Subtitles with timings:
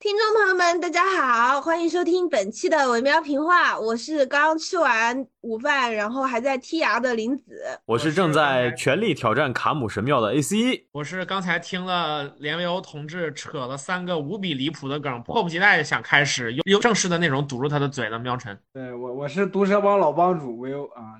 [0.00, 3.76] 听众朋友们，大家好，欢迎收听本期的维喵评话。
[3.76, 7.60] 我是刚吃完午饭，然后还在剔牙的林子。
[7.84, 10.86] 我是正在全力挑战卡姆神庙的 AC。
[10.92, 18.56] 我是刚才听了连维欧同志扯了三个无比离谱的梗，迫不及待想开始用用正式的内容堵住他的嘴的喵晨。
[18.72, 21.18] 对我，我是毒蛇帮老帮主维欧啊。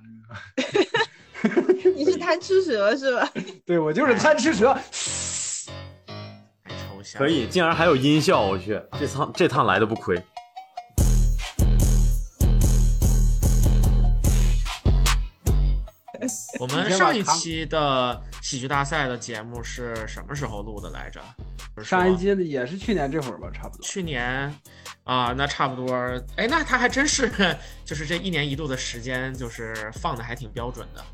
[1.97, 3.29] 你是贪吃蛇是吧？
[3.67, 4.79] 对，我就是贪吃蛇。
[7.17, 10.21] 可以，竟然还有音效，我去，这趟这趟来的不亏。
[16.59, 21.23] 我们上一期的喜剧大赛的节目是什么时候录的来着？
[21.83, 23.87] 上一期的也是去年这会儿吧，差不多。
[23.87, 24.53] 去年
[25.05, 25.95] 啊，那差不多。
[26.37, 27.31] 哎，那他还真是，
[27.85, 31.05] 就是这一年一度的时间，就是放的还挺标准的。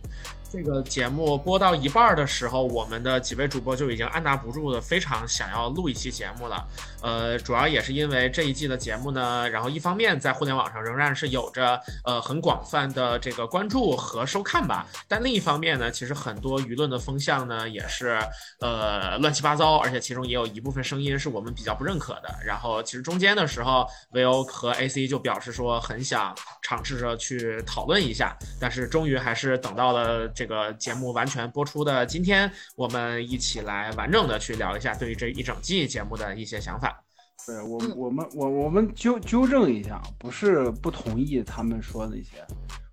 [0.55, 6.65] 这个节目播到一半的时候，我们的几位主播就已经按捺不住的，非常想要录一期节目了。
[7.03, 18.17] 呃，主要也是因为这一季的节目呢，然后一方面在互联网上仍然是有着呃很广泛的这个关注和收看吧，但另一方面呢，其实很多舆论的风向呢也是
[18.61, 22.33] 呃乱七八糟，而且其中也有一部分声音是我们比较不认可的。
[22.47, 30.44] 然后其实中间的时候，VO 和 AC 就表示说很想尝试着去讨论一下，但是终于还是等到了这。
[30.45, 37.03] 这个节目完全播出的今天，我们一起来完整的去聊一下对于这一整季节目的一些想法。
[37.47, 42.47] 对我，我们我我们纠纠正一下，不是不同意他们说那些，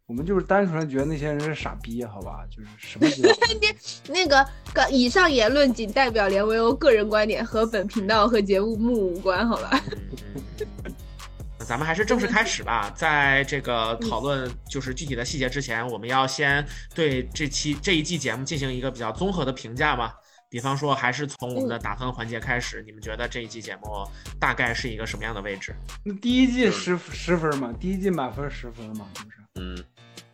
[0.05, 2.45] 我们就是单纯觉得那些人是傻逼，好吧？
[2.49, 3.05] 就是什么？
[4.07, 9.83] 那个个以上言论仅代表连维欧个人观点，和本频道和节目目无关，好吧？
[11.66, 12.92] 咱们还是正式开始吧。
[12.95, 20.12] 在这个讨论就是具体的细节之前，我们要先对这期这一季节目进行一个比较综合的评价嘛。
[20.50, 24.06] 比方说，还是从我们的打分环节开始，你们觉得这一季节目
[24.40, 25.73] 大概是一个什么样的位置？
[26.03, 29.38] 那第一季十十分嘛，第一季满分十分嘛，是不是？
[29.56, 29.84] 嗯，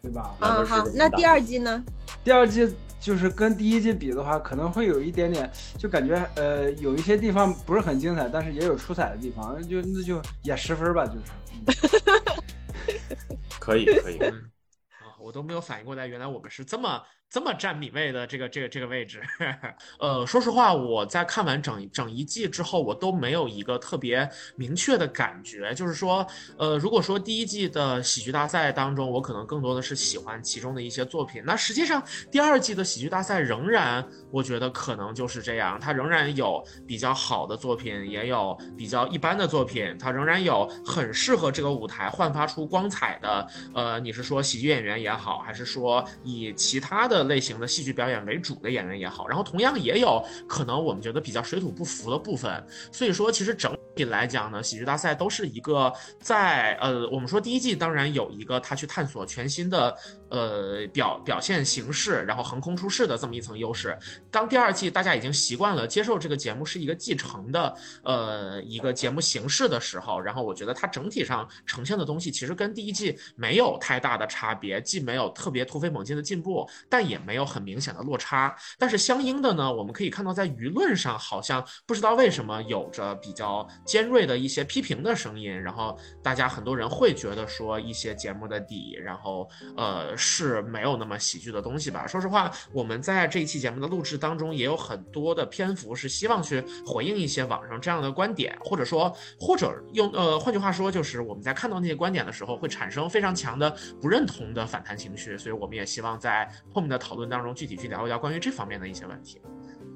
[0.01, 0.35] 对吧？
[0.39, 0.83] 嗯，好。
[0.95, 1.83] 那第二季呢？
[2.23, 2.67] 第二季。
[2.99, 11.25] 就是跟第一季比的话，可能会有一点点，就感觉呃有一些地方不是很精彩，但是也有出彩的地方，就那就也十分吧，就是。
[13.59, 14.17] 可以可以。
[14.99, 17.03] 啊，我都没有反应过来，原来我们是这么。
[17.29, 19.21] 这么占米位的这个这个这个位置，
[19.99, 25.73] 呃，说实话，我在看完整整一季之后，我都没有一个特别明确的感觉。
[25.73, 26.25] 就是说，
[26.57, 32.01] 呃，如果说第一季的喜剧大赛当中，我可能更多的是喜欢其中的一些作品，那实际上
[32.31, 47.16] 第二季的喜剧大赛仍然，我觉得可能就是这样，它仍然有比较好的作品，也有比较一般的作品，它仍然有很适合这个舞台焕发出光彩的，呃，你是说喜剧演员也好，还是说以其他的。
[47.23, 59.95] 类型的戏剧表演为主的演员也好，然后同样也有可能我们觉得比较水土不服的部分，所以说其实整来讲呢，喜剧大赛都是一个在呃，我们说第一季当然有一个他去探索全新的。
[60.29, 63.97] 呃，表表现形式，然后横空出世的这么一层优势。
[64.29, 78.53] 当第二季大家已经习惯了接受这个节目是一个继承的呃一个节目形式的时候，然后我觉得它整体上呈现的东西其实跟第一季没有太大的差别，既没有特别突飞猛进的进步，但也没有很明显的落差。
[78.77, 90.15] 但是相应的呢，我们可以看到在舆论上好像不知道为什么有着比较尖锐的一些批评的声音，然后大家很多人会觉得说一些节目的底，然后呃。
[90.19, 92.05] 是没有那么喜剧的东西吧？
[92.05, 105.37] 说实话，我们在这一期节目的录制当中，也有很多的篇幅是希望去回应一些网上这样的观点，或者说，或者用呃，换句话说，就是我们在看到那些观点的时候，会产生非常强的不认同的反弹情绪。
[105.37, 109.41] 所以，我们也希望在后面的讨论当中，具体去聊一聊关于这方面的一些问题。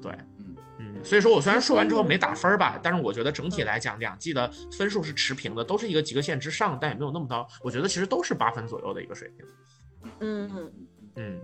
[0.00, 0.12] 对，
[1.02, 7.46] 所以说我虽然说完之后没打分吧，但是我觉得整体来讲，两季的分数是持平的，都是一个及格线之上，但也没有那么高。
[7.62, 9.46] 我觉得其实都是八分左右的一个水平。
[10.20, 10.72] 嗯
[11.16, 11.38] 嗯，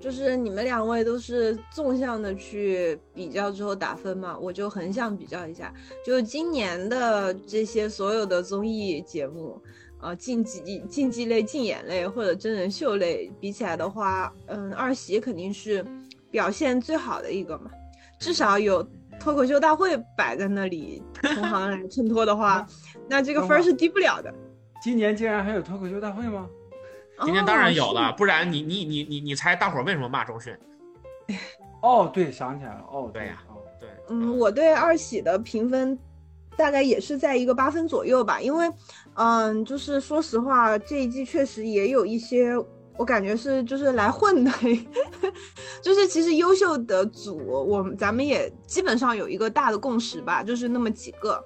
[0.00, 5.72] 就是你们两位都是纵向的去比较之后打分嘛，我就横向比较一下，
[6.04, 9.60] 就今年的这些所有的综艺节目，
[10.00, 15.84] 啊，竞技竞技类、竞演类或者真人秀类比起来的话，嗯，二喜肯定是
[16.30, 17.70] 表现最好的一个嘛，
[18.26, 18.82] 至少有
[19.20, 22.66] 脱口秀大会摆在那里 同行来衬托的话，
[23.08, 24.34] 那这个分是低不了的。
[24.82, 26.48] 今年竟然还有脱口秀大会吗？
[27.22, 30.52] 今年当然有了，不然你你你你你猜大伙儿为什么骂周迅？
[31.80, 33.44] 哦，对，想起来了，哦，对呀，
[33.78, 35.96] 对，嗯，我对二喜的评分
[36.56, 38.68] 大概也是在一个八分左右吧，因为，
[39.14, 42.56] 嗯，就是说实话，这一季确实也有一些
[42.98, 44.50] 我感觉是就是来混的，
[45.82, 51.42] 就是其实优秀的组，我咱们也基本上有一个大的共识吧，就是那么几个，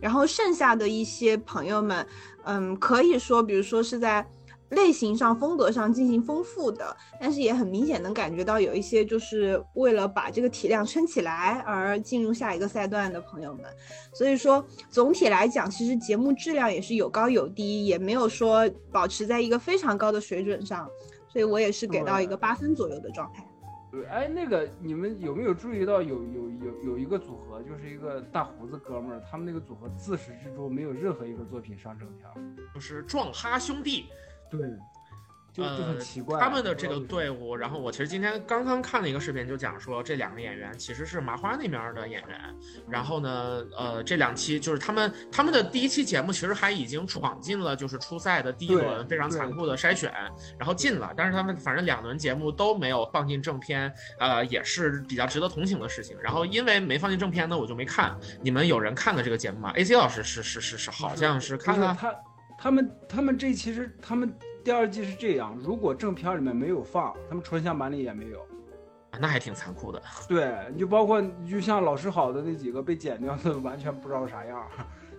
[0.00, 2.06] 然后剩下的一些朋友们，
[2.44, 4.26] 嗯，可以说，比如说是在。
[4.70, 13.64] 类型上、风格上进行丰富的，但是也很明显能感觉到有一些就是为了把这个体量撑起来而进入下一个赛段的朋友们。
[14.12, 20.88] 所以说，总体来讲，其实节目质量也是有高有低，也没有说保持在一个非常高的水准上。
[21.28, 23.44] 所以我也是给到一个八分左右的状态。
[23.90, 34.06] 对，哎，那个你们有没有注意到有有有有一个组合，就是一个大胡子哥们儿，他们那个组合自始至终没有任何一个作品上正片，就是壮哈兄弟。
[34.50, 34.60] 对，
[35.52, 36.40] 就就很奇怪。
[36.40, 42.40] 他们的这个队伍，然后我其实今天刚刚看了一个视频，就讲说这两个演员其实是麻花那边的演员。
[42.88, 50.12] 然后呢，呃，这两期就是他们他们的第一期节目，其实还已经闯进了就是初赛的第一轮非常残酷的筛选，
[50.58, 51.12] 然后进了。
[51.16, 56.16] 但是他们反正两轮节目都没有放进正片，呃，也是比较值得同情的事情。
[56.20, 58.18] 然后因为没放进正片呢，我就没看。
[58.42, 61.96] 你们有人看了这个节目吗？AC 老师是是是是，好像是看了。
[61.98, 62.12] 他
[62.70, 64.32] 们他们这其实他们
[64.64, 68.40] 第二季是这样，如果正片里面没有放，他们纯享版里也没有，
[69.20, 70.00] 那还挺残酷的。
[70.28, 74.66] 对，就包括就像老师好的那几个被剪掉的，完全不知道啥样。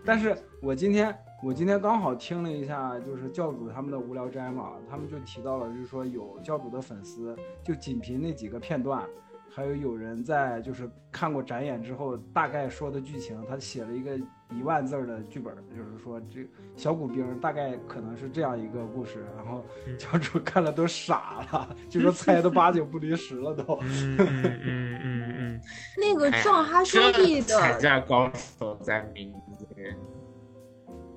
[0.04, 9.04] 但是我今天我今天刚好听了一下，就是教主他们的无聊斋嘛，他们就提到了，就是说有教主的粉丝就仅凭那几个片段。
[9.50, 14.20] 还有有人在就是看过展演之后，大概说的剧情，他写了一个
[14.52, 19.64] 一万字的剧本，就是说这小骨兵大概可能是这样一个故事，然后
[19.98, 23.80] 教主看了都傻了，就说猜的八九不离十了都。
[23.82, 25.62] 嗯嗯嗯嗯，
[25.98, 29.98] 那个壮哈兄弟的采价高手在民间。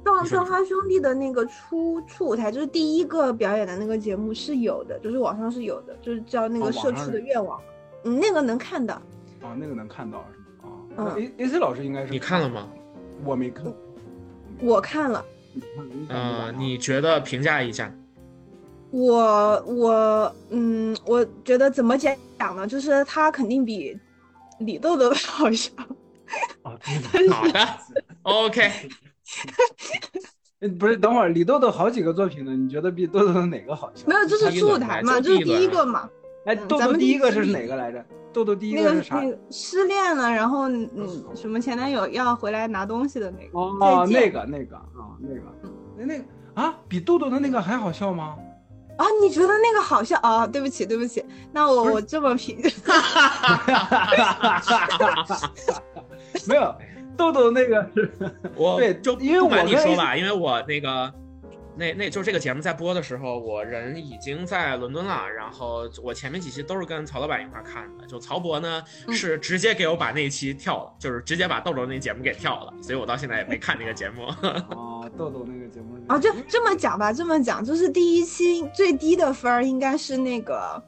[0.05, 7.61] 壮壮哈兄弟的那个初初舞台，就是第一个表演的那个节目是有的，就是网上是有的，就是叫那个社区的愿望。
[8.05, 8.95] 嗯，那个能看到，
[9.43, 11.11] 啊，那个能看到是吗？
[11.11, 12.69] 啊，A A C 老师应该是你看了吗？
[13.25, 13.73] 我没看，
[14.61, 15.25] 我看了。
[16.09, 17.93] 嗯，你觉得评价一下？
[18.91, 22.17] 我我嗯，我觉得怎么讲
[22.57, 22.67] 呢？
[22.67, 23.99] 就是他肯定比
[24.61, 25.71] 李豆豆好笑。
[26.63, 26.79] 哦，
[27.31, 27.69] 好的
[28.23, 28.71] ，OK。
[30.79, 34.07] 不是，等会儿李豆豆好几个作品呢，你觉得比豆豆的哪个好笑？
[34.09, 36.09] 没有，就是初舞台嘛，就是第一个嘛。
[36.49, 38.03] 哎，豆豆第一个是哪个来着？
[38.33, 39.23] 豆豆第一个是啥？
[39.51, 40.91] 失恋了，然后嗯，
[41.35, 43.59] 什么前男友要回来拿东西的那个。
[43.59, 45.43] 哦，那个那个啊，那个，
[45.99, 46.25] 那那个
[46.55, 48.35] 啊，比豆豆的那个还好笑吗？
[48.97, 50.19] 啊，你觉得那个好笑？
[50.23, 51.23] 啊，对不起，对不起，
[51.53, 52.57] 那我我这么评。
[56.49, 56.75] 没有，
[57.15, 58.11] 豆豆那个是，
[58.57, 61.13] 我对，就因为我跟你说吧，因为我那个。
[61.79, 65.29] 那那就是这个节目在播的时候，我人已经在伦敦了。
[65.31, 68.07] 然后我前面几期都是跟曹老板一块看的。
[68.07, 68.83] 就曹博呢
[69.13, 74.25] 是直接给我把那一期跳了，就是直接把豆豆那节目给跳了，所以我到现在也没看那个节目。
[74.71, 80.83] 哦， 豆豆那个节目啊，就这么讲吧，这么讲，就是第一期最低的分儿应该是那个。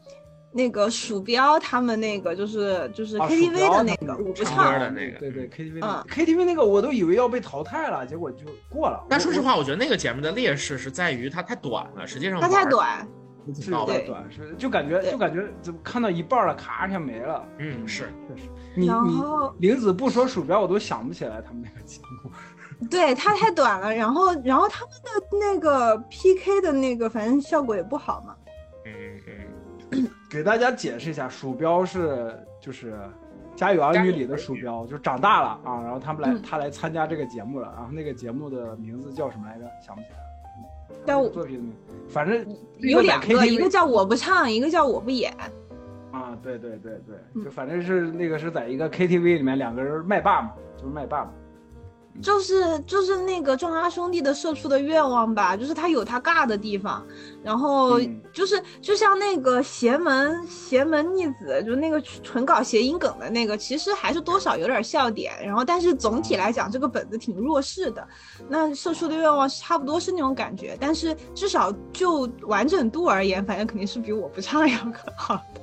[0.52, 9.04] 那个鼠标他们那个就是就是 KTV 的那个，我不唱的那个，对对 KTV，嗯 KTV 那个我都以为要被淘汰了，结果就过了。
[9.08, 13.06] 但说实话，我觉得那个节目的劣势是在于它太短了，实际上它太短，
[13.54, 17.44] 是太短，是就感觉就感觉怎么看到一半了，咔一下没了。
[17.58, 18.48] 嗯，是确实。
[18.74, 22.30] 你你玲子不说鼠标，我都想不起来他们那个节目。
[22.90, 28.34] 对，它太短了，然后然后他们的那个 PK 的那个，反正效果也不好嘛。
[30.30, 32.92] 给大家解释一下，鼠标是就是
[33.56, 39.64] 《家有儿女》里的鼠标，就长大了啊，然后他们来他来参加这个节目了，然后那个节目的名字叫什么来着？
[39.84, 40.24] 想不起来了。
[41.04, 41.72] 叫作品，
[42.08, 42.46] 反正
[42.78, 45.34] 有两个，一个叫我不唱，一个叫我不演。
[46.12, 51.32] 啊，对对对对，就反正是那个是在一个 KTV 里面，两个人麦霸嘛，就是麦霸嘛。
[52.22, 57.02] 就是就是那个壮阿兄弟的社畜的愿望吧，就是他有他尬的地方，
[57.42, 57.98] 然后
[58.32, 65.32] 就是就像那个邪门邪门逆子，就那个纯搞谐音梗的那个，其实还是多少有点笑点。
[65.42, 68.06] 然后但是总体来讲，这个本子挺弱势的。
[68.48, 75.60] 那社畜的愿望差不多是那种感觉，但是至少就完整度而言，反正肯定是比我不唱要更好的。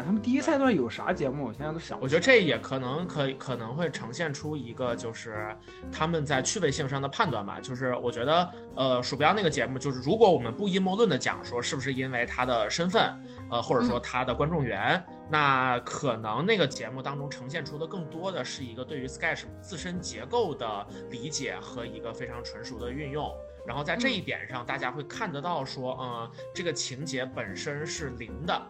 [0.00, 1.48] 哎，他们第一赛段有啥节目？
[1.48, 2.00] 我现在都想。
[2.00, 5.54] 我觉得这也可能可以可能会呈现出一个，就是
[5.92, 7.60] 他们在趣味性上的判断吧。
[7.60, 13.12] 就是我觉得，呃，鼠标那个节目，就是如果我们不阴谋论的讲说，是不是因为他的身份，
[13.50, 23.30] 呃，或者说他的观众缘，那可能那个节目当中呈现出的更多的是一个对于 Sketch 自身结构的理解和一个非常纯熟的运用。
[23.66, 28.60] 然后在这一点上，大家会看得到说，嗯，这个情节本身是零的。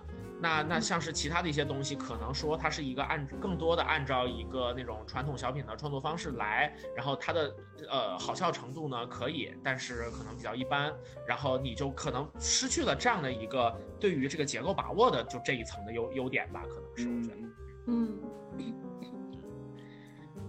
[0.41, 7.55] 那那像是其他的一些东西，可能说它是一个按更多的按照一个那种传统小品的创作方式来，然后它的
[7.89, 10.93] 呃好笑程度呢可以，但是可能比较一般，
[11.27, 17.49] 然后你就可能失去了这样的一个对于这个结构把握的就这一层的优优点吧，可能是我觉得。
[17.87, 18.19] 嗯，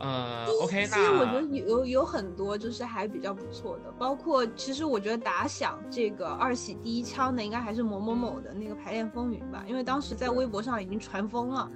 [0.02, 11.70] 呃，OK，其实我觉那得有有很多就是还比较不错的，包括其实我觉得打响这个二喜第一枪的应该还是某某某的那个排练风云吧，因为当时在微博上已经传疯了，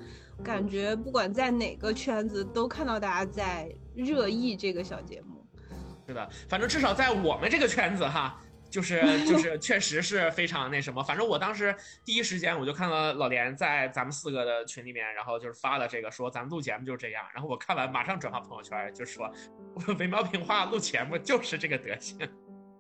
[0.44, 5.46] 感觉不管在哪个圈子都看到大家在热议这个小节目。
[6.08, 8.42] 是的，反正至少在我们这个圈子哈。
[8.70, 11.04] 就是就是，确实是非常那什么。
[11.04, 17.24] 反正我当时第一时间我就看到老连在咱们四个的群里面，然后就是发了这个说咱们录节目就是这样。
[17.34, 19.32] 然后我看完马上转发朋友圈，就说
[19.88, 22.18] 我没毛病话录节目就是这个德行。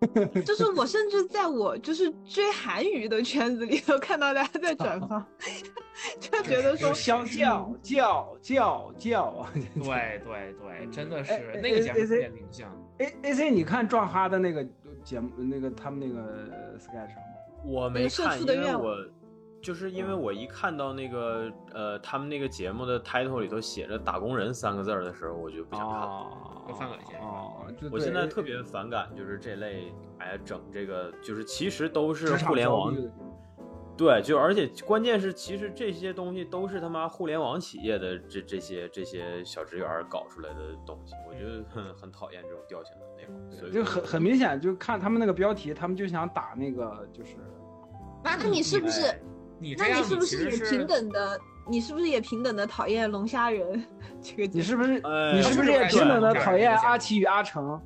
[0.45, 5.25] 就是我甚至在我就是追韩语的圈子里头看到大家在转发，
[6.19, 9.47] 就觉得说相叫叫叫叫。
[9.53, 12.69] 对对对，真的哎是那个节目有点领象。
[12.97, 14.67] A A C，你看壮哈的那个
[15.05, 17.21] 节目，那个他们那个 sketch 吗？
[17.63, 18.97] 我没看，因为我
[19.61, 26.05] 就是因为我一看到那个呃他们那个节目的 title 里头写着“打工人”三个字儿的时候，我就不想看了。
[26.07, 32.91] 哦有犯恶心哦，我现在特别反感，就是这类哎整这个，就是其实都是互联网
[33.97, 47.37] 对，就而且关键是，其实这些东西都是他妈互联网企业的这这些这些小职员搞出来的东西，我觉得很很讨厌这种调性的内容，所以就很很明显，就看他们那个标题，他们就想打那个就是
[48.23, 49.01] 那那你是不是？
[49.01, 49.13] 那
[49.59, 51.39] 你这样你是不是也平等的？
[51.67, 53.83] 你是不是也平等的讨厌龙虾人
[54.21, 54.45] 这个？
[54.47, 57.81] 你是不是呃你是不是也平等的讨厌阿奇与阿成？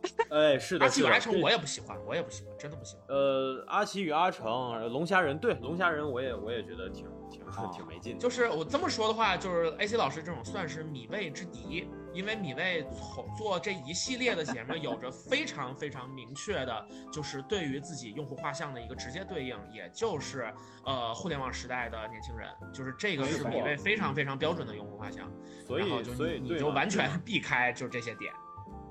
[0.30, 3.04] 哎，是的，阿奇与阿成我也不喜欢，我也不喜欢，真的不喜欢。
[3.08, 20.52] 呃，阿奇与阿成，龙虾人，对，龙虾人，我也我也觉得挺挺哦挺没劲的，就是我这么说的话，就是 AC 老师这种算是米未之敌，因为米未从做这一系列的节目，有着非常非常明确的，就是对于自己用户画像的一个直接对应，也就是
[20.84, 25.30] 呃互联网时代的年轻人，就是这个是米未非常非常标准的用户画像，
[25.66, 28.32] 所以所以你就完全避开就是这些点。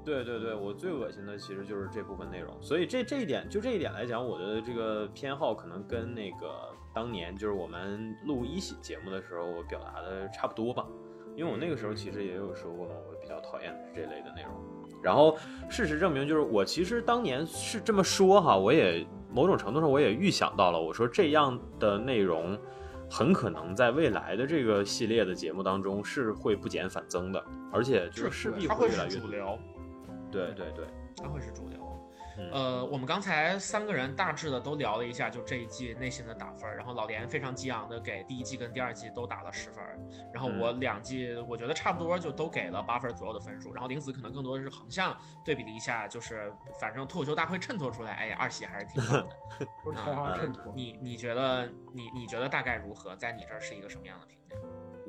[0.09, 10.85] 对对对，我最恶心的其实就是这部分内容，所以这这一点就这一点来讲，我的这个偏好可能跟那个当年就是我们录一喜节目的时候，我表达的差不多吧。
[11.35, 14.51] 因为我那个时候其实也有说过嘛，我比较讨厌的是这类的内容。
[15.01, 15.37] 然后
[15.69, 22.59] 事实证明，就是我其实当年是这么说哈，我也某种程度上我也预想到了，我说这样的内容
[23.09, 29.11] 很可能在未来的这个系列的节目当中是会不减反增的，而且就是势必会越来越多。
[29.11, 29.57] 是主流。
[30.31, 30.85] 对对对，
[31.17, 31.79] 它会是主流。
[32.37, 36.77] 嗯呃，我们刚才三个人大致的都聊了一下，就这一季内心的打分儿。
[36.77, 39.99] 然后老连非常激昂的给第一季跟第二季都打了十分儿，
[40.33, 43.73] 然后我两季我觉得差不多就都给了八分左右的分数。
[43.73, 50.37] 然后玲子可能更多的是横向对比了一下，就是反正脱口秀大会衬托出来，哎，二喜还是挺好的。
[50.39, 50.71] 衬托。
[50.73, 53.13] 你你觉得你你觉得大概如何？
[53.17, 54.38] 在你这儿是一个什么样的评价？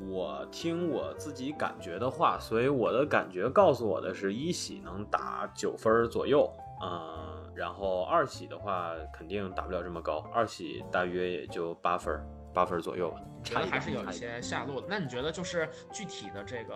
[0.08, 6.50] 我听我自己感觉的话，所以我的感觉告诉我的是一喜能打九分儿左右，
[6.82, 14.86] 嗯，然后二喜的话肯定打不了这么高，二喜大约也就八分儿，八分儿左右吧，觉差一点得还是有一些下落的。
[14.88, 16.74] 那你觉得就是具体的这个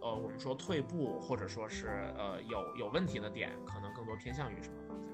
[0.00, 5.11] 呃，我们说退步或者说是呃有有问题的点，可能更多偏向于什么方向？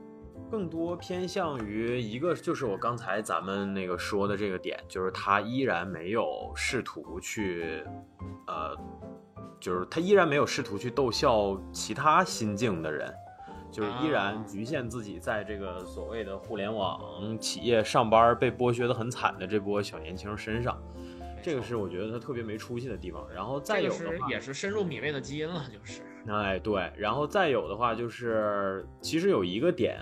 [0.51, 7.85] 更多偏向于一个就是我刚才咱们那个说的这个点，就是他依然没有试图去，
[8.47, 8.77] 呃，
[9.61, 13.13] 就是他依然没有试图去逗笑其他心境的人，
[13.71, 20.81] 就是依然局限自己在这个所谓的互联网企业上班被剥削的很惨的这波小年轻身上，
[21.43, 23.27] 这个是我觉得他特别没出息的地方。
[23.35, 29.99] 然后再有的话，也是深入米未的基因了，就是哎，对，然后再有的话就是，其实有一个点，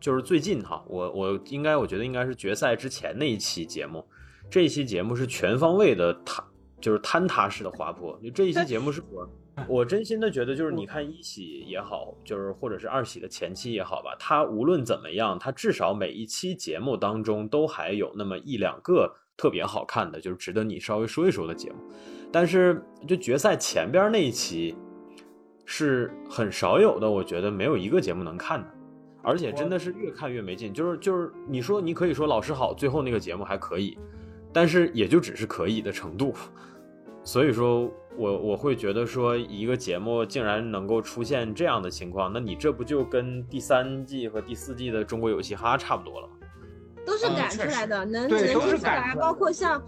[0.00, 4.04] 就是最近哈，我我应该我觉得应该是决赛之前那一期节目，
[4.50, 6.44] 这一期节目是全方位的塌，
[6.80, 8.18] 就是坍塌式的滑坡。
[8.22, 9.28] 就这一期节目是我
[9.66, 21.76] 我真心的觉得，就是你看一喜也好，就是或者是二喜的前期也好吧，他无论怎么样，他至少每一期节目当中都还有那么一两个特别好看的，就是值得你稍微说一说的节目。
[22.30, 24.76] 但是就决赛前边那一期
[25.64, 28.72] 是很少有的，我觉得没有一个节目能看的，
[29.22, 30.72] 而且真的是越看越没劲。
[30.72, 33.98] 就是就是你说你可以说老师好，最后那个节目还可以，
[34.52, 36.34] 但是也就只是可以的程度。
[37.24, 46.34] 所以说，我我会觉得说，一个节目竟然能够出现这样的情况，那你这不就跟第三季和第四季的《中国有嘻哈》差不多了吗？
[47.04, 48.96] 都是赶出来的，能能对都是听出来。
[48.96, 49.82] 赶来包括像，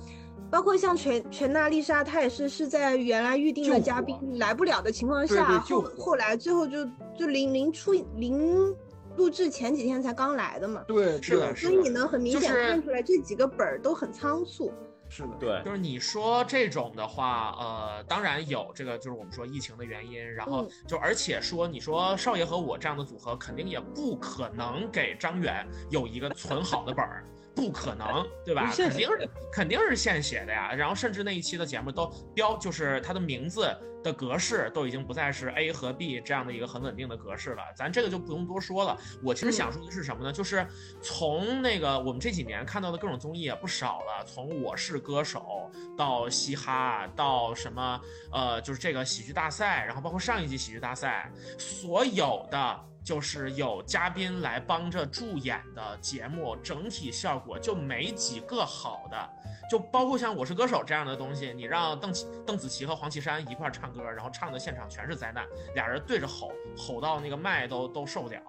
[0.51, 6.85] 包括像全全娜丽莎，她也是是在原来预定的嘉宾来不了的情况下，后后来最后就
[7.19, 8.75] 就临临出临
[9.17, 14.73] 录制前几天才刚来的嘛，对，是的所以你能很明显看出来这几个本儿都很仓促。
[15.09, 15.63] 是的，对。
[15.65, 28.73] 就是你说这种的话，呃，当然有这个，就是我们说疫情的原因，然后嗯就而且说，你说少爷和我这样的组合，肯定也不可能给张远有一个存好的本儿，不可能， 对吧？
[28.77, 30.73] 肯定是肯定是现写的呀。
[30.73, 38.97] 然后甚至那一期的节目都标，就是它的名字的格式都已经不再是 A 和 B 这样的一个很稳定的格式了，咱这个就不用多说了。
[39.23, 40.33] 我其实想说的是什么呢？
[40.33, 40.67] 就是
[41.03, 48.01] 从那个我们这几年看到的各种综艺也不少了，从《我是歌手》到嘻哈，到什么
[48.33, 52.81] 呃，就是这个喜剧大赛，然后包括上一季喜剧大赛，所有的。
[53.03, 59.31] 就是有嘉宾来帮着助演的节目，整体效果就没几个好的。
[59.71, 68.41] 就包括像《我是歌手》这样的东西，你让邓启邓紫棋和黄绮珊一块儿唱歌，然后唱的现场全是灾难，俩人对着吼，吼到那个麦都都受不了。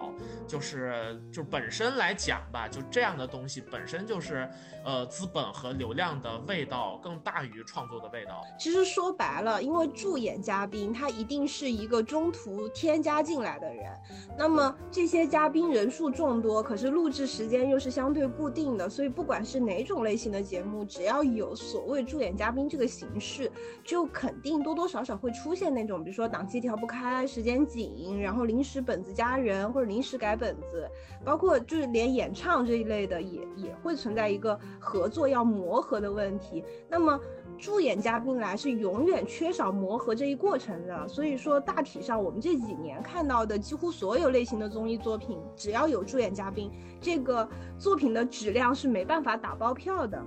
[0.47, 4.49] 就是就本身来讲吧，就这样的东西本身就是，
[4.83, 8.43] 呃，资本和流量的味道更大于创作的味道。
[8.59, 13.95] 其实说白了，因为助演嘉宾他一定是一个中途添加进来的人，
[14.41, 23.51] 那么这些嘉宾人数众多，可是录制时间又是相对固定的，所以不管是哪种类型的节目，只要有所谓助演嘉宾这个形式，
[23.83, 30.89] 就肯定多多少少会出现那种，比如说档期调不开、时间紧，然后临时本子加人或者临时改本子，
[31.23, 36.63] 包括就是连演唱这一类的也也会存在一个合作要磨合的问题。
[36.89, 37.19] 那么
[37.61, 50.19] 助演嘉宾来是永远缺少磨合这一过程的，所以说大体上我们这几年看到的几乎所有类型的综艺作品，只要有助演嘉宾，这个作品的质量是没办法打包票的，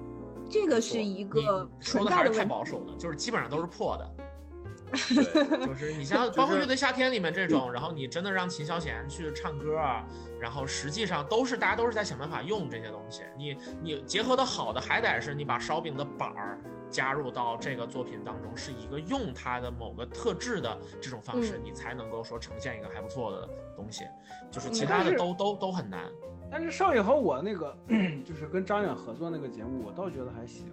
[0.48, 2.44] 这个是一个你说存的还是太。
[2.44, 4.10] 保守了，就是基本上都是破的。
[4.94, 10.04] 对就是 你像包括乐队夏天里面这种，然后你真的让秦霄贤去唱歌啊，
[10.40, 13.22] 然后实际上都是大家都是在想办法用这些东西。
[13.36, 16.60] 你你结合的好的，还得是你把烧饼的板儿
[16.94, 24.04] 加入到这个作品当中，是一个用它的某个特质的这种方式，嗯你才能够说呈现一个还不错的东西。
[24.48, 26.08] 就是嗯其他的都都都很难。
[26.48, 27.76] 但是少爷和我那个
[28.24, 30.66] 就是跟张远合作那个节目，我倒觉得还行，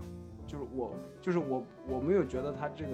[0.46, 2.92] 就是我就是我我没有觉得他这个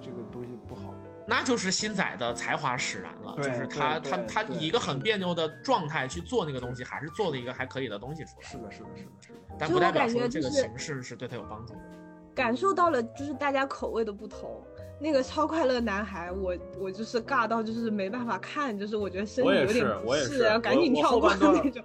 [0.00, 0.94] 这个东西不好。
[1.26, 8.48] 那就是新仔的才华使然了，就是他他他以一个很别扭的状态去做那个东西，还是做了一个还可以的东西出来。
[8.48, 9.38] 是的，是的，是的，是的。
[9.58, 11.80] 但不代表说这个形式是对他有帮助的。
[12.40, 14.62] 感受到了就是大家口味的不同。
[14.98, 21.84] 那个超快乐男孩，我我就是尬到就是没办法看，就是我觉得身体有点不适啊，是我我赶紧跳过那种。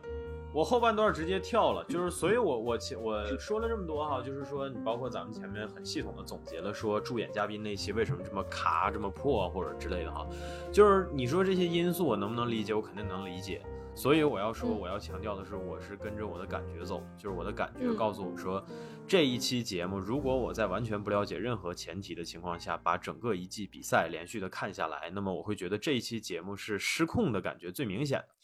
[0.56, 10.26] 我后半段直接跳了，就是所以我，我前我说了这么多哈，就是说你包括咱们前面很系统的总结了说助演嘉宾那期为什么这么卡这么破或者之类的哈，
[10.72, 12.74] 就是你说这些因素我能不能理解？
[12.74, 13.62] 我肯定能理解。
[13.94, 18.66] 所以我要说，嗯我要强调的是，我是跟着我的感觉走，就是我的感觉嗯告诉我说，
[19.06, 28.35] 这一期节目如果我在完全不了解任何前提的情况下，把整个一季比赛连续的看下来，那么我会觉得这一期节目是失控的感觉最明显的。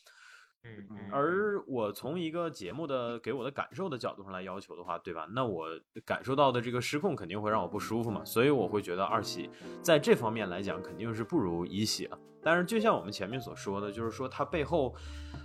[0.63, 5.27] 嗯嗯，而我从一个节目的给我的感受的角度上来要求的话，对吧？
[5.31, 5.67] 那我
[6.05, 9.49] 感受到的这个失控肯定会让我不舒服嘛，所以我会觉得二喜
[9.81, 12.19] 在这方面来讲肯定是不如一喜了。
[12.43, 14.95] 但是就像我们前面所说的，就是说它背后，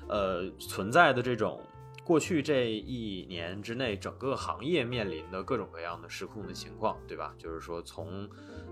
[0.09, 1.61] 呃，存在的这种
[2.05, 7.35] 过去这一年之内整个行业面临的各种各样的失控的情况，对吧？
[7.37, 8.29] 就是说从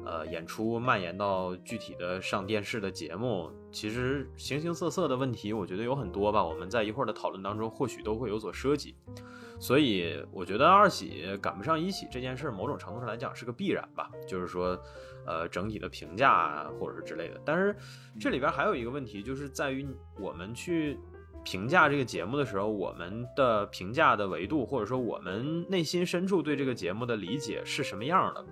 [0.06, 6.42] 呃演出蔓延到具体的上电视的节目，其实形形色色的问题，我觉得有很多吧。
[6.42, 8.94] 我们在一会儿的讨论当中，或许都会有所涉及。
[9.58, 14.08] 所以我觉得二喜赶不上一喜这件事，某种程度上来讲是个必然吧。
[14.28, 14.80] 就是说，
[15.26, 17.40] 呃，整体的评价啊，或者是之类的。
[17.44, 17.74] 但是
[18.20, 19.84] 这里边还有一个问题，就是在于
[20.20, 20.96] 我们去
[21.42, 28.44] 评价这个节目的时候，我们的评价的维度，或者说我们内心深处对这个节目的理解是什么样的。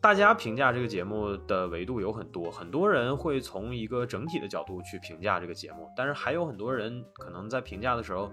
[0.00, 8.32] 大家评价这个节目的维度有很多，很多人会从一个整体的角度去评价这个节目，但是还有很多人可能在评价的时候，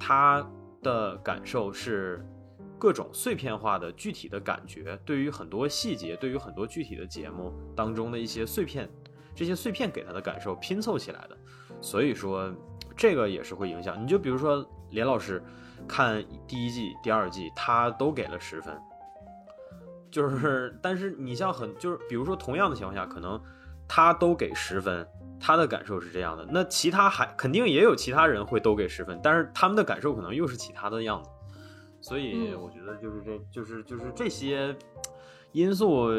[0.00, 0.42] 他
[0.82, 2.24] 的感受是
[2.78, 8.88] 各种碎片化的具体的感觉，对于很多细节，对于很多具体的节目当中的一些碎片，
[9.34, 11.36] 这些碎片给他的感受拼凑起来的，
[11.82, 12.50] 所以说
[12.96, 14.02] 这个也是会影响。
[14.02, 15.44] 你就比如说连老师
[15.86, 18.74] 看第一季、第二季，他都给了十分。
[20.12, 23.40] 就是，但是你像很就是，比如说同样的情况下，可能
[23.88, 25.04] 他都给十分，
[25.40, 31.30] 他的感受是这样的，那其他还肯定也有其他人会都给十分，但是他们的感受可能又是其他的样子，
[32.00, 34.76] 所以嗯我觉得就是这就是就是这些
[35.52, 36.10] 因素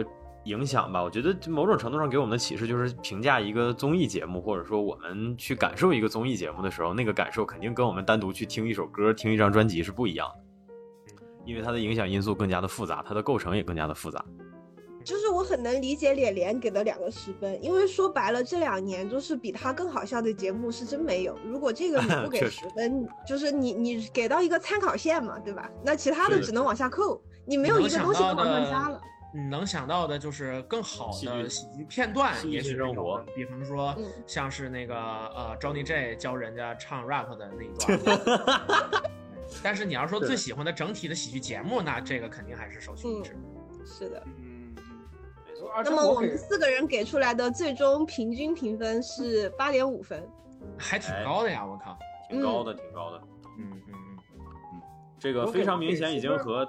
[0.46, 1.02] 影响吧。
[1.02, 10.43] 我觉得某种程度上给我们的启示就是，评价一个综艺节目，或者说我们去感受一个综艺节目的时候，那个感受肯定跟我们单独去听一首歌、听一张专辑是不一样的。
[11.46, 14.24] 因为它的影响因素更加的复杂，它的构成也更加的复杂。
[15.04, 21.38] 就是我很能理解脸脸给的两个十分，因为说白了，这两年就是比他更好笑的节目是真没有。
[21.46, 25.70] 如果这个你不 给十分，就是你你给到一个参考线嘛，对吧？
[25.84, 29.02] 那其他的只能往下扣，你没有一个东西能往上加了。
[29.36, 39.04] 你能想到的就是更好的喜剧片段，也许是生活有的，比方说嗯像是那个呃 Johnny J 教人家唱 rap 的那一段。
[39.62, 43.36] 但是你要说最喜欢的整体的喜剧节目，那这个肯定还是首屈一指。
[43.86, 44.24] 是的。
[44.26, 44.74] 嗯，
[45.46, 50.26] 没错那么我们四个人给出来的最终平均评分是八点五分。
[50.78, 51.66] 还挺哎高的呀！
[51.66, 51.98] 我靠，
[52.30, 53.22] 挺高的，挺高的。
[53.60, 53.94] 嗯嗯
[54.74, 54.82] 嗯，
[55.20, 56.68] 这个非常明显已经和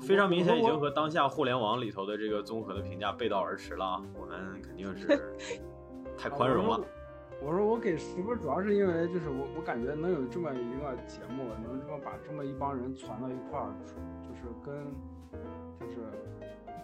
[0.00, 4.02] 非常明显已经和当下互联网里头的这个综合的评价背道而驰了啊！
[4.18, 5.06] 我们肯定是
[6.16, 6.80] 太宽容了。。
[7.40, 13.72] 我说我给十分，主要是因为就是我我感觉能有这么一个节目，能这么把这么一帮人攒到一块儿，
[14.22, 14.86] 就是跟
[15.78, 16.00] 就是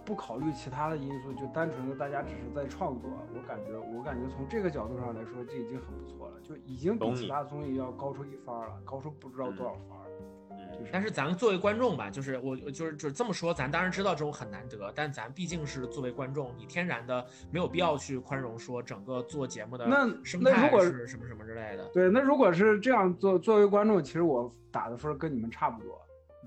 [0.04, 3.10] 不考虑其他的因素，就单纯的大家只是在创作。
[3.34, 10.06] 我感觉我感觉从这个角度上来说，这已经很不错了，就已经比其他综艺要高出一番了，高出不知道多少番儿。
[10.20, 10.33] 嗯
[10.78, 20.06] 就是但是咱作为观众吧，就是我我就是就是这么说，咱当然知道这种很难得，但咱毕竟是作为观众，你天然的没有必要去宽容说整个做节目的那
[20.40, 21.84] 那如果是什么什么之类的。
[21.94, 26.00] 对，那如果是这样做作为观众，其实我打的分跟你们差不多。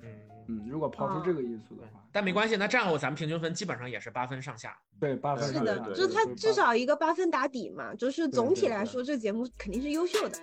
[0.04, 0.10] 嗯，
[0.48, 4.78] 嗯，如果抛出这个因素的话，但没关系，那这样咱们平均分基本上也是八分上下。
[5.00, 10.38] 对八分是的上下，对就是他至少一个八分打底嘛，就是总体来说，这个节目肯定是优秀的。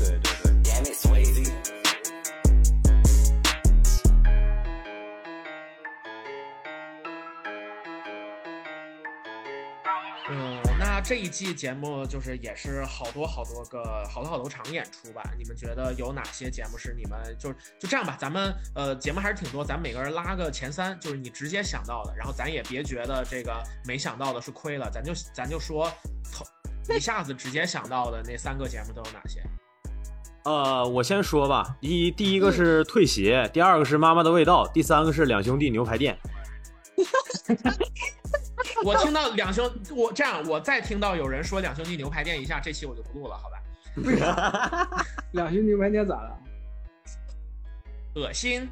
[0.00, 1.87] 对对对。
[11.08, 15.22] 这一季节目就是也是好多好多个好多好多场演出吧？
[15.38, 18.14] 你们觉得有哪些节目是你们就是就这样吧？
[18.20, 25.90] 咱们呃节目还是挺多，咱每个人拉个前三，就是你直接想到的，然后咱也别觉得这个没想到的是亏了，咱就咱就说
[26.30, 26.44] 头
[26.94, 29.42] 一下子直接想到的那三个节目都有哪些？
[30.44, 36.18] 呃，我先说吧，一第一个是退鞋，第二个是妈妈的味道，第三个是两兄弟牛排店。
[38.84, 43.58] 我听到两兄，我这样我再听到有人说两兄弟牛排店一下，这期我就不录了，好吧？
[44.04, 45.04] 为啥？
[45.32, 46.38] 两兄弟牛排店咋了？
[48.16, 48.68] 恶心。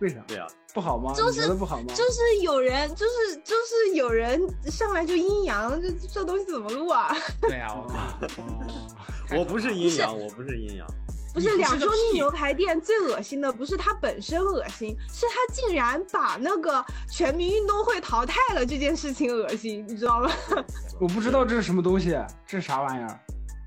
[0.00, 0.16] 为啥？
[0.26, 1.12] 对啊，不好吗？
[1.14, 1.94] 就觉得不好吗？
[1.94, 7.14] 就是有人，就是就是有人上来就阴阳，这这东西怎么录啊？
[7.42, 8.26] 对啊，我靠。
[8.26, 10.86] 哦，我不是阴阳，我不是阴阳。
[11.32, 20.30] 不是两兄弟牛排店最恶心的不是它本身恶心，是它竟然把那个全民运动会淘汰了这件事情恶心，你知道吗？
[21.00, 22.10] 我不知道这是什么东西，
[22.46, 23.18] 这是啥玩意儿？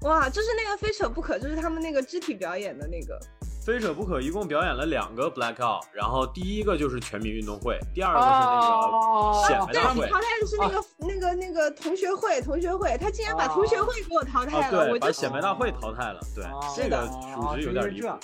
[0.05, 3.19] 哇，就是那个非扯不可，就是他们那个肢体表演的那个。
[3.65, 10.07] 非扯不可一共表演了两个 blackout，然后第一个就是全民运动会，第二个是那哦个显摆对，大会。
[10.07, 18.19] 淘汰的是那个、那个那个同学会，同学会，他竟然把哦同学会给我淘汰啊，了，对，我就把显摆大会淘汰了，对，哦这个哦属实有点离谱这啊。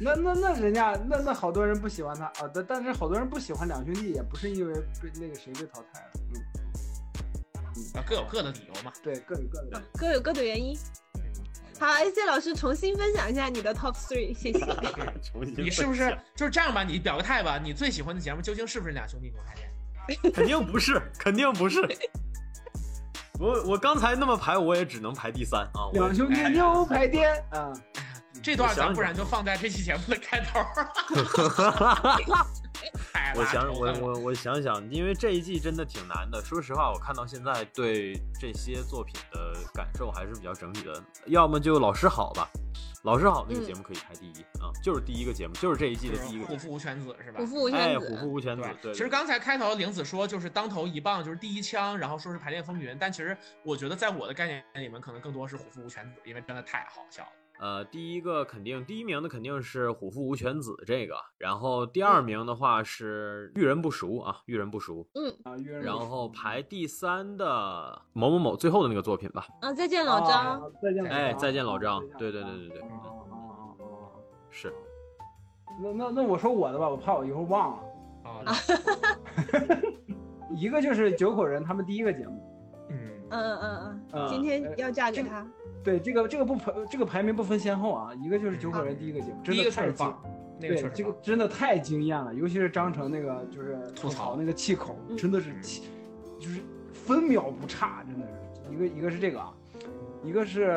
[0.00, 6.42] 那那那人家那那好多人不喜欢他啊，但但是好多人不喜欢两兄弟，也不是因为被那个谁被淘汰了，嗯，
[7.94, 8.92] 啊，各有各的理由嘛。
[9.02, 9.82] 对，各有各的。
[9.94, 10.78] 各有各的原因。
[11.80, 14.66] 好，AC 老师重新分享一下你的 top three，谢谢。
[15.56, 16.82] 你是不是就是这样吧？
[16.82, 19.70] 你表个态吧，你最喜欢的节目究竟是不是俩兄弟牛排店？
[20.34, 21.80] 肯定不是， 肯定不是。
[23.38, 25.86] 我我刚才那么排，我也只能排第三啊。
[25.92, 27.72] 两兄弟牛排店啊，
[28.42, 30.58] 这段咱不然就放在这期节目的开头。
[33.12, 36.42] 太我想我我我想想，因为这一季真的挺难的。
[36.44, 41.02] 说实话，我看到现在对这些作品的感受还是比较整体的。
[41.26, 42.48] 要么就老师好吧，
[43.04, 46.56] 老师好那个嗯节目可以排第一啊、就是第一个节目，就是这一季的第一个节目。
[46.56, 47.46] 虎父无犬子是吧虎？
[47.46, 48.92] 父无哎，犬子，虎父无犬子对，，对。
[48.92, 57.30] 其实刚才开头玲子说就是当头一棒，就是第一枪，然后说是排练风云，但其实我觉得在我的概念里面，可能更多是虎父无犬子，因为真的太好笑了。
[57.60, 65.06] 呃，第一个肯定第一名的肯定是虎父无犬子这个，然后第二名的话是遇人不熟啊，遇人不淑，
[65.44, 70.60] 啊，约人然后排第三的某某某最后的那个作品吧，啊，再见老张。
[70.60, 72.82] 啊再见老张，哎，再见老张，对对对对对！
[74.50, 74.72] 是。
[75.82, 77.82] 那那那我说我的吧，我怕我一会儿忘了。
[78.24, 78.94] 啊，哈哈
[79.68, 79.82] 哈，
[80.56, 82.47] 一个就是九口人他们第一个节目，
[83.30, 85.46] 嗯，嗯嗯嗯今天要嫁给他。
[85.82, 90.20] 对这个这个不排这个排名不分先后啊，一个就是九口人第一个节目，真的太棒，
[90.60, 91.16] 那个对这个。
[91.22, 95.84] 真的太惊艳了，尤其是张成那个就是吐槽槽那个气口，嗯真的是气，
[96.38, 96.60] 就是
[96.92, 99.52] 分秒不差，真的是一个一个是这个啊。
[100.24, 100.72] 一个是，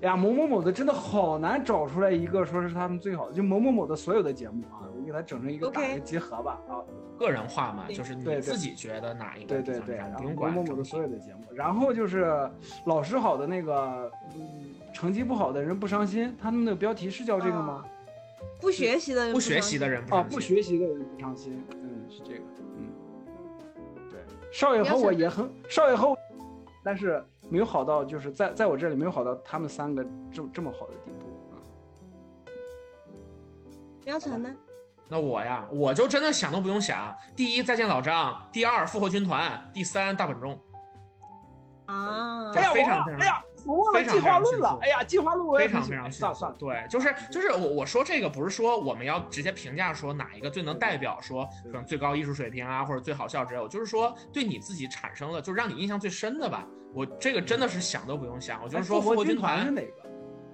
[0.00, 6.78] 哎呀，某某某的真的好难找出来一个说是他们最好的，就某某某的所有的节目啊，我给它整成一个打一个集合吧啊，
[7.18, 12.48] 个人化嘛，就是你对对自己觉得哪一个对对对，不用管某某某的所有的节目，然后就是
[12.86, 17.84] 老师好的那个，嗯，成绩不好的人不伤心，他们的标题是叫这个吗？
[18.60, 22.44] 不学习的人不学伤心习的人啊，伤心不学习的人不伤心，嗯，是这个，
[22.76, 22.88] 嗯，
[24.08, 24.20] 对，
[24.52, 26.16] 少爷和我也很，少爷和我，
[26.84, 31.58] 但是没有好到，就是在在我这里没有好到他们三个这这么好的地步啊。
[34.04, 34.54] 苗晨呢？
[35.08, 40.58] 那我呀，我就真的想都不用想，第一再见老张，第二复活军团，第三大本钟。
[41.86, 44.62] 啊这哎呀，非常非常我忘了哎呀，我忘了非常计划论非常迅速。
[44.62, 56.64] 了哎呀，计划论我非常非常迅速算了算了，对，就是就是我我说这个不是说我们要直接评价说哪一个最能代表说可能最高艺术水平啊或者最好笑之类，我就是说对你自己产生了就让你印象最深的吧。
[56.94, 60.01] 我这个真的是想都不用想，我就是说哎复活军团是哪个？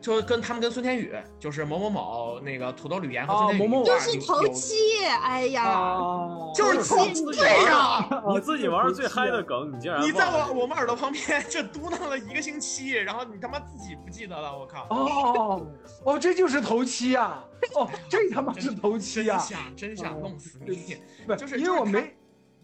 [0.01, 8.09] 就跟他们跟孙天宇就是某某某那个土豆吕岩和哦孙天宇就是头七，哎呀，啊，就是头七对呀。
[8.33, 14.87] 你自己玩的最嗨的梗，你竟然你在我我们耳朵旁边 这嘟囔了一个星期，然后你他妈自己不记得了，我靠！
[14.91, 15.67] 哦
[16.05, 17.45] 哦，这就是头七啊！
[17.75, 19.37] 哦，这他妈是头七啊！
[19.37, 20.97] 真想真想弄死你！
[21.27, 22.17] 不就是因为我没，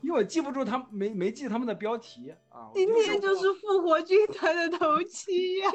[0.05, 2.71] 因为我记不住他们没没记他们的标题啊。
[2.75, 5.71] 今天就是复活军团的头七呀、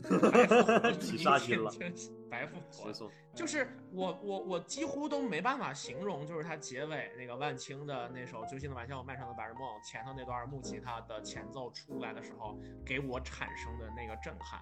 [0.98, 1.70] 起杀心了
[2.30, 2.90] 白复活。
[3.34, 14.60] 就是我我我几乎都没办法形容，就是他结尾那个万青的那首《揪心的玩笑》《漫长的白日梦》前头那段木吉他的前奏出来的时候，给我产生的那个震撼。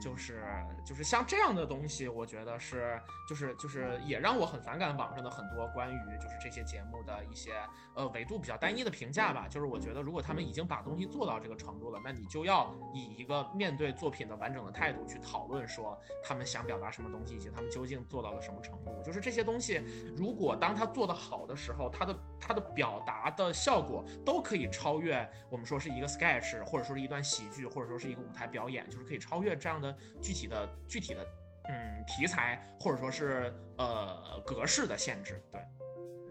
[0.00, 0.42] 就是
[0.84, 7.52] 就是像这样的东西，我觉得是就是就是也让我很反感网上的很多关于就是这些节目的一些
[7.94, 9.46] 呃维度比较单一的评价吧。
[9.48, 19.02] 就是我觉得如果他们已经把东西做到这个程度了，那你就要以一个面对作品的完整的态度去讨论说他们想表达什么东西，以及他们究竟做到了什么程度。
[19.04, 19.82] 就是这些东西，
[20.16, 29.85] 如果当他做得好的时候，他的他的表达的效果都可以超越我们说是一个 sketch，或者说是一段喜剧，或者说是一个舞台表演，就是可以超越这样的
[30.20, 31.26] 具体的具体的
[31.68, 35.42] 嗯题材，或者说是呃格式的限制。
[35.52, 35.60] 对，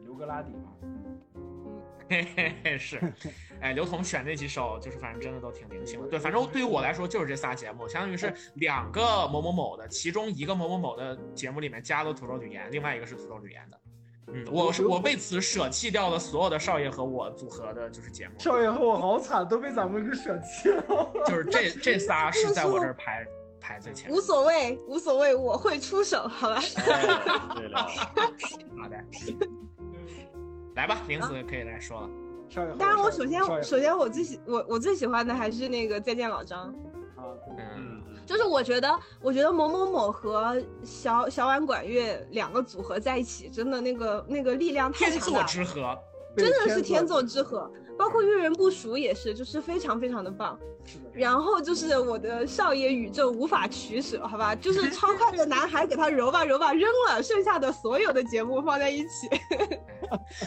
[0.03, 0.71] 刘格拉底嘛，
[2.09, 3.13] 嘿嘿嘿，是，
[3.61, 6.07] 哎，刘同选那几首就是反正真的都挺灵性的。
[6.07, 13.79] 对，反正对于我来说就是这仨节目，相当于是两个某某某的，其中一个某某某的节目里面加了土豆吕岩，另外一个是土豆吕岩的。
[14.27, 21.11] 嗯，我是我为此舍弃掉了所有的少爷和我组合的就是节目，少爷和我好惨，都被咱们给舍弃了。
[21.25, 23.25] 就是这这仨是在我这儿排
[23.65, 24.21] 排在前无。
[24.21, 26.61] 所谓，无所谓，我会出手，好吧？
[26.87, 27.01] 哎
[27.57, 27.87] 对了，
[28.77, 29.03] 好的，
[30.75, 32.07] 来吧，玲子可以来说
[32.77, 36.67] 当然，我首先首先我最喜我我最喜欢的还是那个再见老张，
[37.15, 37.25] 啊，
[37.57, 45.47] 嗯，嗯，就是我觉得我觉得某某某和小小婉管乐两个组合在一起，真的那个那个力量太天作强大了。
[45.47, 45.97] 之合，
[46.35, 50.57] 真的是天作之合，包括遇人不淑也是，就是非常非常的棒。
[51.11, 59.27] 然后就是我的少爷宇宙无法取舍，好吧，就是 超快乐男孩给他揉吧揉吧扔了，剩下的所有的节目放在一起。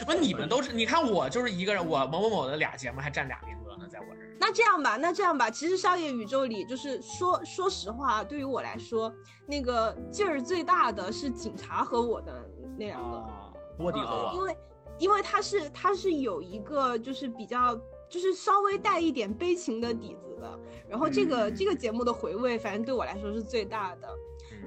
[0.06, 4.36] 不，你们都是，你看我就是一个人，我某某某的俩节目还占俩名额呢，在我这儿。
[4.38, 9.12] 那这样吧，那这样吧，其实少爷宇宙里就是说说实话，对于我来说，
[9.44, 12.48] 那个劲儿最大的是警察和我的
[12.78, 13.16] 那两个。
[13.16, 14.56] 啊，卧底和我，因为
[14.98, 17.74] 因为它是它是有一个就是比较
[18.08, 20.58] 就是稍微带一点悲情的底子的，
[20.88, 21.54] 然后这个、嗯。
[21.54, 24.08] 这个节目的回味，反正对我来说是最大的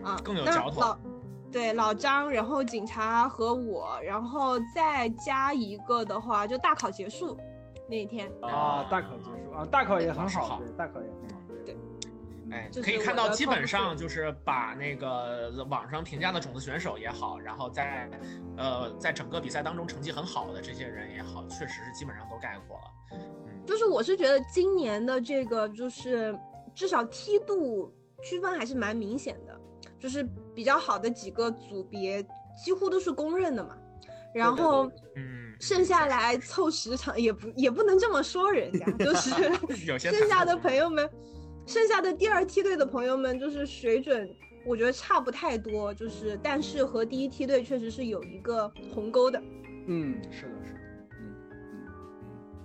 [0.04, 0.82] 啊嗯，，更有那嚼头。
[0.82, 1.00] 老
[1.52, 7.38] 对老张，然后警察和我，然后再加一个的话，就大考结束
[7.90, 11.31] 那一天，啊，大考结束啊，大考也很好，对，大考也很好，对，
[12.84, 18.10] 可以看到基本上就是把那个网上评价的种子选手也好，然后在
[18.58, 22.84] 呃在整个比赛当中成绩很好的这些人也好，确实是基本上都概括了。
[23.14, 26.38] 嗯，就是我是觉得今年的这个就是
[26.74, 29.60] 至少梯度区分还是蛮明显的，
[30.00, 32.22] 就是比较好的几个组别
[32.64, 33.78] 几乎都是公认的嘛，
[34.34, 34.86] 然后
[35.16, 39.30] 嗯，剩下来凑十场也不也不能这么说人家，就是
[39.88, 41.10] 有些剩下的朋朋友们，
[41.72, 44.30] 剩下的第二梯队的朋友们就是水准。
[44.66, 49.42] 我觉得差不太多，就是但是和第一梯队确实是有一个鸿沟的，
[49.88, 50.80] 嗯，是的，是的，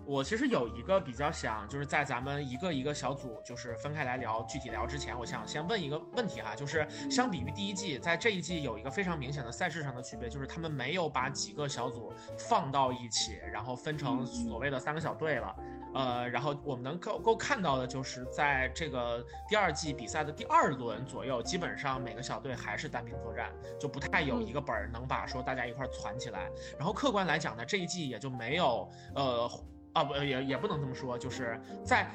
[0.07, 15.55] 我其实有一个比较想，就是在咱们一个一个小组就是分开来聊具体聊之前，我想先问一个问题哈，就是相比于第一季，在这一季有一个非常明显的赛事上的区别，就是他们没有把几个小组放到一起，然后分成所谓的三个小队了。
[15.95, 26.51] 呃，然后我们能够够看到的就是，在这个第二季比赛的第二轮左右，基本上每个小队还是单兵作战，就不太有一个本儿能把说大家一块儿攒起来。
[26.79, 29.51] 然后客观来讲呢，这一季也就没有呃
[29.97, 32.07] 啊不也也不能这么说，就是在。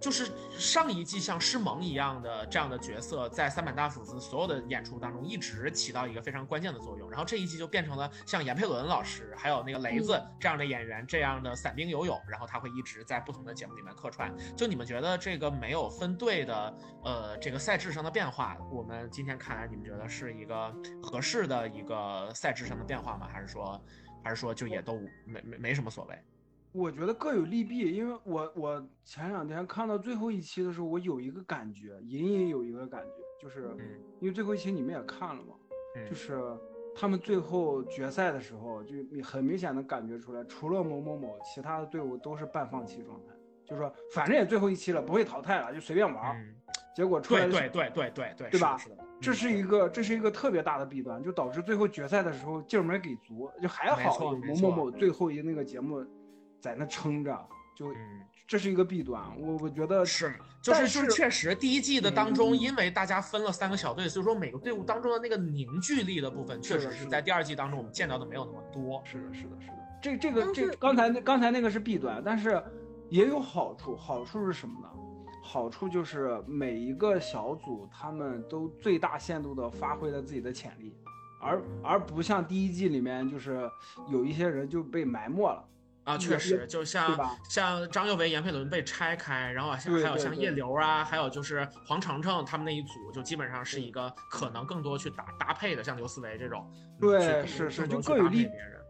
[0.00, 7.10] 就是上一季像师萌一样的这样的角色，在三板大斧子所有的演出当中一直起到一个非常关键的作用。
[7.10, 14.32] 然后这一季就变成了像闫佩伦老师，还有那个雷子这样的演员，这样的散兵游泳，然后他会一直在不同的节目里面客串。
[14.56, 23.28] 就你们觉得这个没有分队的，呃，这个赛制上的变化，我们今天看来，你们觉得是一个合适的一个赛制上的变化吗？
[23.32, 23.82] 还是说，
[24.22, 24.94] 还是说就也都
[25.26, 26.16] 没没没什么所谓？
[26.78, 33.74] 我觉得各有利弊，因为我我前两天看到最后一期的时候，我有一个感觉，隐隐有一个感觉，就是
[34.20, 35.54] 因为最后一期你们也看了嘛，
[36.08, 36.40] 就是
[36.94, 46.54] 他们最后决赛的时候，就你很明显的感觉出来，除了某某某，其他的队伍都是半放弃状态，就是说反正也最后一期了，不会淘汰了，就随便玩。
[46.94, 48.76] 结果出来对对对对对对吧？
[48.76, 56.04] 是的，这是一个这是一个特别大的弊端，就导致最后决赛的时候劲儿没给足，就还好有某某某最后一那个节目。
[56.60, 57.92] 在那撑着，就
[58.46, 59.22] 这是一个弊端。
[59.40, 69.02] 我我觉得是，就是就是确实，第一季的当中，因为大家分了三个小队，所以说每个队伍当中的那个凝聚力的部分，确实是在第二季当中我们见到的没有那么多。
[69.04, 69.74] 是的，是的，是的。
[70.00, 72.62] 这这个这刚才那刚才那个是弊端，但是
[73.08, 73.96] 也有好处。
[73.96, 74.88] 好处是什么呢？
[75.42, 80.94] 好处就是每一个小组他们都最大限度的发挥了自己的潜力，
[81.40, 83.70] 而而不像第一季里面就是
[84.10, 85.64] 有一些人就被埋没了。
[86.08, 96.66] 啊，确实，就像像张佑维、闫佩伦被拆开，然后像还有像叶流啊，还有就是黄程程他们那一组，就基本上是一个可能更多去搭搭配的，像刘思维这种。
[96.98, 98.48] 对，是是，就各有利，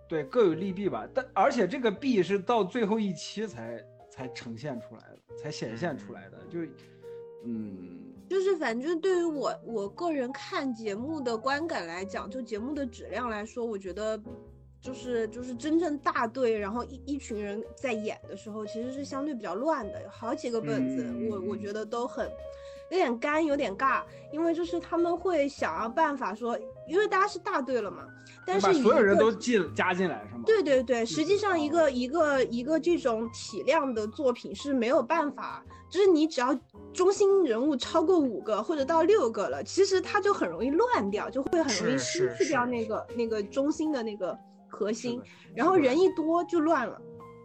[0.09, 1.09] 对各有利弊吧。
[1.13, 6.39] 但而且这个弊是到最后一期才才呈现出来的，才显现出来的。
[6.49, 6.61] 就，
[7.45, 14.21] 嗯，就是反正对于我我个人看节目的观感来讲，就节目的质量来说，我觉得。
[14.81, 22.31] 就是就是真正大队，然后一一群人在演的时候，其实是相对比较乱的，有好几个本子，我我觉得都很
[22.91, 28.07] 有点干，有点尬，因为就是他们会想要办法说，因为大家是大队了嘛，
[28.47, 30.43] 但是所有人都进加进来是吗？
[30.47, 36.57] 对对对，实际上一个一个一个这种体量的作品是没有办法，就是你只要
[36.95, 44.39] 中心人物超过五个或者到六个了，其实它就很容易乱掉，就会很容易失去掉那个那个中心的那个。
[44.69, 45.21] 核心，
[45.55, 47.01] 然后人一多就乱了。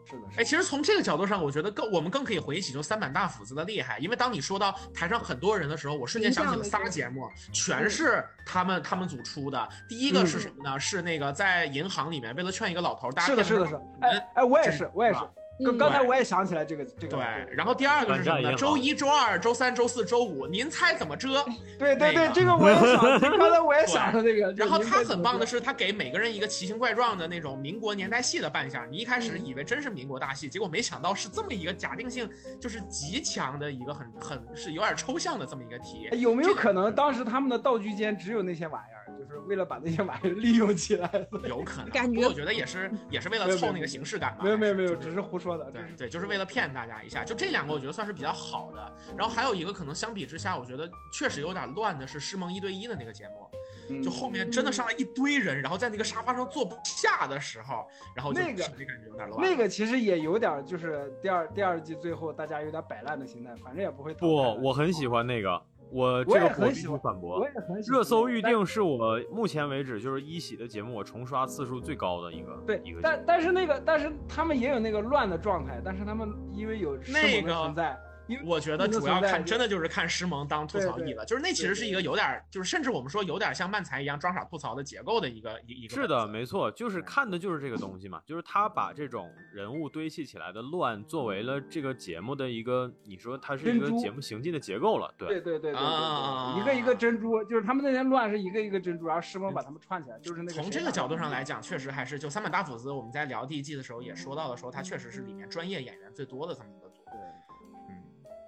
[0.06, 9.70] 是的，哎，其实从这个角度上，我觉得更我们更可以回忆起就三板大斧子的厉害，因为当你说到台上很多人的时候，我瞬间想起了仨节目，全是他们他们组出的。
[9.88, 10.78] 第一个是什么呢？
[10.78, 13.76] 是那个在银行里面为了劝一个老头，大家是的，是的，是。
[14.02, 15.20] 哎哎，我也是，我也是。
[15.64, 17.18] 刚刚才我也想起来这个这个。
[17.18, 17.24] 对，
[17.56, 18.56] 然后第二个是什么呢？
[18.56, 21.44] 周一、周二、周三、周四周五，您猜怎么遮？
[21.78, 24.52] 对对对，这个我也想， 刚才我也想的这个。
[24.54, 28.90] 然后他很棒的是，他给每个人一个奇形怪状的那种民国年代戏的扮相。
[28.92, 36.10] 你一开始以为真是民国大戏，结果没想到是这么一个假定性就是极强的一个很很是有点抽象的这么一个题。
[36.20, 38.93] 有没有可能当时他们的道具间只有那些玩意儿？
[39.26, 41.10] 就是为了把那些玩意利用起来，
[41.48, 41.90] 有可能。
[41.90, 44.44] 感觉我觉得也是，也是为了凑那个形式感吧。
[44.44, 45.72] 没有没有没有，只是胡说的。
[45.72, 47.24] 对对，就是为了骗大家一下。
[47.24, 48.96] 就这两个，我觉得算是比较好的。
[49.18, 59.42] 然后还有一个可能相比之下，我觉得确实有点乱的是师梦一对一的那个节目，就后面真的上来一堆人，然后在那个沙发上坐不下的时候，然后那个感觉有点乱。
[59.42, 64.14] 那个其实也有点，就是第二第二季最后大家有点摆烂的心态，反正也不会。
[64.14, 64.28] 不，
[64.62, 65.62] 我很喜欢那个。
[65.94, 67.48] 我这个我必须反驳，
[67.88, 72.52] 热搜预定是我目前为止就是一喜的节目，我重刷次数最高的一个。
[72.66, 73.00] 对，一个。
[73.02, 77.98] 但但是那个，但是他们也有那个乱的状态，但是他们因为有那个存在。
[78.46, 85.96] 我觉得主要看真的就是看师萌当吐槽役了，就是那其实是一个有点，就是甚至我们说有点像漫才一样装傻吐槽的结构的一个一一个。
[85.96, 100.54] 是的，没错，就是看的就是这个东西嘛，就是他把这种人物堆砌起来的乱作为了这个节目的一个，你说它是一个节目行进的结构了，对对对对对，一个一个珍珠，就是他们那些乱是一个一个珍珠，然后师萌把他们串起来，就是那个。
[100.54, 106.68] 从这个角度上来讲，确实还是就三板大斧子，我们在聊第一季的时候也说到了，说他确实是里面专业演员最多的这么。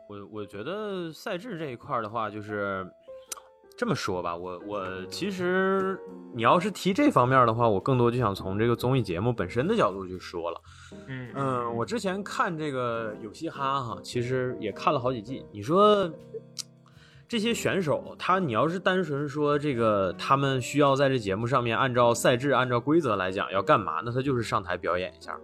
[0.08, 2.88] 我我觉得赛制这一块的话，就是
[3.78, 6.00] 这么说吧，我我其实
[6.34, 10.62] 你要是提这方面的话，我更多就想从这个综艺节目本身的角度去说了。
[11.08, 15.46] 嗯嗯，我之前看这个有嘻哈哈，其实也看了好几季。
[15.52, 16.10] 你说
[17.28, 24.02] 这些选手，他你要是单纯说这个，他们需要在这节目上面按照赛制、按照规则来讲要干嘛？
[24.06, 25.38] 那他就是上台表演一下。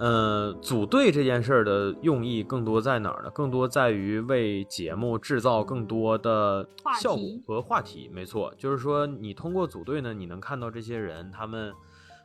[0.00, 3.30] 呃，组队这件事儿的用意更多在哪儿呢？
[3.34, 6.66] 更多在于为节目制造更多的
[6.98, 8.08] 效果和话题。
[8.10, 11.70] 没错，就是说你通过组队呢，你能看到这些人他们，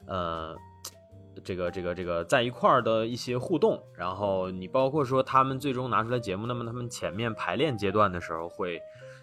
[0.07, 0.55] 呃，
[1.43, 3.77] 这个这个这个在一块儿的一些互动。
[3.93, 8.79] 然后你包括说他们最终拿出来节目，那么他们前面排练阶段的时候会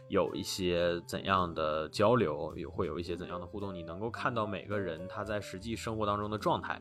[0.09, 3.74] 有一些怎样的交流，也会有一些怎样的互动？
[3.74, 6.78] 你能够看到每个人他在实际生活当中的状态。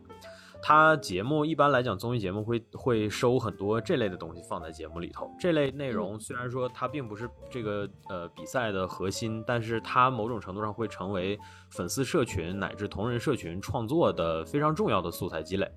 [0.61, 5.29] 他节目一般来讲，综艺节目会会收很多这类的东西放在节目里头。
[5.39, 11.39] 这类内容虽然说它并不是这个呃比赛的核心，但是它某种程度上会成为
[11.69, 15.69] 粉丝社群乃至同人社群创作的非常重要的素材积累。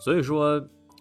[0.00, 0.60] 所以说。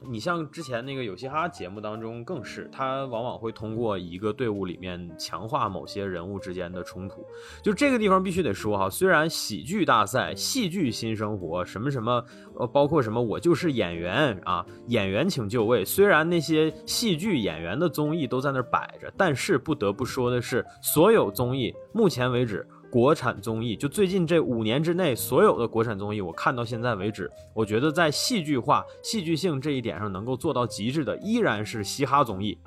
[0.10, 7.24] 你像之前那个有嘻哈节目当中，更是他往往会通过一个队伍里面强化某些人物之间的冲突。
[7.64, 12.24] 就这个地方必须得说哈，虽然喜剧大赛、戏剧新生活什么什么，
[12.56, 15.86] 呃，包括什么我就是演员啊，演员请就位。
[15.86, 22.68] 虽然那些戏剧演员的综艺都在那儿摆着，但是不得不说的是，所有综艺目前为止。
[22.92, 32.58] 国产综艺就最近这五年之内，所有的国产综艺，我看到现在为止，我觉得在戏剧化、戏剧性这一点上能够做到极致的，依然是嘻哈综艺。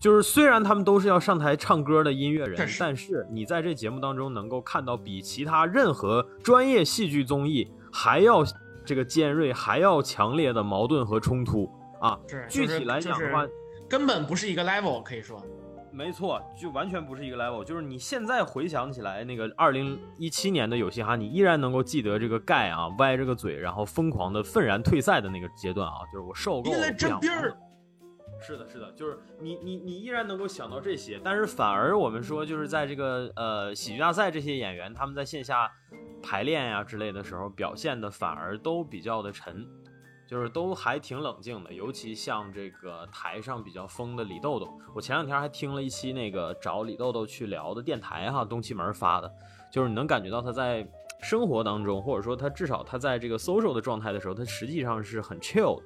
[0.00, 8.44] 就是虽然他们都是要上台唱歌的音乐人，但是你在这节目当中能够看到比其他任何专业戏剧综艺还要
[8.84, 11.70] 这个尖锐、还要强烈的矛盾和冲突
[12.00, 12.18] 啊！
[12.48, 13.46] 具体来讲的话，
[13.88, 15.40] 根本不是一个 level，可以说。
[15.92, 17.62] 没错，就完全不是一个 level。
[17.62, 27.20] 就是你现在回想起来，那个二零一七年的有嘻哈，你依然能够记得这个盖啊歪着个嘴，然后疯狂的愤然退赛的那个阶段啊，就是我受够了不想。
[28.44, 35.70] 是的，是的，就是你你你依然能够想到这些，但是反而我们说，就是在这个呃喜剧大赛这些演员他们在线下
[36.20, 39.64] 排练呀之类的时候，表现的反而都比较的沉。
[40.32, 49.30] 就是都还挺冷静的，尤其像这个台上比较疯的李豆豆，我前两天还听了一期那个找李豆豆去聊的电台哈，东七门发的，
[49.70, 50.88] 就是你能感觉到他在
[51.20, 55.78] 生活当中，或者说他至少他在这个 social 的状态的时候，他实际上是很 chill，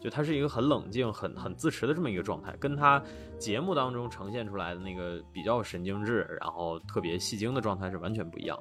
[0.00, 3.02] 就他是一个很冷静、很很自持的这么一个状态，跟他
[3.38, 8.58] 节目当中呈现出来的那个比较神经质，然后特别戏精的状态是完全不一样。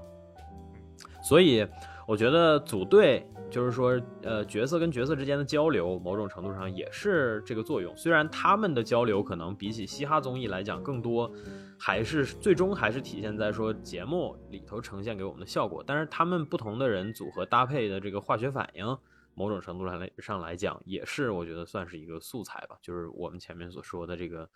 [1.23, 1.65] 所以
[2.05, 3.25] 我觉得组队。
[3.49, 7.95] 就是说，呃，角色跟角色之间的交流，某种程度上也是这个作用。
[7.97, 11.31] 虽然他们的交流可能比起嘻哈综艺来讲更多，
[11.77, 15.83] 还是最终还是体现在说节目里头呈现给我们的效果。
[15.85, 18.85] 但是他们不同的人组合搭配的这个化学反应，
[19.33, 22.77] 某种程度上来上来讲，也是我觉得算是一个素材吧。
[22.81, 24.49] 就是我们前面所说的这个，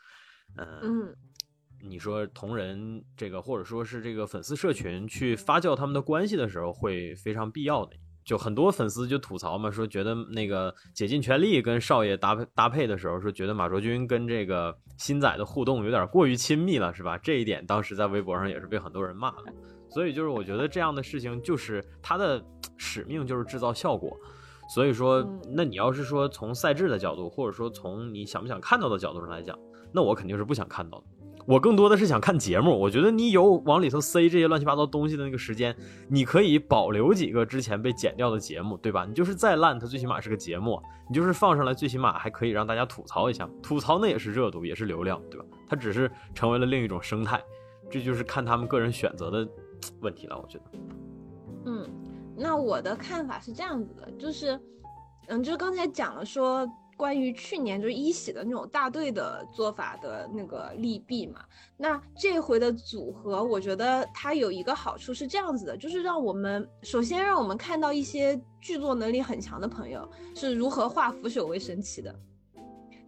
[0.58, 1.16] 嗯。
[1.86, 7.94] 你说同人这个，或者说是这个粉丝社群去发酵他们的关系的时候，会非常必要的。
[8.26, 17.18] 就很多粉丝就吐槽嘛，说觉得那个竭尽全力跟少爷搭配搭配的时候，说觉得马卓君跟这个新仔的互动有点过于亲密了，是吧？
[17.18, 19.54] 这一点当时在微博上也是被很多人骂的。
[19.90, 22.44] 所以就是我觉得这样的事情就是他的
[22.78, 24.18] 使命就是制造效果。
[24.74, 29.60] 所以说，那你要是说从赛制的角度，或者说从你想不想看到的角度上来讲，
[29.94, 31.06] 那我肯定是不想看到的。
[31.46, 35.76] 我更多的是想看节目，我觉得你有往里头塞这些乱七八糟东西的那个时间，
[36.08, 39.06] 你可以保留几个之前被剪掉的节目，对吧？
[39.06, 45.46] 你就是再烂，它最起码是个节目，你就是放上来，最起码还可以让大家吐槽一下，吐槽那也是热度，也是流量，对吧？
[45.68, 47.42] 它只是成为了另一种生态，
[47.90, 49.48] 这就是看他们个人选择的
[50.00, 50.64] 问题了，我觉得。
[51.66, 51.90] 嗯，
[52.38, 54.60] 那我的看法是这样子的，就是，
[55.28, 56.68] 嗯，就是刚才讲了说。
[56.96, 61.42] 关于去年就是一喜的那种大队的做法的那个利弊嘛，
[61.76, 72.14] 那这回的组合，我觉得它有一个好处是这样子的，就是让我们首先让我们看到一些剧作能力很强的朋友是如何化腐朽为神奇的。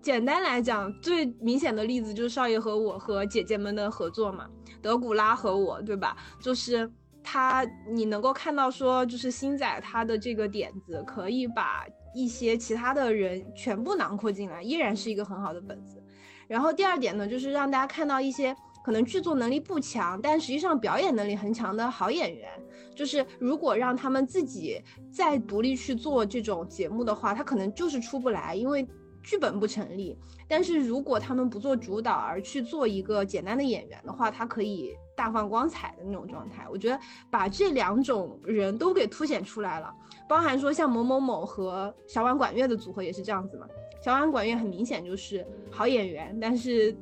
[0.01, 4.49] 简单来讲，最明显的例子就是少爷和我和姐姐们的合作嘛，
[4.81, 6.17] 德古拉和我，对吧？
[6.39, 6.91] 就是
[7.23, 11.85] 他，你能够看到说，就是星仔他的这个点子可以把。
[12.15, 16.01] 一些其他的人全部囊括进来，依然是一个很好的本子。
[16.47, 22.49] 然后第二点呢，就是让大家看到一些可能剧作能力不强，但实际上表演能力很强的好演员。
[22.95, 28.87] 就是如果让他们自己再独立去做这种节目的话，他可能就是出不来，因为
[29.21, 30.17] 剧本不成立。
[30.47, 36.65] 但是如果他们不做主导，而去做一个简单的演员的话，他可以大放光彩的那种状态。
[36.69, 36.97] 我觉得
[37.29, 39.91] 把这两种人都给凸显出来了，
[40.27, 43.67] 包含说像某某某和小婉管乐的组合也是这样子嘛。
[44.01, 46.95] 小婉管乐很明显就是好演员，但是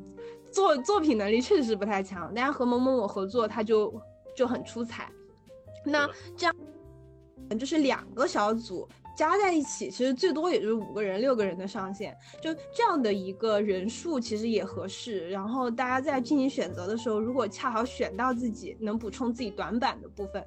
[0.51, 2.31] 作作品能力确实是不太强。
[2.35, 3.93] 但是和某某某合作，他就
[4.35, 5.11] 就很出彩。
[5.85, 6.55] 那这样
[7.59, 8.87] 就是两个小组。
[9.15, 15.29] 加在一起，其实最多也就是五个人、六个人的上限，就这样的一个人数其实也合适。
[15.29, 20.43] 然后大家在进行选择的时候，如果恰好选到自己能补充自己短板的部分。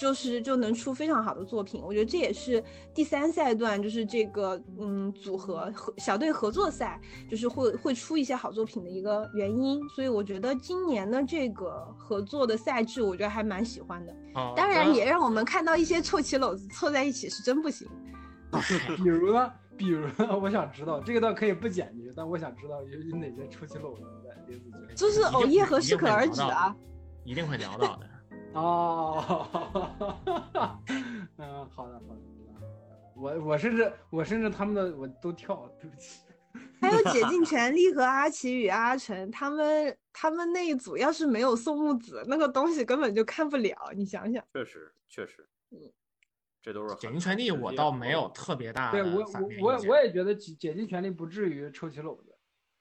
[0.00, 9.80] 就是就能出非常好的作品，我觉得这也是第三赛段，就是这个嗯组合和小队合作赛，就是会会出一些好作品的一个原因。
[9.90, 14.14] 所以我觉得今年的这个合作的赛制，我觉得还蛮喜欢的。
[14.56, 17.88] 当然也让我们看到一些臭棋篓子凑在一起是真不行。
[18.96, 19.52] 比如呢？
[19.76, 20.38] 比如呢？
[20.40, 24.96] 我想知道这个倒可以不剪辑，但我想知道有有哪些臭棋篓子在林子君。
[24.96, 26.74] 就是偶夜和适可而止啊，
[27.24, 28.08] 一定会聊到的。
[28.54, 29.46] 哦，
[31.38, 32.20] 嗯，好的，好的，
[33.16, 36.20] 我我甚至我甚至他们的我都跳了， 对不起。
[36.80, 43.74] 还有解禁全力和阿奇与阿成他们他们那一组，要是没有宋木子，那个东西根本就看不了。
[43.94, 45.78] 你想想，确实确实，嗯，
[46.62, 52.33] 这都是解禁全力，我倒没有特别大的对我我我我也觉得竭竭尽全力不至于抽起篓子。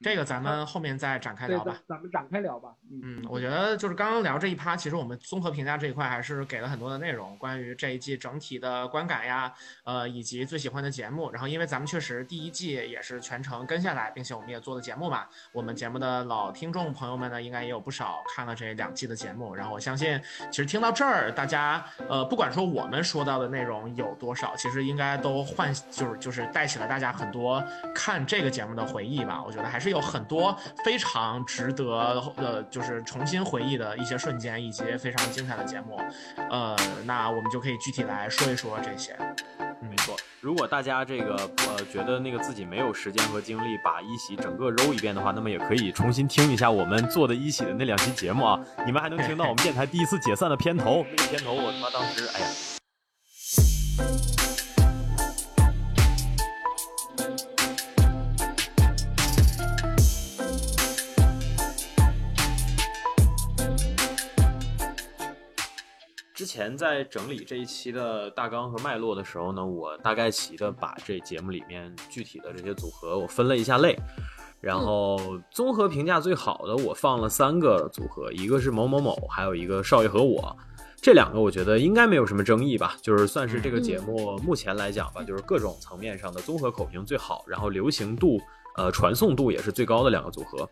[0.04, 2.74] 这个咱们后面再展开聊吧，咱们展开聊吧。
[3.02, 9.54] 嗯，我觉得就是刚刚聊这一趴，其实我们综合评价这一块还是给了很多的内容，关于这一季整体的观感呀，
[9.86, 11.32] 呃，以及最喜欢的节目。
[11.32, 19.56] 然后，因为咱们确实第一季也是全程跟下来，并且我们也做了节目嘛，我们节目的老听众朋友们呢，应该也有不少看了这两季的节目。
[19.56, 27.64] 然后我相信，其实听到这儿，大家呃，不管说我们说到的内容有多少，其实应该都唤就是就是带起了大家很多
[27.96, 29.42] 看这个节目的回忆吧。
[29.42, 29.93] 我觉得还是。
[29.94, 35.98] 有很多非常值得呃，就是重新回忆的一些瞬间，以及非常精彩的节目，
[36.50, 36.76] 呃，
[37.06, 39.16] 那我们就可以具体来说一说这些。
[39.80, 41.36] 没错，如果大家这个
[41.68, 52.48] 呃觉得那个自己没有时间和精力把一喜整个揉一遍的话，那么也可以重新听一下我们做的一喜的那两期节目啊，你们还能听到我们电台第一次解散的片头，那个片头我他妈当时哎呀。
[66.54, 73.98] 前在整理这一期的大纲和脉络的时候呢，我大概齐的把这节目里面具体的这些组合我分了一下类，
[74.62, 80.56] 然后综合评价最好的我放了三个组合，一个是某某某，还有一个少爷和我，
[81.02, 88.40] 这两个我觉得应该没有什么争议吧，就是算是这个节目目前来讲吧，就是各种层面上的综合口评最好，然后流行度、
[88.78, 90.70] 呃传送度也是最高的两个组合。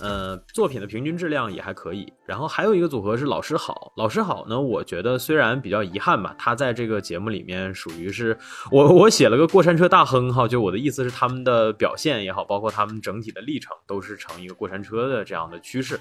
[0.00, 2.12] 呃，作品的平均质量也还可以。
[2.26, 8.36] 然后还有一个组合是老师好，老师好呢，我觉得虽然比较遗憾吧，他在这个节目里面属于是
[8.72, 16.00] 我我写了个过山车大亨哈，就我的意思是他们的表现也好，包括他们整体的历程都是成一个过山车的这样的趋势。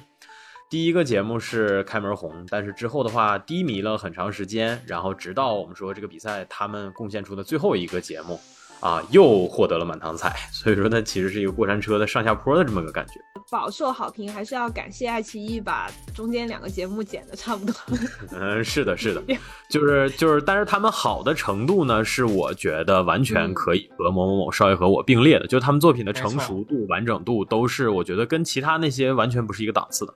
[0.69, 8.39] 第一个节目是开门红，但是之后的话低迷了很长时间，然后直到我们说这个比赛他们贡献出的最后一个节目。
[8.83, 13.13] 啊，又获得了满堂彩，所以说它其实是一个过山车的上下坡的这么个感觉，
[13.49, 17.73] 饱受好评，还是要感谢爱奇艺把中间两个节目剪的差不多。
[18.37, 19.23] 嗯，是的，是的，
[19.69, 30.13] 就是就是，但是他们好的程度呢，是我觉得完全可以和某某某少爷和我并列的，就是他们作品的成熟度、完整度都是我觉得跟其他那些完全不是一个档次的。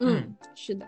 [0.00, 0.86] 嗯，是的，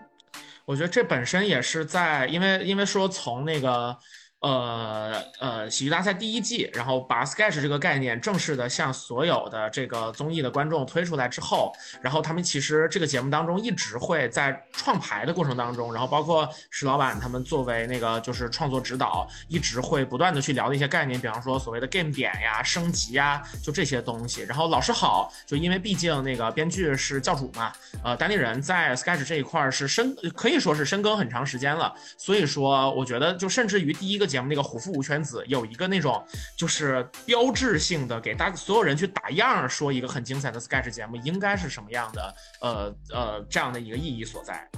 [0.65, 3.95] 我觉得这本身也是在，因为因为说从那个。
[4.41, 24.43] 呃呃，喜剧大赛第一季，然后把 sketch 这个概念正式的向所有的这个综艺的观众推出来之后，然后他们其实这个节目当中一直会在创排的过程当中，然后包括石老板他们作为那个就是创作指导，一直会不断的去聊的一些概念，比方说所谓的 game 点呀、升级呀，就这些东西。
[24.43, 27.73] 然后老师好，就因为毕竟那个编剧是教主嘛，
[28.05, 34.28] 呃，单立人在 sketch 这一块是深可以说是深耕很长时间了，所以说我觉得就甚至于第一个。
[34.29, 36.23] 节目那个虎父无犬子有一个那种
[36.57, 44.69] 就是标志性的给大家所有人去打样说一个很精彩的 sketch 节目应该是什么样的呃呃这样的一个意义所在，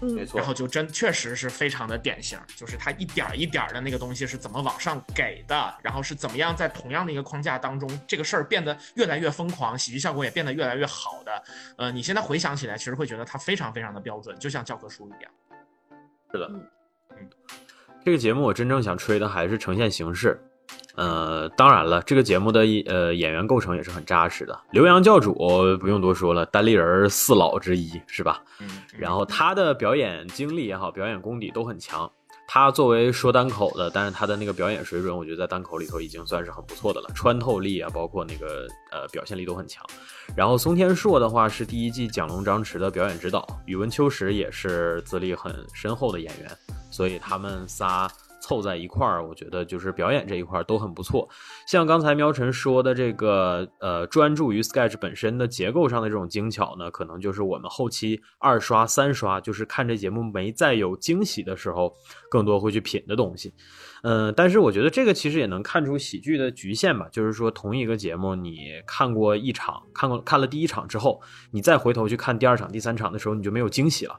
[0.00, 0.24] 嗯，没。
[0.24, 11.42] 错，然后就真确实是非常的典型，就是它一点一点的那个东西是怎么往上给的，然后是怎么样在同样的一个框架当中这个事儿变得越来越疯狂，喜剧效果也变得越来越好的，
[11.76, 15.32] 呃，你现在回想起来，其实会觉得它非常非常的标准，就像教科书一样，
[16.32, 17.30] 是的，嗯。
[18.04, 20.38] 这个节目我真正想吹的还是呈现形式，
[20.94, 24.60] 呃，当然了，这个节目的呃演员构成也是很扎实的。
[24.72, 25.32] 刘洋教主
[25.80, 28.42] 不用多说了，单立人四老之一是吧？
[28.60, 32.10] 嗯，然后他的表演经历也好，表演功底都很强。
[32.46, 39.84] 他作为说单口的，但是他的那个表演水准，我觉得在单口里头已经算是很不错的了，穿透力啊，包括那个呃表现力都很强。
[40.36, 46.50] 然后松田硕的话是第一季蒋龙张弛的表演指导，宇文秋实也是资历很深厚的演员，
[46.90, 48.10] 所以他们仨。
[48.44, 51.26] 凑在一块儿，我觉得就是表演这一块儿都很不错。
[51.66, 61.94] 像刚才喵晨说的这个，呃，专注于 sketch 本身的结构上的这种精巧呢，可能就是我们后期二刷、三刷，就是看这节目没再有惊喜的时候，
[62.28, 63.54] 更多会去品的东西。
[64.02, 74.14] 嗯，但是我觉得这个其实也能看出喜剧的局限吧，就是说同一个节目，你看过一场，看过看了第一场之后，你再回头去看第二场、第三场的时候，你就没有惊喜了。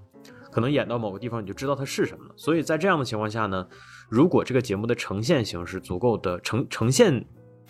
[0.51, 2.31] 可能演到某个地方，你就知道它是什么了。
[2.37, 3.67] 所以在这样的情况下呢，
[4.09, 7.25] 如果这个节目的呈现形式足够的呈呈现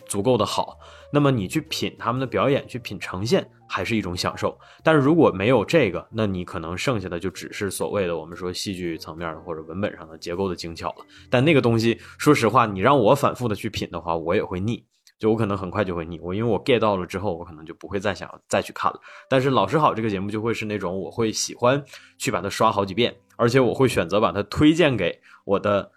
[0.05, 0.77] 足够的好，
[1.11, 4.57] 那么你去品他们的表演，去品呈现，还是一种享受。
[4.83, 11.05] 但是如果没有这个，那你可能剩下的就只是所谓的我们说戏剧层面的或者文本上的结构的精巧了。
[11.29, 14.85] 但那个东西，说实话，你让我反复的去品的话，我也会腻。
[15.17, 18.99] 就我可能很快就会腻，我因为我 get 到了之后，我可能就不会再想再去看了。
[19.29, 21.81] 但是老师好这个节目就会是那种我会喜欢
[22.17, 25.89] 去把它刷好几遍，而且我会选择把它推荐给我的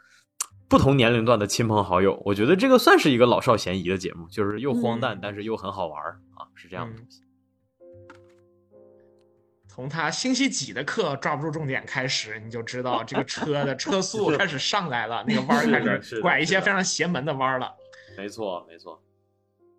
[0.68, 2.20] 不同年龄段的亲朋好友。
[2.24, 6.02] 我觉得这个算是一个老少咸宜的节目，就是又荒诞，但是又很好玩
[6.34, 7.22] 啊，是这样的东西。
[9.66, 17.72] 从他星期几的课抓不住重点开始，你就知道 这个车的车速开始上来了，那个弯开始拐一些非常邪门的弯了。
[18.16, 19.00] 没错，没错。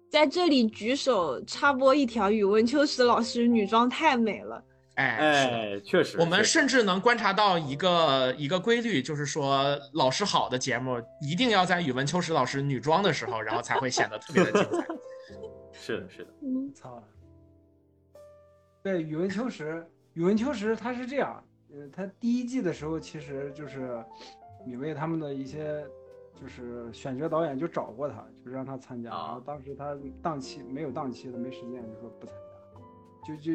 [0.09, 4.63] 在这里举手插播一条，语文秋实老师女装太美了。
[4.99, 14.87] 哎哎，确实，我们甚至能观察到一个一个规律，就是说老师好的节目一定要在宇文秋实老师女装的时候，然后才会显得特别的精彩。
[15.71, 16.33] 是的，是的。
[16.41, 17.01] 嗯，操。
[18.83, 24.03] 对，宇文秋实，宇文秋实他是这样，呃，他第一季的时候其实就是
[24.65, 25.85] 米未他们的一些。
[26.41, 32.33] 就是选角导演就找过他，就让他参加，然后当时他档期没有档期，他没时间，就说不参
[33.25, 33.51] 加，就就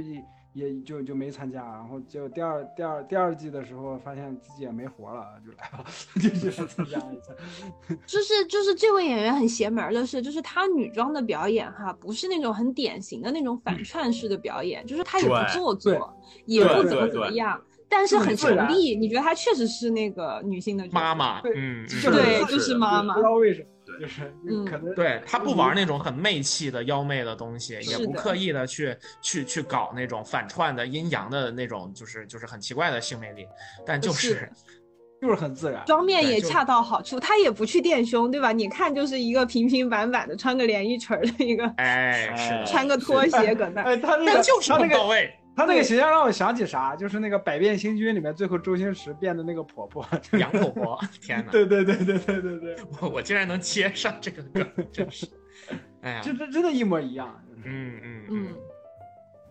[0.55, 5.85] 也也就就没参加，然后就第二第二第二季的时候发现自己也没活了，就来了，
[6.15, 7.95] 就去参加一下。
[8.07, 17.61] 就是就是这位演员很邪门的是，就是他女装的表演哈，不是那种很典型的那种反串式的表演，就是他也不做作，也不怎么怎么样。
[17.87, 21.41] 但是很成立，你觉得她确实是那个女性的妈妈？
[21.55, 23.15] 嗯，对，就是妈妈。
[23.15, 23.69] 不知道为什么，
[24.01, 24.33] 就是
[24.65, 33.47] 可能对他不玩那种很媚气的妖媚的东西，也不刻意的去去去搞那种反串的阴阳的那种，就是就是很奇怪的性魅力，
[33.87, 34.51] 但就是
[35.21, 38.53] 就是很自然，妆面也恰到好处，他也不去垫胸，对吧？
[38.53, 45.33] 你看就是一个平平板板的，穿个连衣裙的一个，哎，是穿个拖鞋搁那，哎，他那个就是很到位。
[45.57, 46.97] 他那个形象让我想起啥？
[46.97, 50.05] 就是那个《百变星君》里面最后周星驰变的那个婆婆，
[50.39, 51.01] 杨婆婆。
[51.21, 51.51] 天哪！
[51.53, 55.27] 对对对对对对对，我我竟然能接上这个梗，真是，
[56.03, 57.41] 哎呀，这这真的一模一样。
[57.65, 58.49] 嗯嗯嗯，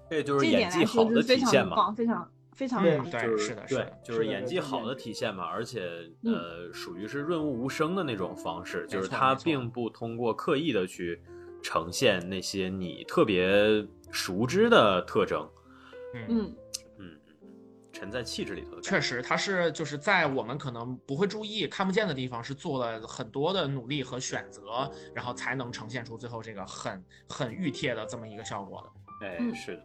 [0.09, 5.45] 这就是演技好的体现嘛，非常非常对，是的，对，就是演技好的体现嘛。
[5.45, 5.89] 而且
[6.23, 11.19] 呃，属于是润物无声的那种方式，就是他并不通过刻意的去
[11.63, 15.49] 呈现那些你特别熟知的特征。
[16.13, 16.55] 嗯嗯
[16.99, 17.19] 嗯
[17.91, 18.81] 沉在气质里头的。
[18.81, 28.81] 确实，他是就是在我们可能不会注意、看不见的地方，是做了很多的努力和选择，然后才能呈现出最后这个很很熨帖的这么一个效果
[29.19, 29.27] 的。
[29.27, 29.83] 哎，是的。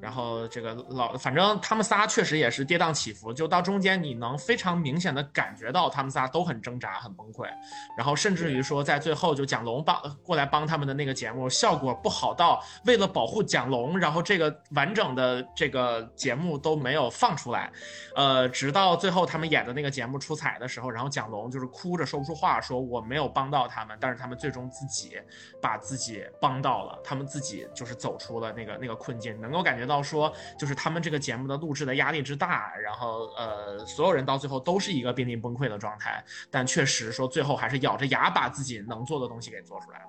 [0.00, 7.48] 然后这个老，反正他们仨确实也是跌宕起伏，就到中间你能非常明显的感觉到他们仨都很挣扎、很崩溃，
[7.96, 17.72] 然后甚至于说在最后就蒋龙帮过来帮他们的那个节目效果不好到为了保护蒋龙，然后这个完整的这个节目都没有放出来，
[18.14, 25.18] 呃，直到最后他们演的那个节目出彩的时候，然后蒋龙就是哭着说不出话，说我没有帮到他们，但是他们最终自己
[25.62, 29.85] 把自己帮到了，他们自己就是走出了那个那个困境，能够感觉。
[29.86, 40.06] 到说，就是他们这个节目的录制的压力之大，然后呃，所有人到最后都是一个濒临崩溃的状态，但确实说最后还是咬着牙把自己能做的东西给做出来了。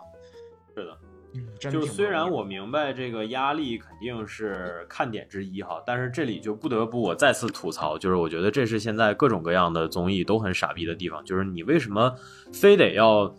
[0.76, 0.98] 是的，
[1.34, 12.14] 嗯，就虽然我明白这个压力肯定是看点之一哈，但是这里就不得不我再次吐槽，就是我觉得这是现在各种各样的综艺都很傻逼的地方，就是你为什么
[12.54, 13.34] 非得要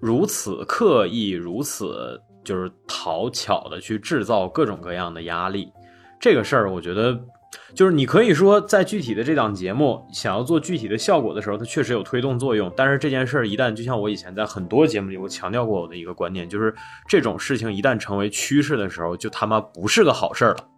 [0.00, 2.20] 如此刻意，如此。
[2.46, 5.72] 就是讨巧的去制造各种各样的压力，
[6.20, 7.20] 这个事儿我觉得
[7.74, 12.72] 就是你可以说，在具体的这档节目想要做具体的效果的时候，它确实有推动作用。
[12.76, 16.72] 但是这件事儿一旦，就像我以前在很多节目里我强调过我的一个观念，就是
[17.08, 20.68] 这种事情一旦成为趋势的时候，就他妈不是个好事儿了。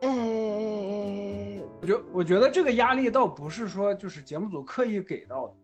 [0.00, 5.54] 哎，我觉我觉得这个压力倒不是说就是节目组刻意给到的，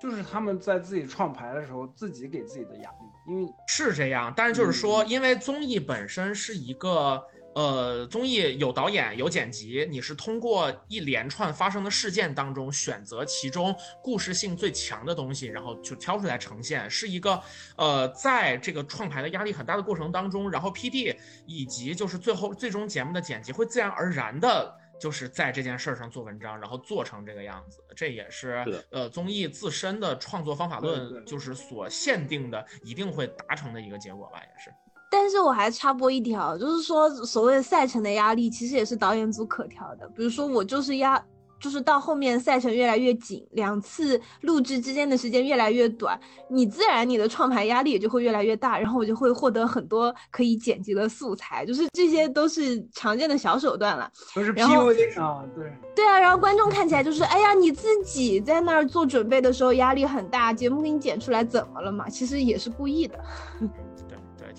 [0.00, 4.32] 就是他们在自己创牌的时候自己给自己的压力，因为是这样。
[4.36, 7.22] 但是就是说，因为综艺本身是一个。
[7.52, 17.42] 呃，综艺有导演有剪辑，你是通过一连串发生的事件当中选择其中故事性最强的东西，然后就挑出来呈现，是一个
[17.76, 21.12] 呃，在这个创牌的压力很大的过程当中，然后 P D
[21.44, 34.70] 以及就是最后最终节目的剪辑会自然而然的，就是在这件事儿上做文章，然后做成这个样子，这也是呃综艺自身的创作方法论就是所限定的一定会达成的一个结果吧，也是。
[35.10, 40.08] 但是我还插播一条，就是说所谓的赛程的压力，其实也是导演组可调的。
[40.10, 41.20] 比如说我就是压，
[41.60, 54.10] 就是到后面赛程越来越紧，两次录制之间的时间越来越短，你自然你的创牌压力也就会越来越大，然后我就会获得很多可以剪辑的素材，就是这些都是常见的小手段了。
[54.34, 62.08] 都是 PUA 啊，对对啊，然后观众看起来就是，哎呀，你自己在那儿做准备的时候压力很大，节目给你剪出来怎么了嘛？
[62.08, 63.18] 其实也是故意的。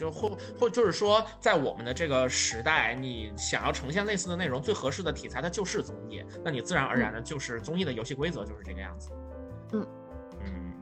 [0.01, 9.09] 就或或就是说，在我们的这个时代，你想要呈现类似的内容，最合适的题材它就是综艺，那你自然而然的就是综艺的游戏规则就是这个样子。
[9.73, 9.85] 嗯
[10.43, 10.73] 嗯。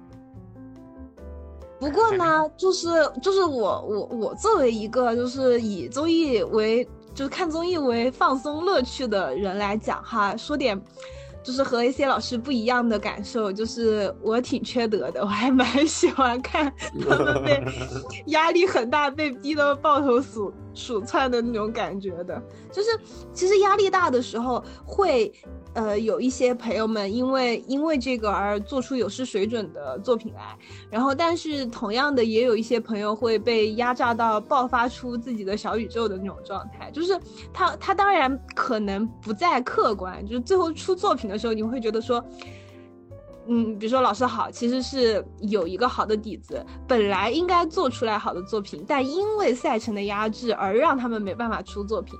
[1.82, 2.88] 不过呢，就是
[3.22, 10.82] 就是我我我作为一个就是以综艺为就是看综艺为放松乐趣的人来讲哈，说点。
[11.44, 16.72] 就是和一些老师不一样的感受，就是我挺缺德的，我还蛮喜欢看
[17.02, 17.64] 他们被
[18.28, 22.42] 压力很大，被逼到抱头鼠鼠窜的那种感觉的。
[22.72, 22.90] 就是
[23.34, 25.34] 其实压力大的时候会。
[25.80, 30.58] 呃，有一些朋友们因为因为这个而做出有失水准的作品来，
[30.90, 37.18] 然后但是同样的也有一些朋友会被压榨到爆发出自己的小宇宙的那种状态，就是
[37.54, 42.22] 他他当然可能不再客观，就是最后出作品的时候，你会觉得说，
[43.48, 52.20] 嗯，比如说老师好，其实是有一个好的底子，本来应该做出来好的作品，但因为赛程的压制而让他们没办法出作品。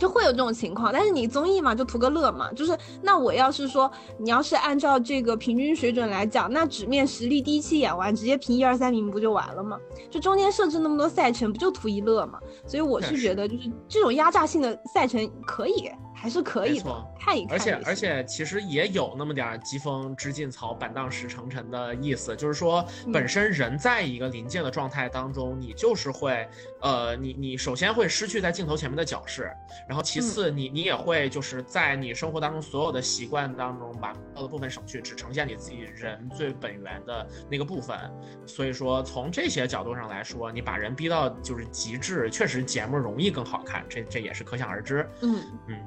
[0.00, 2.50] 就会有这种情况，但是你综艺嘛，就图个乐嘛。
[2.54, 3.88] 就是那我要是说，
[4.18, 9.78] 你要是按照这个平均水准来讲，那纸面实力第一期演完，直接评一二三名不就完了吗？
[10.10, 12.40] 就中间设置那么多赛程，不就图一乐吗？
[12.66, 15.90] 所以我是觉得，就是这种压榨性的赛程可以。
[16.20, 17.54] 还是可以的，看一看。
[17.54, 22.36] 而且而且，其实也有那么点儿疾风知劲草，板荡识成尘的意思。
[22.36, 26.46] 就是说，本身人在一个临界的状态当中，你就是会，
[26.82, 29.50] 呃，你你首先会失去在镜头前面的角势，
[29.88, 37.98] 然后其次，你你也会就是在你生活当中所有的习惯当中，把要的部分省去，只呈现你自己人最本源的那个部分。
[38.46, 45.08] 所以说，从这些角度上来说，你把人逼到就是极致，确实节目容易更好看，这这也是可想而知。
[45.22, 45.80] 嗯嗯。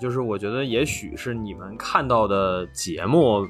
[0.00, 3.46] 就是我觉得，也许是你们看到的节目，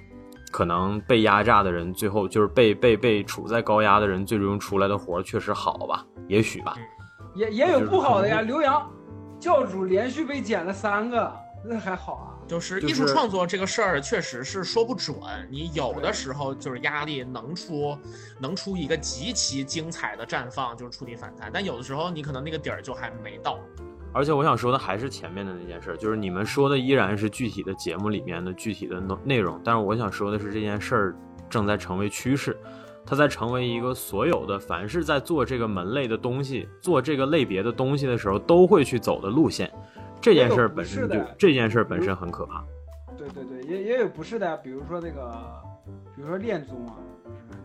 [0.50, 6.04] 可能被压榨的人，最后就是被被被处在高压的人，最终出来的活确实好吧？
[6.28, 6.76] 也许吧，
[7.34, 8.40] 也也有不好的呀。
[8.40, 8.90] 刘洋
[9.38, 11.32] 教主连续被剪了三个，
[11.64, 12.32] 那还好啊。
[12.46, 15.16] 就是艺术创作这个事儿，确实是说不准。
[15.50, 17.98] 你有的时候就是压力能出，
[18.40, 23.58] 能出一个极其精彩的绽放，就是触底反弹；但有的时候你可能那个底儿就还没到。
[24.16, 31.16] 而且我想说的还是前面的那件事，就是你们说的依然是具体的节目里面的具体的内内容，但是我想说的是这件事儿
[31.50, 32.56] 正在成为趋势，
[33.04, 39.70] 它在成为一个所有的凡是在做这个门类的东西、做这个类别的东西的时候都会去走的路线。
[40.18, 42.64] 这件事儿本身就这件事儿本身很可怕。
[43.18, 45.30] 对对对，也也有不是的，比如说那个，
[46.16, 46.96] 比如说恋综啊，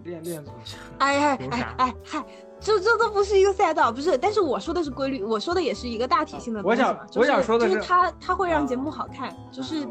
[0.04, 0.54] 恋恋综。
[1.00, 2.26] 哎 哎哎哎嗨。
[2.64, 4.16] 这这都不是一个赛道，不是。
[4.16, 6.90] 但是我说的是规律，我说的也是一个大体性的东西嘛。
[7.16, 9.84] 我想，我想说的是，它它会让节目好看，就是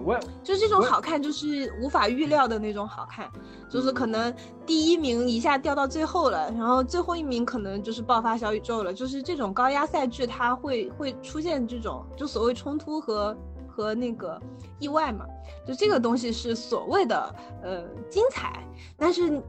[0.45, 3.29] 就是这种好看，就是无法预料的那种好看，
[3.69, 4.33] 就是可能
[4.65, 13.37] 第一名一下掉到最后了，然后最后一名可能就是爆发小宇宙了，就是这种高压赛制，它会会出现这种就所谓冲突和
[13.67, 14.41] 和那个
[14.79, 15.27] 意外嘛，
[15.67, 17.35] 就这个东西是所谓的
[17.65, 18.65] 呃精彩，
[18.97, 19.43] 但是。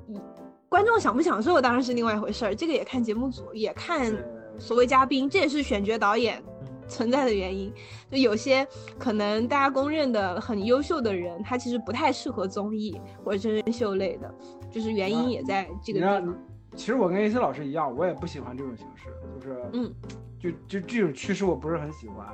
[0.71, 4.09] 观众享不享受当然是另外一回事儿，这个也看节目组，也看
[4.57, 6.41] 所谓嘉宾，这也是选角导演
[6.87, 7.69] 存在的原因。
[8.09, 8.65] 就有些
[8.97, 14.33] 可能大家公认的很优秀的人，他其实不太适合综艺或者真人秀类的，
[14.71, 16.37] 就是原因也在这个地方。
[16.73, 19.93] 其实我跟 AC 老师一样，我也不喜欢这种形式，就是嗯，
[20.39, 22.25] 就就这种趋势我不是很喜欢。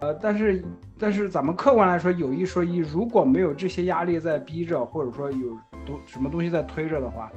[0.00, 0.64] 呃，但是
[0.98, 7.30] 但是咱们客观来说，有一说一，如果没有这些压力在逼着，或者说有东什么东西在推着的话，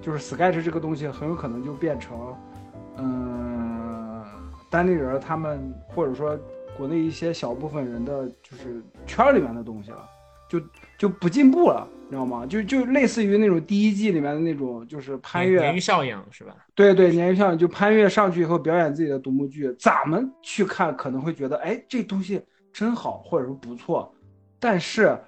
[0.00, 2.34] 就是 Sketch 这个东西很有可能就变成，
[2.96, 4.24] 嗯，
[4.68, 6.36] 单立人他们或者说
[6.76, 10.04] 国内一些小部分人的就是圈里面的东西了，
[10.48, 10.60] 就
[10.98, 12.46] 就不进步了，知道吗？
[12.46, 16.54] 就就类似于那种第一季里面的那种，就是潘越鲶鱼效应是吧？
[16.74, 22.40] 对对，鲶鱼效应就潘越上去以后表演自己的独幕剧，咱们去看可能会觉得，哎，这东西
[22.72, 24.14] 真好，或者说不错，
[24.60, 25.18] 但是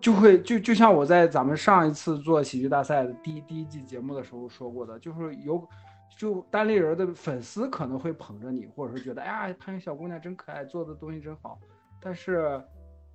[0.00, 5.64] 就会就就像我在咱们上一次做喜剧大赛的第一第一季节目的时候说过的，就是有
[6.18, 11.58] 就单立人的粉丝可能会捧着你，或者是觉得，哎呀，潘越小姑娘真可爱，做的东西真好，
[12.00, 12.60] 但是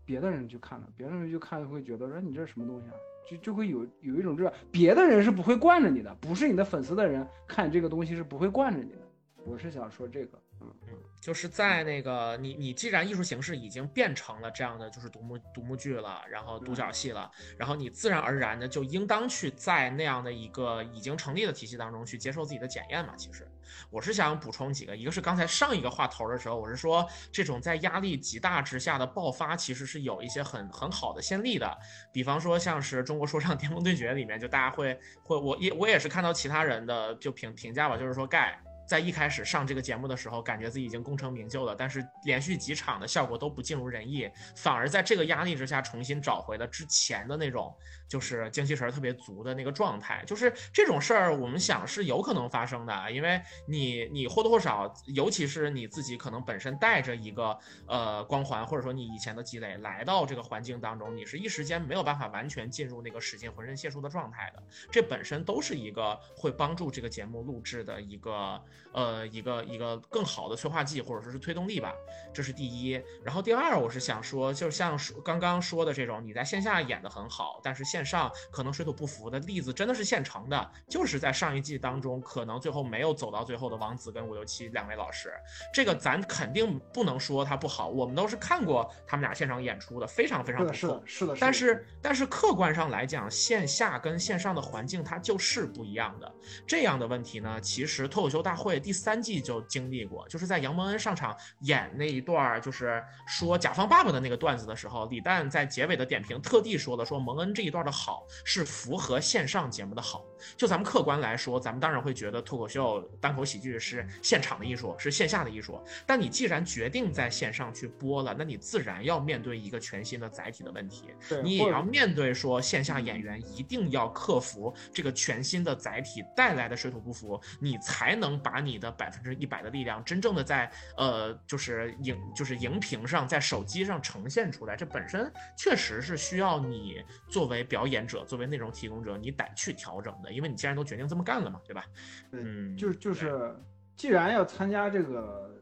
[0.08, 2.95] 别的人去看了，别的人去看会觉得说你这是什么东西啊？
[3.30, 8.99] 就就会有有一种这别的人是不会惯着你的，不是你的粉丝的人看这个东西是不会惯着你的。
[9.43, 10.74] 我是想说这个，嗯，
[11.22, 23.14] 就是在那个你你既然艺术形式已经变成了这样的就是独幕独幕剧了，然后独角戏了，然后你自然而然的就应当去在那样的一个已经成立的体系当中去接受自己的检验嘛。
[23.18, 23.45] 其实
[23.89, 31.78] 我是想补充几个，一个是刚才上一个话头的时候，我是说这种在压力极大之下的爆发，其实是有一些很很好的先例的，
[32.11, 38.61] 比方说像是中国说唱 巅峰对决里面，就大家会会我也我也是看到其他人的就评评价吧，就是说盖。
[38.88, 47.75] 在一开始上这个节目的时候，感觉自己已经功成名就了，但是连续几场的效果都不尽如人意，反而在这个压力之下重新找回了之前的那种
[48.07, 50.23] 就是精气神特别足的那个状态。
[50.25, 64.63] 就是这种事儿，我们想是有可能发生的，因为你你或多或少，尤其是你自己可能本身带着一个呃光环，或者说你以前的积累来到这个环境当中，你是一时间没有办法完全进入那个使劲浑身解数的状态的。
[64.89, 68.63] 这本身都是一个会帮助这个节目录制的一个。
[68.93, 71.93] 呃，一个一个更好的催化剂或者说是推动力吧，
[72.34, 72.99] 这是第一。
[73.23, 80.71] 然后第二，我是想说，就像说刚刚说的这种，你在线下演的很好，但是线上可能水土不服的例子，真的是现成的。
[80.88, 85.32] 就是在上一季当中，可能最后没有走到最后的王子跟五六七两位老师，
[85.73, 90.73] 这个咱肯定不能说他不好，我们都是看过他们俩现场演出的，非常非常不错。
[90.73, 91.36] 是的，是的。
[91.39, 96.34] 但是但是客观上来讲，线下跟线上的环境它就是不一样的。
[96.65, 98.66] 这样的问题呢，其实脱口秀大会。
[98.80, 110.26] 第三季就经历过，就是在杨蒙恩上场演那一段，就是说甲方爸爸的那个段子的时候，李诞在结尾的点评特地说了，说蒙恩这一段的好是符合线上节目的好。
[110.55, 115.82] 就咱们客观来说，咱们当然会觉得脱口秀、单口喜剧是现场的艺术，是线下的艺术。
[116.05, 121.05] 但你既然决定在线上去播了，那你自然要面对一个全新的载体的问题，
[121.43, 134.76] 你也要面对说线下演员一定要克服这个全新的载体带来的水土不服，你才能把你的百分之一百的力量真正的在呃就是荧就是荧屏上，在手机上呈现出来。
[134.76, 140.32] 这本身确实是需要你作为表演者、作为内容提供者，你得去调整的。
[140.32, 141.84] 因为你既然都决定这么干了嘛，对吧？
[142.32, 143.55] 嗯，就就是，
[143.95, 145.57] 既然要参加这个，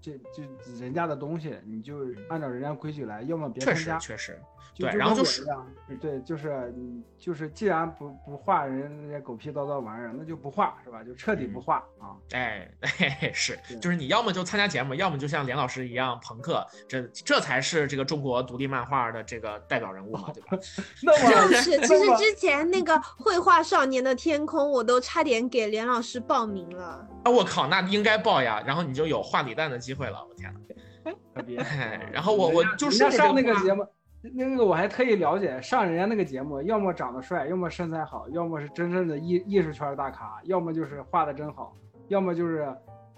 [0.00, 0.42] 这就
[0.78, 1.98] 人家的东西，你就
[2.28, 3.98] 按照人家规矩来，要么别参加。
[3.98, 4.40] 确实，确实。
[4.78, 5.44] 对，然后就是，
[6.00, 6.72] 对，就是
[7.18, 11.04] 就是，既然不不画人那些狗屁叨叨玩意儿，那就不画，是吧？
[11.04, 12.16] 就彻底不画啊！
[12.32, 12.66] 哎，
[13.34, 20.56] 是，就是你要么就参加节目，要么就像连老师一样朋克，这这才是这个中国独立漫画的这个代表人物嘛，对吧？
[21.02, 27.06] 就是， 其实之前那个绘画少年的天空，我都差点给连老师报名了。
[27.24, 28.62] 啊，我靠，那应该报呀！
[28.66, 32.10] 然后你就有画李诞的机会了，我天哪！
[32.12, 33.86] 然后我我就是上那个节目。
[34.22, 41.74] 那个我还特意了解，上人家那个节目，要么长得帅，要么身材好，要么是真正的艺艺术圈大咖，要么就是画的真好，
[42.08, 42.68] 要么就是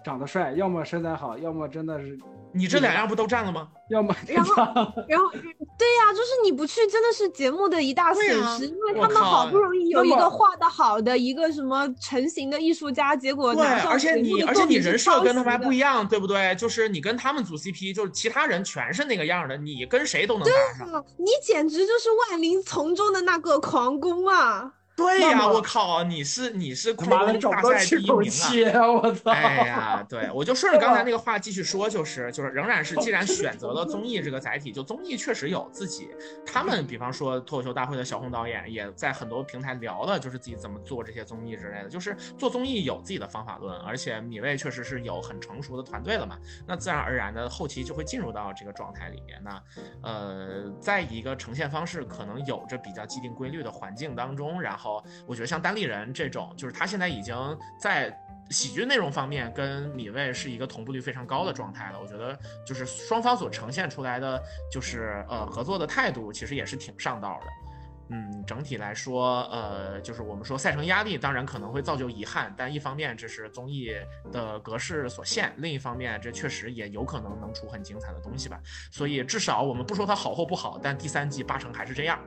[0.04, 2.16] 长得帅，要么身材好，要么真的是。
[2.54, 3.68] 你这两样不都占了吗？
[3.90, 4.54] 要么，然后，
[5.08, 8.24] 然后，对呀，就是你不去，真的是节目的一大损
[8.56, 16.54] 失，因为他们好不容易有一个画的好的一个什么成型的艺术家，结果对，而且你，而且你人设跟他们还不一样，对不对？
[16.54, 24.72] 就是你跟他们组 CP，就是其他人全是那个样的，你跟谁都能搭上，你简直就是万灵丛中的那个狂攻啊！
[24.94, 28.92] 对呀，我靠，你是你是他妈的大赛第一名啊！
[28.92, 29.30] 我 操！
[29.30, 36.10] 哎呀，对，我就顺着刚才那个话继续说，就是就是仍然是，既然选择了综艺这个载体，就综艺确实有自己，
[36.44, 46.36] 他们比方说脱口秀大会的小红导演也在很多平台聊了，就是自己怎么做这些综艺之类的，就是做综艺有自己的方法论，而且米未确实是有很成熟的团队了嘛，
[46.66, 49.42] 那自然而然的后期就会进入到这个状态里面。
[49.42, 49.62] 那
[50.02, 54.81] 呃，在一个呈现方式可能有着比较既定规律的环境当中，然后。
[54.82, 57.34] 后我觉得像单立人这种，就是他现在已经
[57.80, 58.12] 在
[58.50, 62.00] 喜剧内容方面跟米未是一个同步率非常高的状态了。
[62.00, 67.46] 我觉得就是双方所呈现出来的就是呃合作的态度，其实也是挺上道的。
[68.14, 73.90] 嗯，整体来说，呃，就是我们说赛程压力，当然可能会造就遗憾，但一方面这是综艺
[74.30, 78.60] 的格式所限，另一方面这确实也有可能能出很精彩的东西吧。
[78.90, 82.20] 所以至少我们不说它好或不好，但第三季八成还是这样。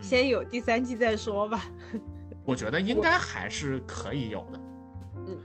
[0.00, 1.64] 先有第三季再说吧。
[2.44, 4.60] 我觉得应该还是可以有的。
[5.16, 5.38] 嗯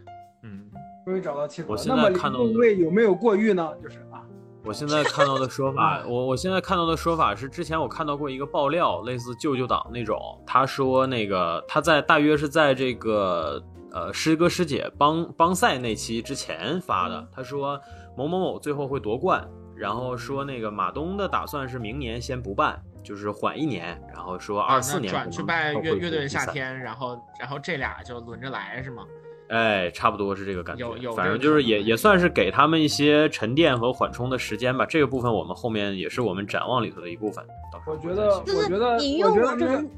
[0.43, 0.71] 嗯，
[1.05, 1.83] 终于找到契合我了。
[1.87, 3.71] 那么现在看到林位有没有过誉呢？
[3.83, 4.23] 就是啊，
[4.63, 17.79] 我现在看到的说法， 我我现在看到的说法是，之前我看到过一个爆料，类似舅舅党那种，他说那个他在大约是在这个呃师哥师姐帮帮赛那期之前发的，他说
[18.17, 19.45] 某某某最后会夺冠，
[19.75, 29.05] 然后说那个马东的打算是明年先不办，就是缓一年，然后说二四年啊转去拜乐乐队夏复比赛天，然后然后这俩就轮着来是吗？
[29.49, 34.87] 哎，差不多是这个感觉有有，反正就是也也算是给他们一些沉淀和缓冲的时间吧。
[34.87, 37.45] 这个部分我们后面也是我们展望里头的一部分。
[37.71, 39.89] 到时候我觉得，就是我觉得，引用我们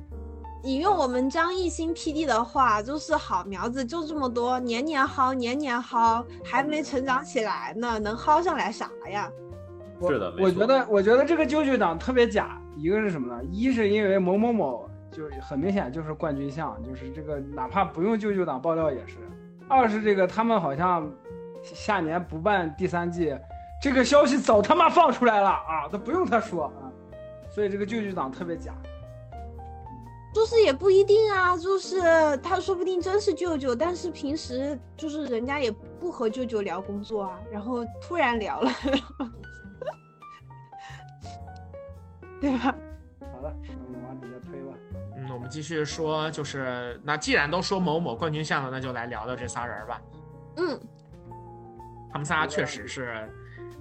[0.63, 9.31] 引用我们张艺兴 PD 的话，就是好苗子就这么多，年年薅，年年薅，还没成长起来呢，能薅上来啥呀？
[10.01, 12.61] 是的我觉得，我觉得这个舅舅党特别假。
[12.77, 13.43] 一个是什么呢？
[13.51, 19.15] 一是因为某某某就很明显就是冠军相，就是这个哪怕不用舅舅党爆料也是。
[19.67, 21.11] 二是这个他们好像
[21.63, 23.35] 下年不办第三季，
[23.81, 26.91] 这个消息早他妈放出来了啊，都不用他说啊。
[27.49, 28.73] 所以这个舅舅党特别假。
[30.35, 31.99] 就是也不一定啊，就是
[32.43, 38.71] 他说不定真是舅舅，但是平时就是人家也不和舅舅聊工作啊，然后突然聊了，
[42.39, 42.75] 对吧？
[43.19, 44.73] 好了，那我们往底下推吧。
[45.15, 50.01] 嗯，我们继续说，就是那既然都说某某冠军相了，那就来聊聊这仨人吧。
[50.57, 50.79] 嗯，
[52.11, 53.27] 他们仨确实是，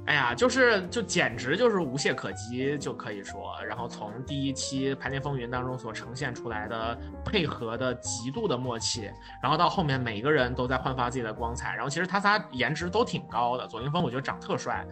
[0.07, 3.55] 哎呀，就是就简直就是无懈可击，就可以说。
[3.67, 9.11] 然后从第一期《排练风云》当中所呈现出来的配合的极度的默契，
[9.43, 11.75] 然后到后面每一个人都在焕发自己的光彩。
[11.75, 14.87] 然后其实他仨颜值都挺高的，左凌峰我觉得长特帅。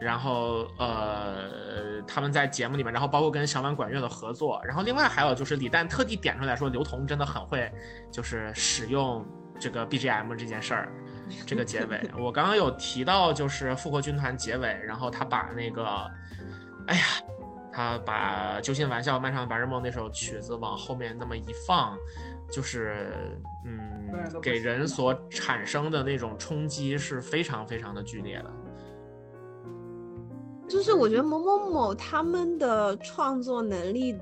[0.00, 7.70] 然后呃，他们在节目里面，然后包括跟小碗管乐的合作，然后另外还有就是李诞特地点出来说，刘同真的很会，
[8.10, 9.26] 就是使用
[9.58, 10.92] 这个 BGM 这件事儿。
[11.46, 15.84] 这个结尾， 我刚刚有提到，就是复活军团结尾，然后他把那个，
[16.88, 17.04] 哎呀，
[17.72, 21.96] 他把《揪心玩笑》《漫长的白日梦》那首曲子往后面那么一放，
[22.50, 23.12] 就是
[23.64, 24.10] 嗯，
[24.42, 28.50] 给人所产生的那种冲击是非常非常的剧烈的。
[30.70, 34.16] 就是我觉得某某某他们的创作能力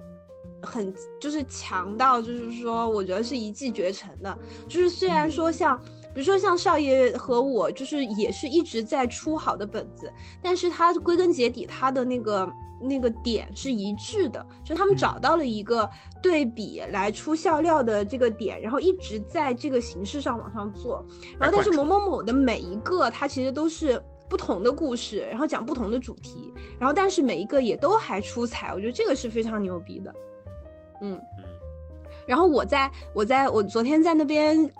[0.63, 4.37] 很就是强到，就是说我觉得是一骑绝尘的。
[4.67, 5.79] 就是虽然说像
[6.15, 10.11] 比如说像少爷和我，就是也是一直在出好的本子，
[10.43, 15.89] 但是他归根结底他的那个那个点是一致的，就他们找到了一个
[16.23, 21.05] 对比来出笑料的这个点，然后一直在这个形式上往上做。
[21.39, 24.03] 然后但是某某某的每一个，它其实都是。
[24.29, 30.15] 不同的故事，然后讲不同的主题，然后但是每一个也都还出彩，我觉得这个是非常牛逼的，
[31.01, 31.21] 嗯。
[32.27, 34.71] 然后我在我在我昨天在那边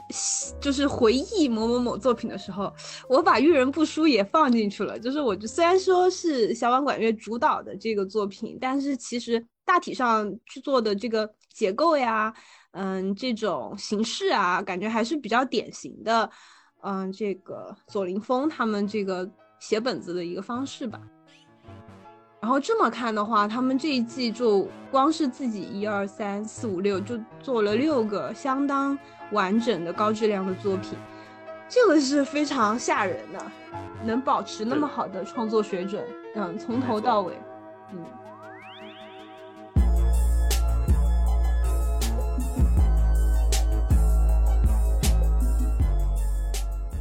[0.61, 2.71] 就是回忆某某某作品的时候，
[3.09, 4.99] 我把《遇人不淑》也放进去了。
[4.99, 12.31] 就是我虽然说是小碗管乐主导的这个作品，但是其实大体上去做的这个结构呀，
[12.73, 16.31] 嗯，这种形式啊，感觉还是比较典型的。
[16.83, 21.01] 嗯，这个左凌峰他们这个写本子的一个方式吧。
[22.41, 28.97] 然后这么看的话，他们这一季就光是自己一二三四五六就做了六个相当
[29.33, 30.97] 完整的高质量的作品，
[31.69, 33.43] 这个是非常吓人的，
[34.05, 36.05] 能保持那么好的创作水准，
[36.37, 37.35] 嗯，从头到尾，
[37.93, 37.99] 嗯。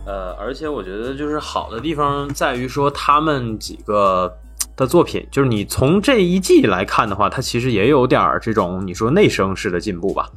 [0.07, 4.33] 呃，而且我觉得就是好的地方在于说他们几个
[4.77, 10.29] 的作品，就是你从这一季来看的话，它其实也有点儿这种你说内生式的进步吧。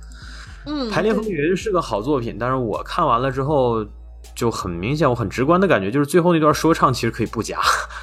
[0.66, 3.86] 嗯，排列风云是个好作品，但是我看完了之后
[4.34, 7.60] 就很明显，我很直观的感觉就是最后那段说唱其实可以不加。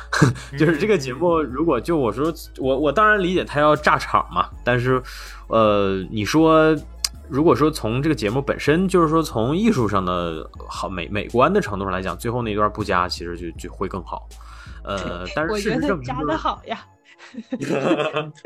[0.57, 5.03] 就是这个节目，如果就我说我我当然理解他要炸场嘛，但是
[5.49, 6.74] 呃，你说。
[7.30, 14.28] 如果说从这个节目本身，就是说从艺术上的好美美观的程度上来讲，最后那段不加，其实就就会更好。
[14.84, 16.86] 呃， 但是我觉得事实证明，加的好呀。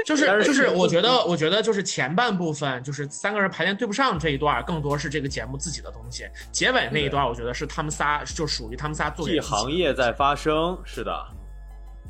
[0.06, 6.24] 就 是就是，我觉得我觉得就是前半部分就是三个人排练对不上这一段，更多是这个节目自己的东西。
[6.52, 9.10] 结尾那一段，我觉得是他们仨就属于他们仨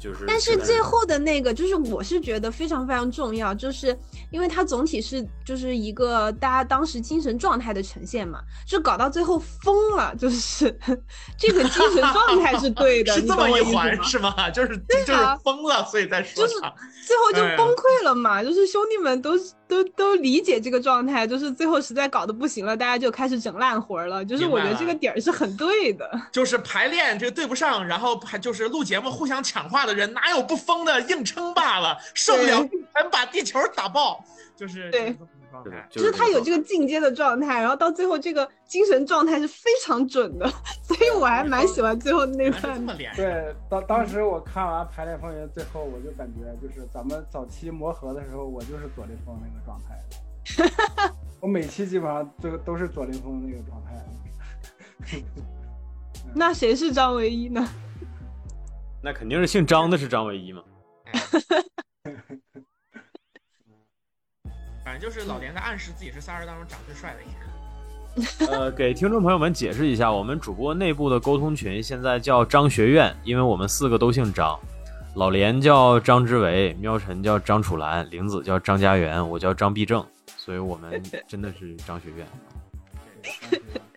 [0.02, 0.26] 就是。
[0.28, 3.96] 但是最后的那个，就是我是觉得非常非常重要，就是
[4.32, 10.76] 因为它总体是就是一个大家当时精神状态的呈现嘛，就搞到最后疯了，就是
[11.38, 14.34] 这个精神状态是对的， 是这么一环是吗？
[14.50, 16.60] 就是就是啊疯了，所以在说就是。
[17.04, 19.32] 最后就崩溃了嘛，就是兄弟们都
[19.68, 24.24] 都都理解这个状态，就是最后实在搞得不行了，大家就开始整烂活儿了。
[24.24, 26.10] 就是我觉得这个点儿是很对的。
[26.32, 31.02] 就是排练这个对不上，然后还就是录节目互相抢话的人，哪有不疯的？
[31.02, 34.24] 硬撑罢了，受不了还把地球打爆，
[34.56, 35.16] 就是对
[35.90, 40.48] 就是他有这个个进阶的状态，然后到最后这个精神状态是非常准的，
[40.84, 42.86] 所以我还蛮喜欢最后那段。
[43.16, 51.12] 对，当当时我看完《排练风云》，最后我就感觉就是咱们早期磨合的时候，我就是左凌峰那个状态。
[51.42, 53.92] 我每期基本上都都是左凌峰那个状态。
[56.34, 57.68] 那谁是张唯一呢？
[59.04, 60.62] 那肯定是姓张的是张唯一嘛。
[64.84, 68.52] 反正就是老连在暗示自己是仨人当中长最帅的一个。
[68.52, 74.60] 呃，给听众朋友们解释一下，我们主播内部的沟通群现在叫张学院，因为我们四个都姓张。
[75.16, 80.06] 老连叫张之维，喵晨叫张楚岚，玲子叫张家园，我叫张必正，
[80.38, 82.28] 所以我们 真的是张学院。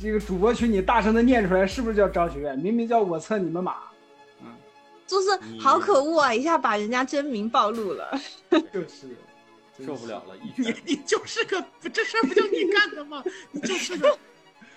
[0.00, 2.58] 嗯，这个主播群你大声的念出来，是不是叫张学院？
[2.58, 3.76] 明明叫我测你们马。
[5.06, 5.28] 就是
[5.60, 6.32] 好可恶啊！
[6.32, 8.16] 一下把人家真名暴露了。
[8.72, 9.16] 就是，
[9.84, 11.60] 受不了了，一你你就是个
[11.92, 13.20] 这事儿不就你干的吗？
[13.50, 14.16] 你就是个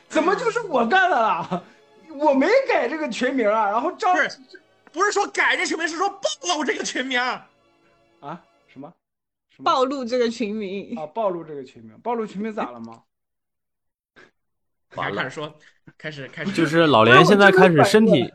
[0.09, 1.63] 怎么就是我干的啦？
[2.09, 3.69] 我没改这个群名啊。
[3.69, 4.39] 然后张不是
[4.91, 7.19] 不是说改这群名，是说暴露这个群名。
[7.19, 7.47] 啊
[8.67, 8.91] 什么
[9.51, 13.03] 什么暴露这个群名，啊暴露这个群名，暴露群名咋了吗？
[14.95, 15.23] 完了。
[15.23, 15.59] 开始说，
[15.97, 16.51] 开始开始。
[16.51, 18.31] 就是老连现在开始身体，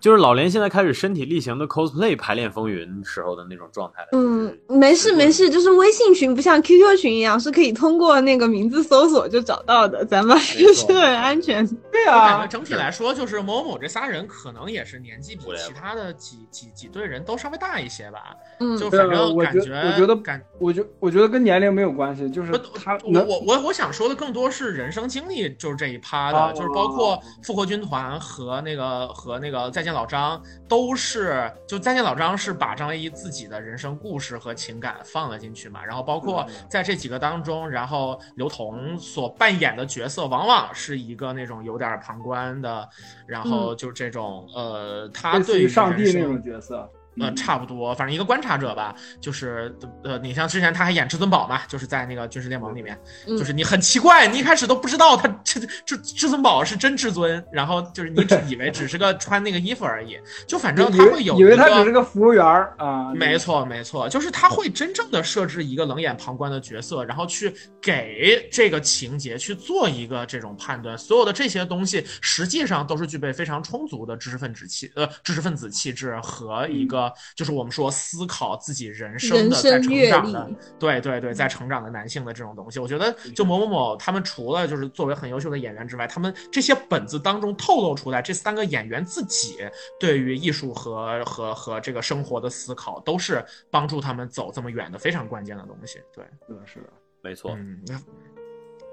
[0.00, 4.06] 就是老连现在开始身体力行的 cosplay 排练风云时候的那种状态。
[4.12, 11.64] 嗯，没事没事，就是微信群不像 QQ 群一样，是可以通过那个名字搜索就找到的，咱们还是很安全。
[11.64, 18.36] 我对啊感觉，整体来说，就是某某这仨人可能也是年纪比其他的几几几队人都稍微大一些吧。
[18.60, 42.86] 嗯，就对反正感我觉我觉得感我觉我觉得跟年龄没有关系，就是他我我我我想说的更多是人生经历，就是这一趴的，哦就是包括复活军团和那个和那个再见老张，都是就再见老张是把张唯一自己的人生故事和情感放了进去嘛，然后包括嗯在这几个当中，然后刘同所扮演的角色往往是一个那种有点旁观的，
[43.26, 46.86] 然后就这种呃，他对于上帝那种角色。
[47.20, 70.96] 呃，差不多，反正一个观察者吧，就是呃，你像之前他还演至尊宝嘛，就是在那个军事联盟里面，嗯就是你很奇怪，你一开始都不知道他这这至尊宝是真至尊，然后就是你只 以为只是个穿那个衣服而已，就反正他会有为以为一他只是个服务员儿啊，没错，没错，就是他会真正的设置一个冷眼旁观的角色，然后去给这个情节去做一个这种判断。
[70.96, 89.58] 所有的这些东西，实际上都是具备非常充足的知识分子气呃知识分子气质和一个、就是我们说思考自己人生的在成长的，对对对，在成长的男性的这种东西，我觉得就某某某他们除了就是作为很优秀的演员之外，他们这些本子当中透露出来这三个演员自己
[89.98, 95.98] 对于艺术和和和这个生活的思考，都是帮助他们走这么远的非常关键的东西。
[96.14, 96.86] 对，是的，是的，
[97.22, 98.00] 没错，嗯，那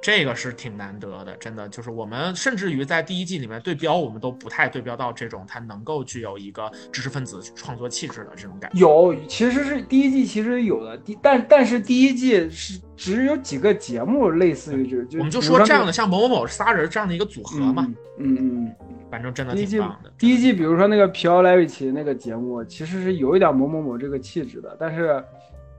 [0.03, 8.79] 这个是挺难得的，真的就是我们甚至于在第一季里面对标，我们都不太对标到这种他能够具有一个知识分子创作气质的这种感觉。
[8.79, 17.87] 有，其实是第一季其实有的，第但但是第一季是只有几个节目类似于这，就我们就说这样的，像某某某仨人这样的一个组合嘛，
[18.19, 18.75] 嗯嗯嗯，
[19.09, 20.11] 反正真的挺棒的。
[20.17, 25.23] 第一季比如说那个皮奥莱维奇那个节目，其实是有一点某某某这个气质的，但是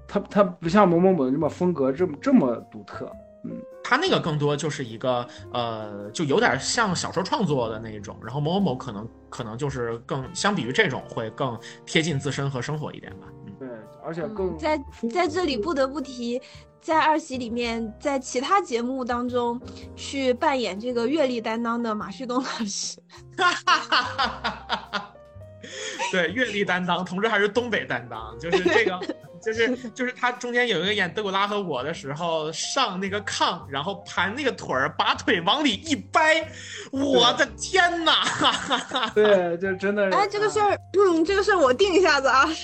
[0.08, 3.12] 他他不像某某某这么风格这么这么独特，
[3.84, 13.26] 他那个更多就是一个呃，就有点像小说创作的那种，然后某某某可能可能就是更相比于这种会更贴近自身和生活一点吧。
[13.46, 13.68] 嗯，对，
[14.02, 14.82] 而且更嗯在
[15.12, 16.40] 在这里不得不提，
[16.80, 19.60] 在二喜里面，在其他节目当中
[19.94, 22.98] 去扮演这个阅历担当的马旭东老师，
[26.10, 28.98] 对，阅历担当，同时还是东北担当，就是这个，
[29.44, 36.48] 就是就是他中间有一个演德古拉和我的时候，上那个炕，然后盘那个腿儿，把腿往里一掰，
[36.90, 38.24] 我的天哪！
[39.14, 40.16] 对，就真的是。
[40.16, 42.48] 哎，这个事儿，嗯，这个事儿我定一下子啊。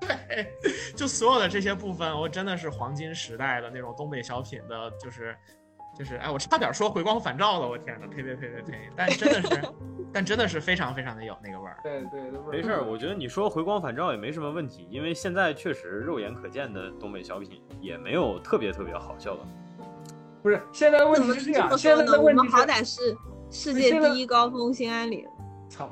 [0.00, 0.46] 对，
[0.94, 5.34] 就所有的这些部分，我真的是黄金时代的那种东北小品的，就是
[5.96, 8.90] 就是，哎，我差点说回光返照了，我天哪，呸呸呸呸呸！
[8.96, 9.62] 但真的是，
[10.12, 11.78] 但真的是非常非常的有那个味儿。
[11.82, 19.40] 对对，没事儿， 我觉得你说回光返照也没什么问题，因为现在确实肉眼可见的东北小品也没有特别特别好笑的。
[20.42, 23.16] 不是，现在问题是这样，现在的问题好歹是
[23.48, 25.24] 世界第一高峰兴安岭。
[25.66, 25.90] 操！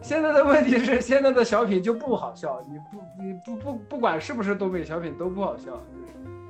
[0.00, 5.80] 现在的问题是，现在的小品就不好笑，你不你不不不管是不是东北小品都不好笑，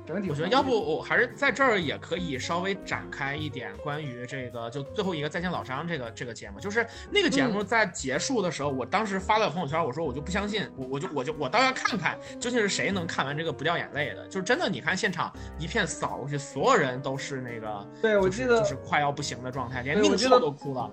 [0.05, 0.29] 整体。
[0.29, 20.91] 我觉得要不我还是在这儿也可以稍微展开一点关于这个，就最后一个再见老张这个这个节目，就是那个节目在结束的时候，我当时发了朋友圈，我说我就不相信，我我就我就我倒要看看究竟是谁能看完这个不掉眼泪的，就是真的，你看现场一片扫过去，所有人都是那个，对我记得就是快要不行的状态，连宁浩都哭了。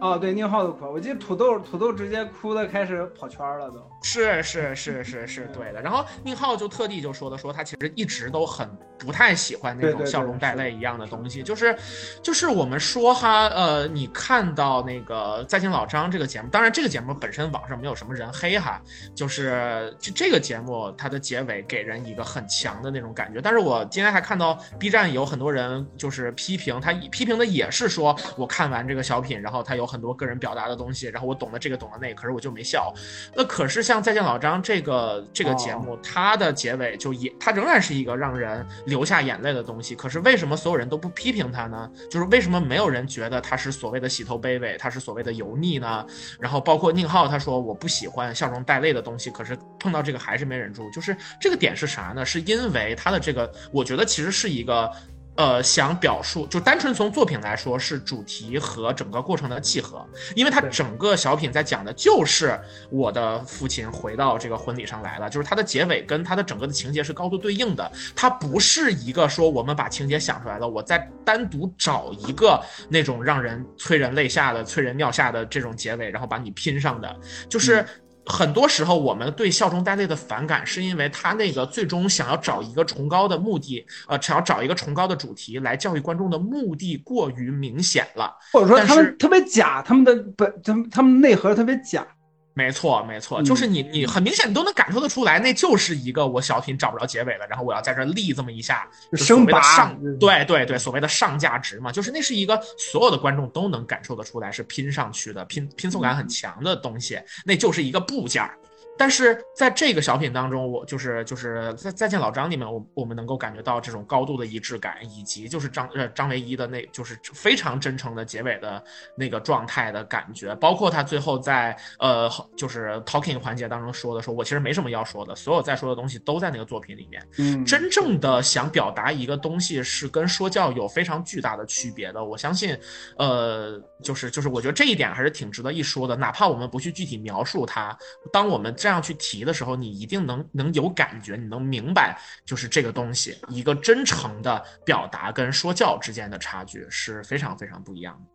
[0.00, 5.80] 哦，对，宁浩都哭，我记得土豆土豆直接哭的开始跑圈了，都是是是是是对的。
[5.80, 8.68] 然后宁浩就特地就说的说他其实一直都很
[8.98, 11.74] 不太喜欢那种笑容带泪一样的东西，就是
[12.22, 18.78] 就是我们说哈，呃，你看到那个再见老张这个节目，当然这个节目本身网上没有什么人黑哈，
[19.14, 23.40] 就是就这个节目它的结尾给人一个很强的那种感觉。
[23.40, 29.84] 但是我今天还看到 B 站有很多人就是批评他，批评的也是说我看完这个小品，然后他有。
[29.94, 32.92] 很多个人表达的东西，然后我懂了这个懂了那个，可是我就没笑。
[33.32, 39.94] 那可是像再见老张这个这个节目，它的结尾就也它仍然是一个让人流下眼泪的东西。
[39.94, 41.90] 可是为什么所有人都不批评他呢？
[42.10, 46.06] 就是为什么没有人觉得他是所谓的洗头卑微，他是所谓的油腻呢？
[46.38, 50.90] 然后包括宁浩他说我不喜欢笑容带泪的东西，可是碰到这个还是没忍住。
[50.90, 52.24] 就是这个点是啥呢？
[52.24, 54.90] 是因为他的这个，我觉得其实是一个。
[55.36, 60.06] 呃，想表述就单纯从作品来说，是主题和整个过程的契合，
[60.36, 62.56] 因为它整个小品在讲的就是
[62.88, 77.16] 我的父亲回到这个婚礼上来了，就是它的结尾跟它的整个的情节是高度对应的，它不是一个说我们把情节想出来了，我再单独找一个那种让人催人泪下的、催人尿下的这种结尾，然后把你拼上的，
[77.48, 77.84] 就是。
[78.26, 92.06] 很多时候，我们对笑中带泪的反感，是因为他那个最终想要找一个崇高的目的，呃，想要找一个崇高的主题来教育观众的目的过于明显了，或者说他们特别假，他们的本，他们他们内核特别假。
[92.54, 108.48] 没错，没错，就是你，你很明显你都能感受得出来，那就是一个我小品找不着结尾了，然后我要在这立这么一下，所谓的上，对对对，所谓的上价值嘛，就是那是一个所有的观众都能感受得出来是拼上去的，拼拼凑感很强的东西，那就是一个部件。
[108.96, 118.82] 但是在这个小品当中，我就是就是在再见老张里面，我我们能够感觉到这种高度的一致感，以及就是张呃张唯一的那就是非常真诚的结尾的
[119.16, 127.20] 那个状态的感觉，包括他最后在呃就是 talking 环节当中说的，说我其实没什么要说的，所有在说的东西都在那个作品里面。
[127.38, 132.24] 嗯，真正的想表达一个东西是跟说教有非常巨大的区别的。
[132.24, 132.78] 我相信，
[133.18, 137.96] 呃，就是就是我觉得这一点还是挺值得一说的，哪怕我们不去具体描述它，
[138.32, 138.72] 当我们。
[138.84, 148.30] 这样去提的时候，你一定能能有感觉，你能明白，就是这个东西，一个真诚的表达跟说教之间的差距是非常非常不一样的。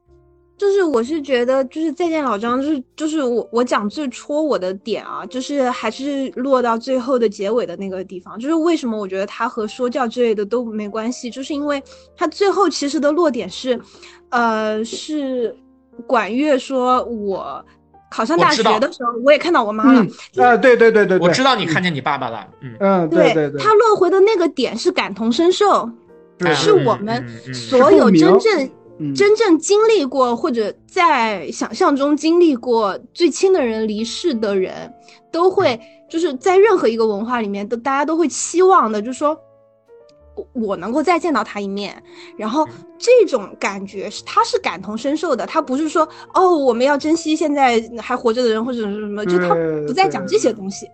[0.58, 8.40] 就是我是觉得，就是再见老张，就是就是我我讲最戳我的点啊，就是还是落到最后的结尾的那个地方。
[8.40, 11.80] 就是为什么我觉得他和说教之类的都没关系，就是因为
[12.18, 13.80] 他最后其实的落点是，
[14.30, 15.56] 呃，是
[16.08, 17.64] 管乐说我。
[18.10, 20.02] 考上大学的时候，我也看到我妈了。
[20.38, 22.48] 啊，对对对对，我知道你看见你爸爸了。
[22.61, 23.61] 嗯嗯，对对对。
[23.61, 25.90] 他落回的那个点是感同身受，
[26.56, 27.23] 是我们
[27.53, 34.91] 所有真正真正经历过或者在想象中经历过最亲的人离世的人，
[35.31, 35.80] 都会
[36.10, 39.38] 就是在任何一个文化里面，都大家都会期望的，就是说。
[40.53, 42.02] 我能够再见到他一面，
[42.38, 42.68] 然后
[42.98, 49.56] 这种感觉是他是感同身受的，他不是说哦我们要珍惜现在还活着的人或者是什么，就他
[49.88, 50.88] 不再讲这些东西，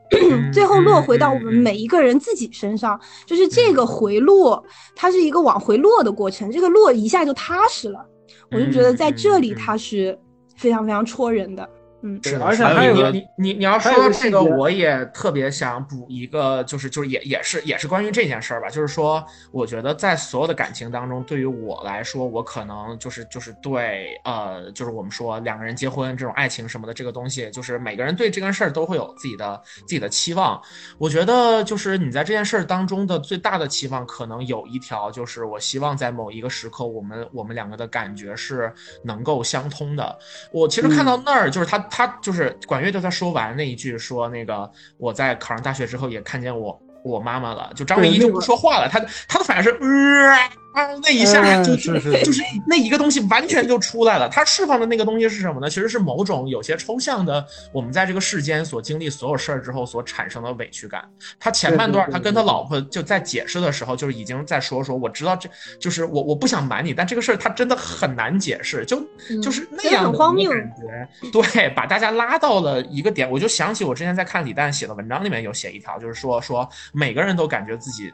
[0.53, 4.63] 最后落回到我们每一个人自己身上，就是这个回落，
[4.95, 8.05] 它是一个往回落的过程，这个落一下就踏实了，
[8.51, 10.17] 我就觉得在这里他是
[10.57, 11.67] 非常非常戳人的。
[12.01, 30.61] 嗯，是的，而且还有一个你你你你要说到这个，我也特别想补一个，就是就是也也是也是关于这件事儿吧，就是说，我觉得在所有的感情当中，对于我来说，我可能就是就是对呃，就是我们说两个人结婚这种爱情什么的这个东西，就是每个人对这件事儿都会有自己的自己的期望。
[30.97, 38.71] 我觉得就是你在这件事儿当中的最大的期望，可能有一条就是我希望在某一个时刻，我们我们两个的感觉是
[39.03, 40.17] 能够相通的。
[40.51, 54.27] 我其实看到那儿，就是他他就是管乐，就他说完那一句说那个我在考上大学之后也看见我我妈妈了，就张唯一就不说话了，他他的反应是呃啊那一下嗯就是是就是那一个东西完全就出来了。
[54.27, 55.69] 他释放的那个东西是什么呢？
[55.69, 61.03] 其实是某种有些抽象的，我们在这个世间所经历所有事儿之后所产生的委屈感。
[61.39, 65.49] 他前半段他跟他老婆就在解释的时候，就是已经在说说我知道这
[65.79, 68.99] 就是我我不想瞒你，但这个事儿他真的很难解释，就
[69.29, 73.31] 嗯就是那样的一个很荒谬感觉，对，把大家拉到了一个点。
[73.31, 78.11] 我就想起我之前在看李诞写的文章里面有写一条，就是说说每个人都感觉自己。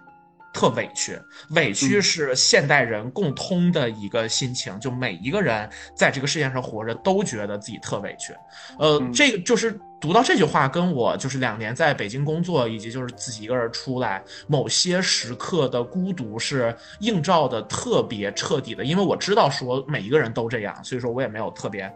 [0.53, 1.17] 特委屈，
[1.51, 8.33] 委屈嗯是现代人共通的一个心情，就每一个人在这个世界上活着都觉得自己特委屈。
[8.77, 18.83] 呃，嗯这个就是读到这句话，跟我就是两年在北京工作，以及就是自己一个人出来，某些时刻的孤独是映照的特别彻底的。
[18.83, 21.91] 因为我知道说每一个人都这样，所以说我也没有特别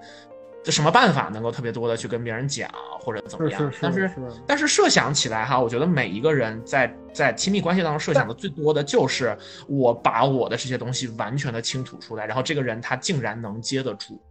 [0.72, 2.70] 什么办法能够特别多的去跟别人讲
[3.00, 3.60] 或者怎么样。
[3.60, 4.14] 是是是但是是
[4.48, 9.38] 但是设想起来哈，我觉得每一个人在在亲密关系当中设想的最多的就是
[9.68, 14.22] 我把我的这些东西完全的倾吐出来，然后这个人他竟然能接得住，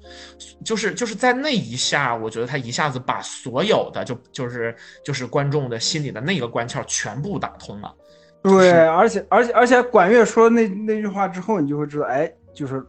[0.64, 4.74] 就是就是在那一下，我觉得他一下子把所有的就就是
[5.04, 7.94] 就是观众的心里的那个关窍全部打通了。
[8.42, 12.84] 对，而且而且而且管乐说那那句话之后，你就会知道，哎，就是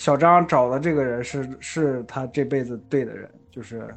[0.00, 3.94] 小张找的这个人是是他这辈子对的人，就是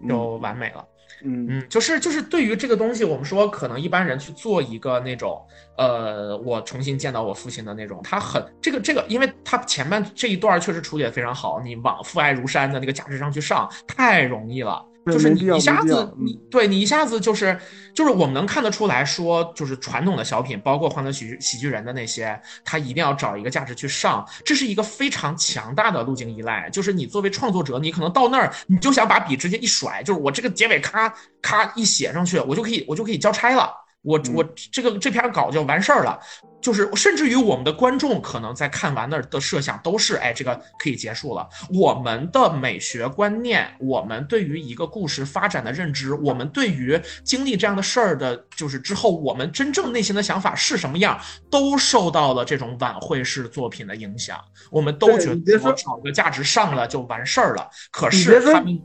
[0.00, 0.82] 嗯就完美了。
[1.22, 5.46] 嗯嗯，就是就是对于这个东西，我们说可能一般人去做一个那种，
[5.76, 14.82] 呃，我重新见到我父亲的那种，他很这个这个，因为他前半这一段确实处理的非常好，你往父爱如山的那个价值上去上，太容易了。
[15.06, 17.58] 就是你一下子你嗯对你一下子就是
[17.94, 26.68] 就是我们能看得出来说，就是传统的小品，包括欢乐喜剧喜剧人的那些，他一定要找一个价值去上，这是一个非常强大的路径依赖。
[26.70, 33.72] 就是你作为创作者，你可能到那儿，你就想把笔直接一甩，就是我这个结尾咔咔一写上去，我就可以我就可以交差了。
[34.06, 36.18] 我嗯我这个这篇稿就完事儿了，
[36.62, 41.48] 就是甚至于我们的观众可能在看完那儿的设想都是，哎，这个可以结束了。
[41.74, 51.18] 我们的美学观念，我们对于一个故事发展的认知，我们对于经历这样的事儿的，就是之后我们真正内心的想法是什么样，
[51.50, 54.38] 都受到了这种晚会式作品的影响。
[54.70, 58.80] 我们都觉得我找个价值上了就完事儿了，可是他们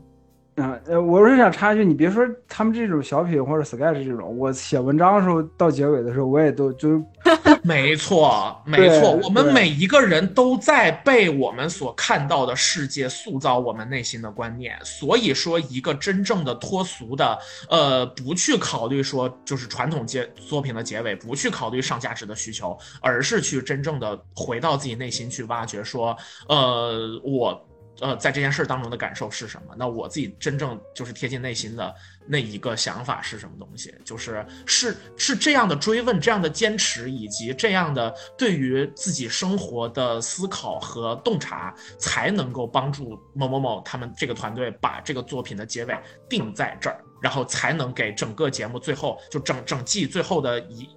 [0.56, 7.02] 啊，呃，我是想插一句，你别说他们这种小品或者 sketch 这种，我写文章的时候到结尾的时候，我也都就
[7.64, 14.76] 没错，没错，我们每一个人都在被我们所看到的世界塑造我们内心的观念。
[14.84, 17.38] 所以说，一个真正的脱俗的，
[17.70, 26.14] 呃，不去考虑说就是传统结作品的结尾，不去考虑上价值的需求，而是去真正的回到自己内心去挖掘，说，
[26.46, 27.68] 呃，我。
[28.00, 29.74] 呃，在这件事当中的感受是什么？
[29.76, 31.94] 那我自己真正就是贴近内心的
[32.26, 33.94] 那一个想法是什么东西？
[34.04, 45.96] 就是是是这样的追问，这样的坚持，以及这样的对于自己生活的思考和洞察，才能够帮助某某某他们这个团队把这个作品的结尾
[46.28, 50.88] 定在这儿，然后才能给整个节目最后就整整季最后的一。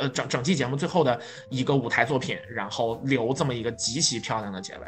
[0.00, 4.80] 呃，整整季节目最后的一个舞台作品，然后留这么一个极其漂亮的结尾，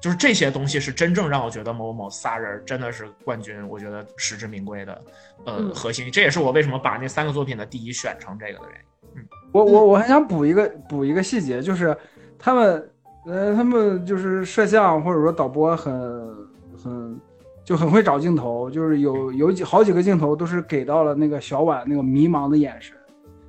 [0.00, 5.02] 就是这些东西是真正让我觉得某某某仨人真的是冠军，我觉得实至名归的，
[5.44, 6.10] 呃，嗯核心。
[6.10, 9.20] 这也是我为什么把那三个作品的第一选成这个的原因。
[9.20, 11.96] 嗯我我我还想补一个补一个细节，就是
[12.38, 12.90] 他们
[13.24, 15.94] 呃他们就是摄像或者说导播很
[16.76, 17.20] 很
[17.64, 22.94] 就很会找镜头，就是有有几好几个镜头都是给到了那个小婉那个迷茫的眼神，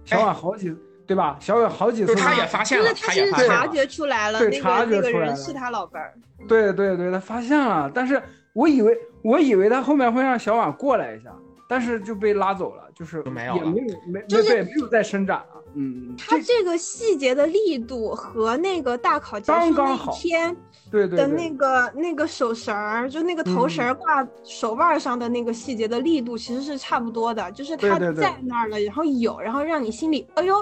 [0.05, 0.73] 小婉好几
[1.07, 1.37] 对吧？
[1.39, 3.67] 小伟好几次就是他也发现了，因为他也是察发现了。
[3.69, 6.13] 觉出来了，那对察个那个觉出来了人是他老伴儿。
[6.47, 8.21] 对对对，他发现了，但是
[8.53, 11.31] 我以为我以为他后面会让小婉过来一下，
[11.67, 20.55] 但是就被拉走了，就是没有了也没有没就是没对没有再伸展了，嗯，他这个细节的力度和那个大考结束那一天
[20.89, 27.51] 对对对的那个那个手绳儿，就那个头绳儿挂手腕儿上的那个细节的力度，其实是差不多的。
[27.51, 30.55] 就是他在那儿了，然后有，然后让你心里哎呦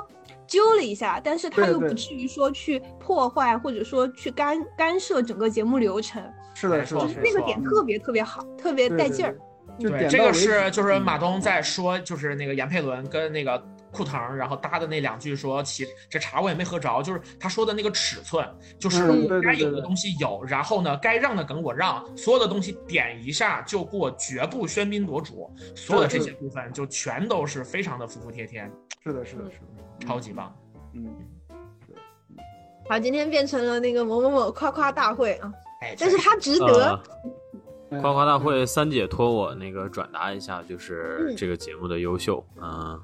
[0.48, 6.22] 揪了一下，但是他又不至于说去破坏或者说去干干涉整个节目流程，
[6.54, 9.38] 是的，是的，就是那个点特别特别好，特别带劲儿。
[9.80, 13.62] 对，这个是就是嗯马东在说，就是那个闫佩伦跟那个
[13.96, 18.46] 库腾，然后搭的那两句说，其这茶我也没喝着，就是他说的那个尺寸，
[18.78, 28.70] 就是该有的东西有，然后呢，该让的梗我让，所有的东西点一下就过，绝不喧宾夺主，所有的这些部分就全都是非常的服服帖帖，
[29.02, 30.54] 是的，是的，是的，超级棒。
[30.94, 31.16] 嗯，
[32.90, 35.52] 好，今天变成了那个某某某夸夸大会啊，
[35.82, 37.02] 哎，但是他值得。
[38.02, 41.36] 夸夸大会三姐托我那个转达一下，就是嗯。
[41.38, 43.00] 这个节目的优秀，嗯，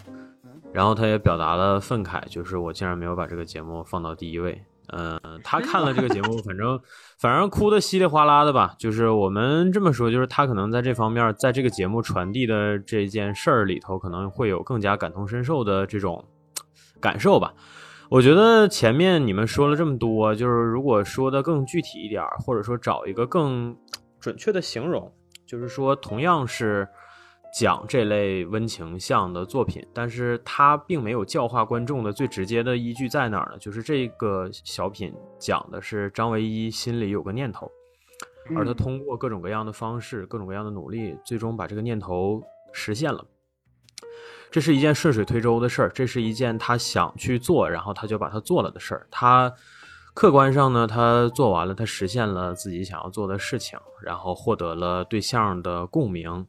[0.74, 6.80] 然后他也表达了愤慨，就是我竟然没有把这个节目放到第一位，嗯，他看了这个节目， 反正
[7.20, 16.24] 反正哭的稀里哗啦的吧，就是我们这么说，就是他可能在这方面，在这个节目传递的这件事儿里头，可能会有更加感同身受的这种
[17.00, 17.54] 感受吧。
[18.10, 23.76] 我觉得前面你们说了这么多，就是如果说的更具体一点儿，或者说找一个更
[24.20, 25.10] 准确的形容，
[25.46, 26.88] 就是说同样是
[27.54, 33.58] 讲这类温情向的作品，但是它并没有教化观众的最直接的依据在哪儿呢？
[33.60, 37.70] 就是这个小品讲的是张唯一心里有个念头，
[38.56, 42.42] 而他嗯通过各种各样的方式、各种各样的努力，最终把这个念头
[42.72, 43.26] 实现了。
[44.50, 49.08] 这是一件顺水推舟的事儿，这是一件他想去做，然后他就把它做了的事儿。
[49.12, 49.54] 他
[50.14, 56.46] 客观上呢，他做完了，他实现了自己想要做的事情，然后获得了对象的共鸣。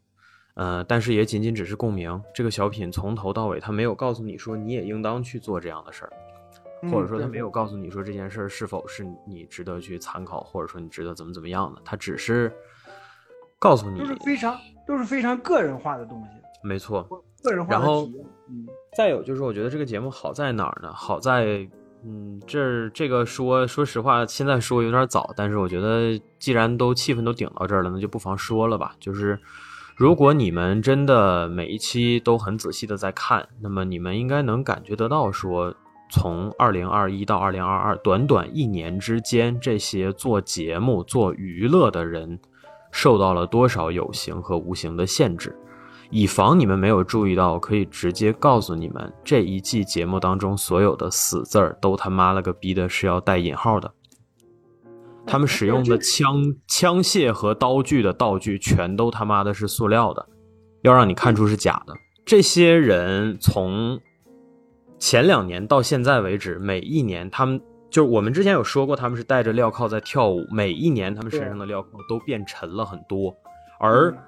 [0.54, 2.22] 呃，但是也仅仅只是共鸣。
[2.34, 6.12] 这个小品从头到尾，他没有告诉你说你也应当去做这样的事儿，
[6.90, 11.80] 或者说他没有告诉你说这件事儿是否是你值得去参考，或者说你值得怎么怎么样的。
[11.84, 12.52] 他只是
[13.58, 16.28] 告诉你都，是非常都是非常个人化的东西，
[16.62, 17.02] 没错，
[17.42, 18.26] 个人化然后的体验。
[18.48, 18.66] 嗯，
[18.96, 20.92] 再有就是，我觉得这个节目好在哪儿呢？
[20.92, 21.66] 好在，
[22.04, 28.94] 嗯，这儿这个说说实话，现在说有点早，但是我觉得既然都气氛都顶到这儿了，那就不妨说了吧。
[28.98, 29.38] 就是
[30.02, 35.72] 如果你们真的每一期都很仔细的在看，那么你们应该能感觉得到说。
[36.10, 42.36] 从二零二一到二零二二，短短一年之间，这些做节目、做娱乐的人
[42.90, 45.56] 受到了多少有形和无形的限制？
[46.10, 53.94] 以防你们没有注意到，可以直接告诉你们，这一季节目当中所有的死字儿都他妈了个逼的是要带引号的。
[55.26, 60.26] 他们使用的枪、枪械和刀具的道具全都他妈的是塑料的，
[60.82, 61.94] 要让你看出是假的。
[62.24, 64.00] 这些人从
[64.98, 73.34] 前两年到现在为止，每一年他们就是我们之前有说过，他们是戴着镣铐在跳舞，每一年他们身上的镣铐都变沉了很多，
[73.78, 74.10] 而。
[74.10, 74.18] 嗯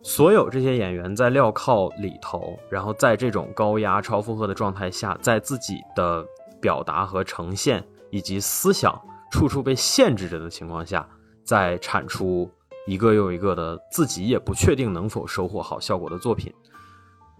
[0.00, 6.24] 所有这些演员在镣铐里头，然后在这种高压、超负荷的状态下，在自己的
[6.60, 8.96] 表达和呈现以及思想
[9.30, 11.08] 处处被限制着的情况下，
[11.44, 12.50] 再产出
[12.86, 16.52] 一个又一个的自己也不确定能否收获好效果的作品。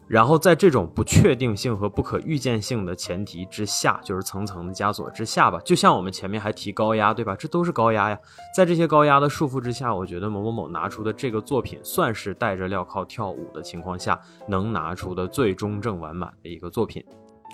[0.07, 5.61] 然后在这种不确定性和不可预见性的前提之下，就是层层的枷锁之下吧。
[5.63, 7.37] 就像我们前面还提高压，对吧？
[7.37, 8.19] 这都是高压呀。
[8.57, 17.05] 在这些高压的束缚之下，我觉得某某某拿出的这个作品，算是带着镣铐跳舞的情况下能拿出的最中正完满的一个作品。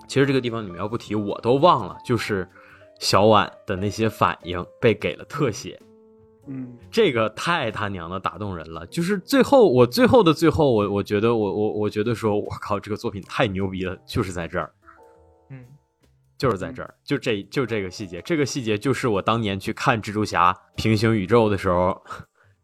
[0.07, 2.49] 其实这个地方你们要不提，我都忘了，就是
[2.99, 5.81] 小婉的那些反应被给了特写。
[6.47, 8.87] 嗯，这个太他娘的打动人了！
[8.89, 14.71] 就是最后我最后的最后，我我觉得我我我觉得说，我靠，这个作品太牛逼了，就是在这儿，
[15.49, 15.65] 嗯，
[16.37, 21.99] 就是在这儿，就这就这个细节，这个细节就是我当年去看蜘蛛侠平行宇宙的时候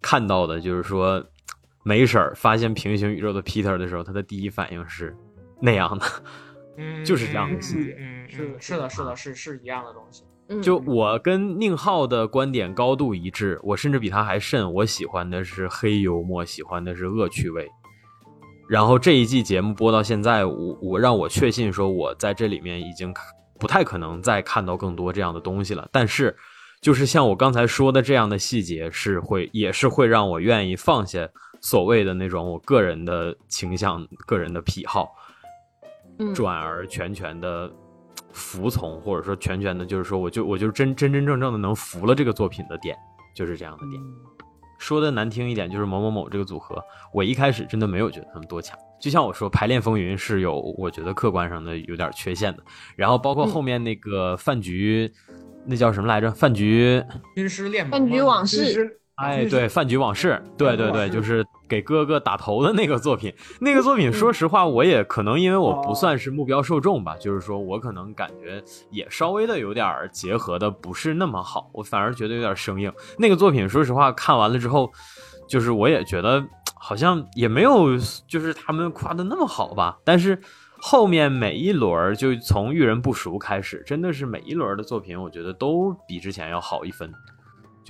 [0.03, 1.25] 看到的，就是说
[1.83, 5.17] 梅婶儿发现平行宇宙的 Peter 的时候，他的第一反应是
[5.59, 6.05] 那样的。
[6.77, 10.25] 嗯，就是这样的嗯细节，嗯，是嗯是的，是的，是是一样的东西。
[10.49, 14.73] 嗯，就我跟宁浩的观点高度一致，我甚至比他还甚。
[14.75, 17.69] 我喜欢的是黑幽默，喜欢的是恶趣味。
[18.69, 23.13] 然后这一季节目播到现在，我我让我确信说，我在这里面已经
[23.59, 25.89] 不太可能再看到更多这样的东西了。
[25.93, 26.37] 但是，
[26.81, 31.29] 就是像我刚才说的这样的细节，是会也是会让我愿意放下
[31.61, 35.20] 所谓的那种我个人的倾向、个人的癖好，嗯
[36.35, 37.71] 转而全权的
[38.33, 42.97] 服从，或者说全权的，就是说，我就我就真真真正正的能服了这个作品的点，
[43.35, 44.03] 就是这样的点。
[44.79, 46.83] 说的难听一点，就是某某某这个组合，
[47.13, 48.79] 我一开始真的没有觉得他们多强。
[48.99, 52.63] 就像我说，排练风云是有我觉得客观上的有点缺陷的。
[52.97, 55.13] 然后包括后面那个饭局，
[55.67, 56.31] 那叫什么来着？
[56.31, 57.03] 饭局，
[57.37, 63.33] 军师恋饭局往事，哎，对，饭局往事，对对对，就是给哥哥打头的那个作品。
[63.61, 72.93] 那个作品，说实话，我也可能因为我不算是目标受众吧，就是说我可能感觉也稍微的有点儿结合的不是那么好，我反而觉得有点生硬。
[73.17, 74.91] 那个作品，说实话，看完了之后，
[75.49, 76.45] 就是我也觉得
[76.75, 79.97] 好像也没有就是他们夸的那么好吧。
[80.05, 80.41] 但是
[80.83, 87.13] 后面每一轮就从遇人不熟开始，真的是每一轮的作品，我觉得都比之前要好一分。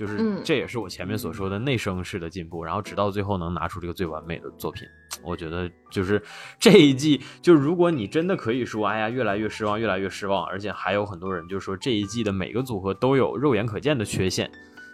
[0.01, 0.41] 就是嗯。
[0.43, 4.81] 这也是我前面所说的内生式的进步，然后直到最后能拿出这个最完美的作品，
[5.23, 6.19] 我觉得就是
[6.59, 14.49] 这一季，就如果你真的可以说，哎呀，越来越失望，越来越失望，而且还有很多人就说这一季的每个组合都有肉眼可见的缺陷，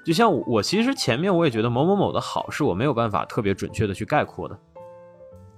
[0.05, 4.59] 就像我，我其实前面我也觉得某某某的好是我没有办法特别准确的去概括的，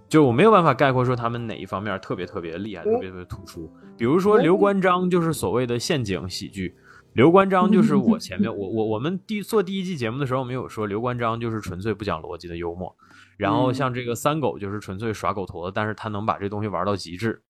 [0.08, 3.68] 就我没有办法概括说他们哪一方面特别特别厉害，特别特别突出，
[3.98, 6.76] 比如说刘关张就是所谓的陷阱喜剧。
[7.14, 12.96] 刘关张就是我前面我我我们第做第一季节目的时候，我们有说刘关张就是纯粹不讲逻辑的幽默，
[13.38, 17.42] 然后像这个三狗就是纯粹耍狗头的，但是他能把这东西玩到极致，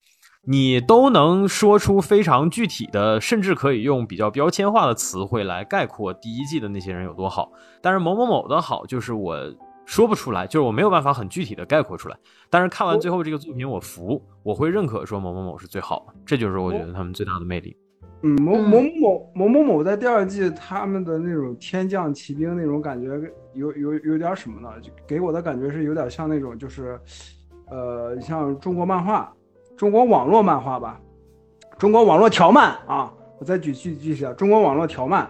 [0.45, 7.51] 你都能说出非常具体的，甚至可以用比较标签化的词汇来概括第一季的那些人有多好。
[7.81, 9.37] 但是某某某的好，就是我
[9.85, 12.17] 说不出来，就是我没有办法很具体的概括出来。
[12.49, 17.75] 但是看完最后这个作品，我服，我会认可说某某某是最好的，这就是我觉得他们最大的魅力。
[18.21, 23.07] 嗯，某嗯某某某某某在第二季他们的那种天降奇兵那种感觉
[23.53, 24.69] 有有有点什么呢？
[24.81, 26.99] 就给我的感觉是有点像那种就是，
[27.69, 29.33] 呃，像中国漫画、
[29.77, 30.99] 中国网络漫画吧，
[31.77, 33.13] 中国网络条漫啊。
[33.37, 35.25] 我再举具具体啊，中国网络条漫，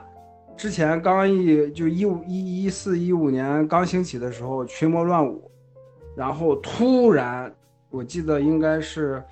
[0.58, 5.52] 之前刚一就一五一一四一五年刚兴起的时候，群魔乱舞，
[6.16, 7.54] 然后突然
[7.92, 9.24] 我记得应该是。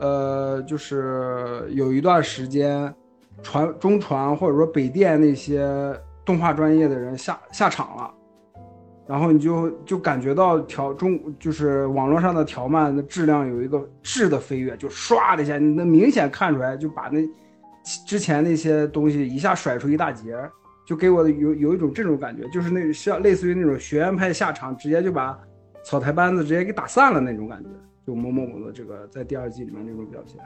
[0.00, 2.92] 呃，就是有一段时间，
[3.42, 5.94] 传中传或者说北电那些
[6.24, 8.14] 动画专业的人下下场了，
[9.06, 17.20] 然后你就就感觉到条中就是网络上的条漫的质量有一个质的飞跃，就唰的一下，你能明显看出来，就把那
[18.06, 20.34] 之前那些东西一下甩出一大截，
[20.86, 25.38] 就给我有有一种这种感觉，就是那像类似于那种学院派下场，直接就把
[25.84, 27.68] 草台班子直接给打散了那种感觉。
[28.10, 30.40] 就某某某的这个在第二季里面那种表现，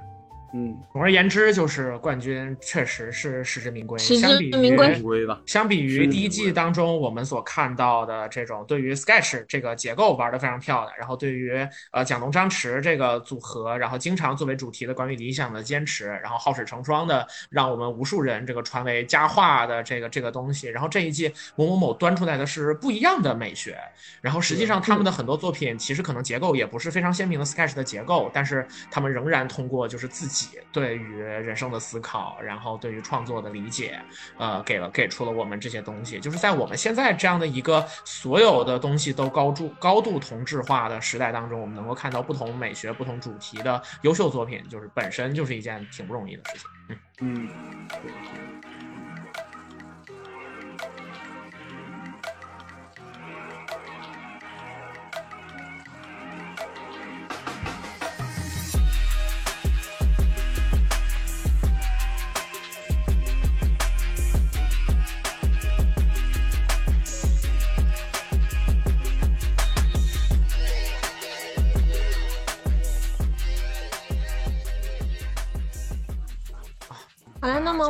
[0.56, 3.98] 嗯，总而言之，就是冠军确实是实至名归。
[3.98, 5.00] 实至相比于名归。
[5.02, 11.52] 归吧，相比于是第一季当中我们所看到的这种对于 Sketch 这个结构玩的非常漂亮，然后对于
[11.90, 23.76] 呃蒋龙张弛这个组合，然后经常作为主题的关于理想的坚持，然后好事成双的让我们无数人这个传为佳话的这个这个东西，然后这一季某某某端出来的是不一样的美学，
[24.20, 34.00] 然后实际上他们的很多作品其实可能结构也不是非常鲜明的 Sketch 的结构，但是他们仍然通过就是自己对于人生的思考，然后对于创作的理解，
[34.38, 46.68] 呃，给了给出了我们这些东西，就是在我们现在这样的一个所有的东西都高度高度同质化的时代当中，我们能够看到不同美学、不同主题的优秀作品，就是本身就是一件挺不容易的事情。
[46.88, 47.48] 嗯，嗯，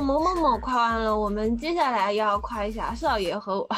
[0.01, 3.69] 某某某夸完了，我们接下来要夸一下少爷和我。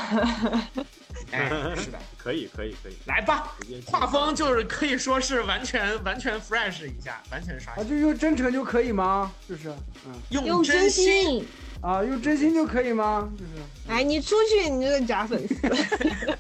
[1.32, 3.52] 哎，是的，可以可以可以，来吧，
[3.86, 9.32] 画风就是可以说是完全完全 fresh 一下，完全刷啊，就用真诚就可以吗？
[9.48, 9.70] 就是，
[10.06, 11.24] 嗯，用真真心。
[11.24, 11.46] 心，
[11.80, 13.28] 啊，用真心就可以吗？
[13.36, 13.50] 就是，
[13.88, 15.54] 哎，你出去，你这个假粉丝。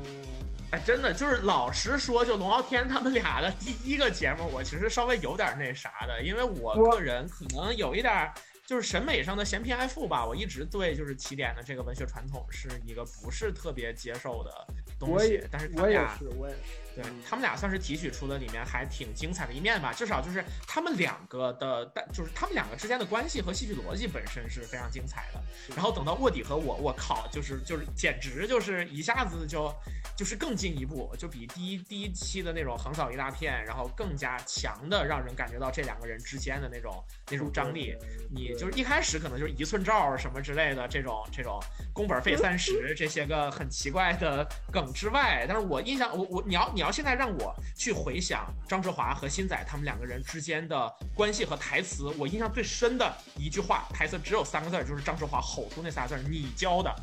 [0.71, 8.31] 哎，真的就是老实说，就龙傲天他们俩的第一个节目，我其实稍微有点那啥的，因为我我个人可能有一点
[8.67, 10.27] 就是审美上的嫌贫爱富吧。
[10.27, 14.67] 我一直对就是起点的这个文学传统是一个不是特别接受的
[14.99, 16.61] 东西，但是他我也们俩是，我也是，
[17.01, 25.41] 对他们俩算是提取出了里面还挺精彩的一面吧，至少就是他们两个的，但就是他们两个之间的关系和戏剧逻辑本身是非常精彩的。
[25.77, 29.73] 然后等到卧底和我，我靠，就是就是简直就是一下子就
[30.17, 37.95] 就是更进一步，就比第一第一期的那种横扫一大片，然后更加强的让人感觉到这两个人之间的那种那种张力。
[38.31, 41.61] 你就是一开始可能就是一寸照什么之类的这种这种
[41.93, 56.95] 工本费三十这些个很奇怪的梗之外，但是我印象我我你要你要现在让我去回想张哲华和新仔他们两个人之间的关系和台词，我印象最深的一句话台词只有三个字儿，就是张哲华吼出那仨字儿：“你教的。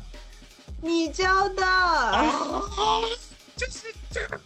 [0.82, 3.00] 你教的，啊
[3.56, 4.38] ”就是这个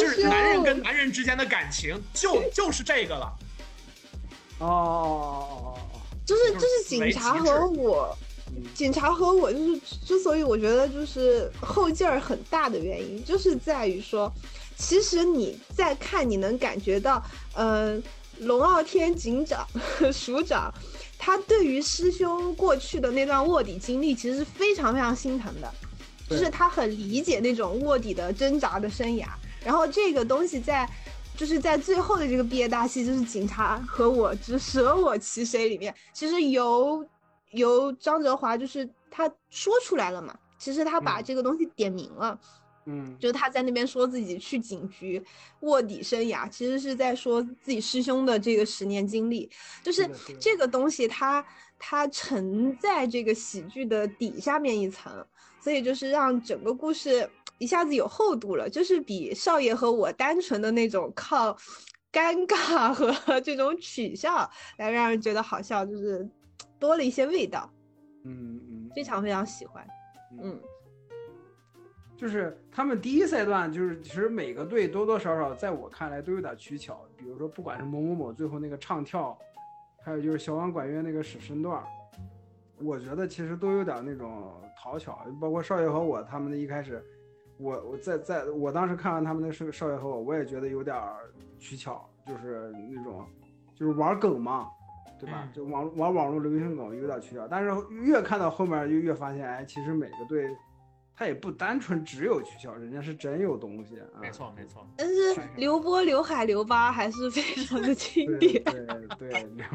[0.00, 3.32] 就是男人跟男人之间的感情就就是这个了。
[4.58, 5.78] 哦
[6.24, 8.16] 就是就就是是警察和我，
[8.74, 14.32] 警察和我就是之所以我觉得就是后劲儿很大的原因，就是在于说，
[14.76, 17.22] 其实你在看，你能感觉到，
[17.54, 18.00] 呃，
[18.40, 19.66] 龙傲天警长
[20.12, 20.72] 署长，
[21.18, 25.72] 他对于师兄过去的那段卧底经历，其实是非常非常心疼的，
[26.28, 29.26] 就是他很理解那种卧底的挣扎的生涯。
[29.64, 30.88] 然后这个东西在，
[31.36, 37.06] 就是在最后的这个毕业大戏，就是警察和我之舍我其谁里面，其实由
[37.54, 42.38] 由张哲华就是他说出来了嘛，其实他把这个东西点明了，
[42.86, 45.22] 嗯，就是他在那边说自己去警局
[45.60, 49.50] 卧底生涯，其实是在说自己师兄的这个十年经历，
[49.82, 50.08] 就是
[50.40, 51.44] 这个东西它
[51.78, 55.24] 它沉在这个喜剧的底下面一层，
[55.60, 57.28] 所以就是让整个故事。
[57.58, 61.56] 一下子有厚度了，就是比少爷和我单纯的那种靠
[62.12, 66.28] 尴尬和 这种取笑来让人觉得好笑，就是
[66.84, 67.70] 多了一些味道。
[68.24, 69.86] 嗯嗯，非常非常喜欢。
[70.42, 70.60] 嗯，
[72.16, 79.38] 就是他们第一赛段，就是其实每个队多多少少在我看来都有点取巧，比如说不管是某某某最后那个唱跳，
[80.02, 81.82] 还有就是小王管乐那个使身段，
[82.82, 87.02] 我觉得其实都有点那种讨巧，包括少爷和我他们的一开始。
[87.56, 90.96] 我我在在我当时看完他们的少少爷和我，我也觉得有点
[91.58, 93.24] 取巧，就是那种
[93.76, 94.68] 就是玩梗嘛，
[95.24, 95.48] 对吧？
[95.54, 97.70] 就网玩网络流行梗有点取巧，但是
[98.02, 100.48] 越看到后面就越发现，哎，其实每个队
[101.16, 104.06] 他也不单纯只有取巧，人家是真有东西啊。
[104.20, 104.86] 没错没错。
[104.96, 108.62] 但是刘波、刘海、刘八还是非常的经典。
[108.64, 108.86] 对
[109.18, 109.66] 对刘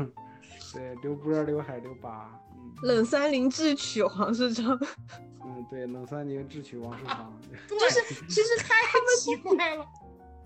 [0.74, 2.30] 对刘波、刘海、刘八。
[2.84, 4.78] 冷三零智取王世昌。
[5.44, 7.34] 嗯，对，冷三零智取王世昌，
[7.68, 8.76] 就是其实太
[9.18, 9.86] 奇怪了。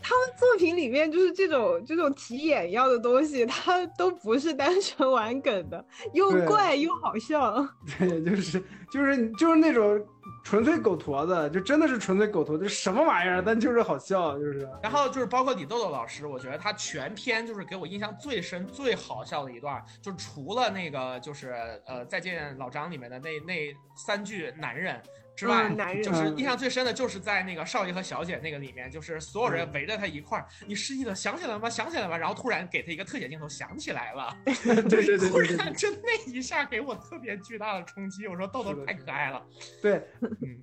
[0.04, 7.66] 他们作品里面就是这种这种提眼要的东西，他都不是单纯玩梗的， 又怪又好笑。
[7.98, 8.62] 对，就是
[8.92, 10.06] 就是就是那种。
[10.46, 13.42] 纯粹狗坨子，就真的是纯粹狗坨子，什么玩意儿？
[13.42, 14.68] 但就是好笑，就是。
[14.82, 25.02] 然后就是包括李豆豆老师，我觉得他全篇就是给我印象最深、最好笑的一段，就除了那个就是呃再见老张里面的那那三句男人。
[25.36, 25.70] 之外，
[26.02, 31.70] 就是印象最深的就是在那个少爷和小姐那个里面，就是所有人围着他一块儿，你失忆了，想起来了吗？
[31.70, 32.18] 想起来了吗？
[32.18, 34.36] 然后突然给他一个特写镜头，想起来了。
[34.46, 38.28] 对对对，突然就那一下给我特别巨大的冲击。
[38.28, 39.44] 我说豆豆太可爱了。
[39.82, 40.08] 对，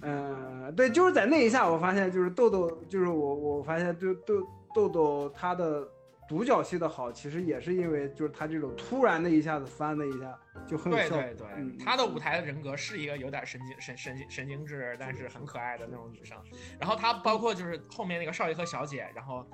[0.02, 4.34] 嗯，对，就是在那一下，我发现就是豆豆，就是我，我发现就豆
[4.74, 5.88] 豆豆他的。
[6.30, 11.08] 独角戏的好，其实也是因为就是他这种突然的一下子翻了一下就很有效。
[11.16, 16.38] 对对对，他的舞台的人格是一个有点神经神神经神经质，但是很可爱的那种女生。
[16.78, 19.44] 然后他包括就是后面那个少爷和小姐，然后。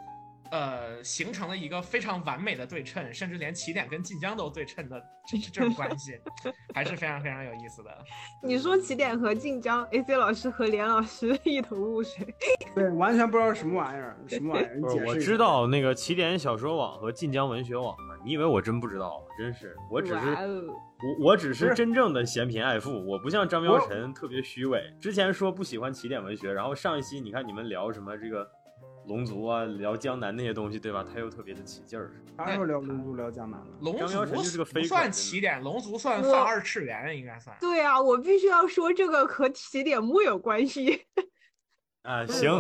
[0.51, 6.18] 呃，形成了一个非常完美的对称，甚至连起点跟晋江都对称的这 这种关系，
[6.74, 7.90] 还是非常非常有意思的。
[8.43, 12.27] 你说起点和晋江，AC 老师和连老师一头雾水，
[12.74, 14.81] 对，完全不知道什么玩意儿，什么玩意儿？
[14.81, 19.23] 不是，我知道那个起点小说网和晋江文学网嘛，你以为我真不知道？
[19.39, 20.27] 真是，我只是
[20.98, 24.82] 我我只是真正的嫌贫爱富，我不像张苗晨特别虚伪。
[24.98, 28.48] 之前说不喜欢起点文学，然后上一期你看你们聊什么这个。
[29.06, 31.04] 龙族啊，聊江南那些东西，对吧？
[31.12, 32.10] 他又特别的起劲儿。
[32.36, 33.66] 啥时候聊龙族聊江南了？
[33.80, 37.56] 龙族就是个不算起点，龙族算泛二次元，应该算。
[37.60, 41.06] 对啊，我必须要说这个和起点木有关系。
[42.02, 42.50] 啊，行。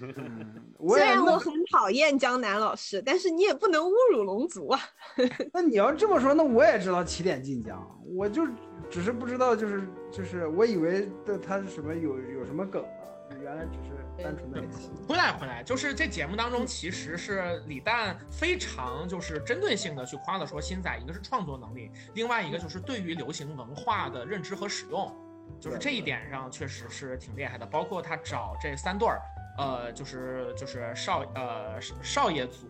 [0.88, 4.80] 虽然我很讨厌江南老师，但是你也不能侮辱龙族啊。
[5.52, 7.82] 那你要这么说，那我也知道起点晋江，
[8.14, 8.46] 我就
[8.90, 13.05] 只是不知道，就是就是，我以为的他是什么有有什么梗呢？
[13.46, 13.94] 原来只是。
[14.16, 14.62] 单纯的
[15.06, 25.14] 回来回来，就是这节目当中，其实是李诞非常就是针对性的去夸了说新仔，一个是创作能力，另外一个就是对于流行文化的认知和使用，
[25.60, 27.66] 就是这一点上确实是挺厉害的。
[27.66, 29.20] 包括他找这三对儿，
[29.58, 32.66] 呃，就是就是少呃少爷组、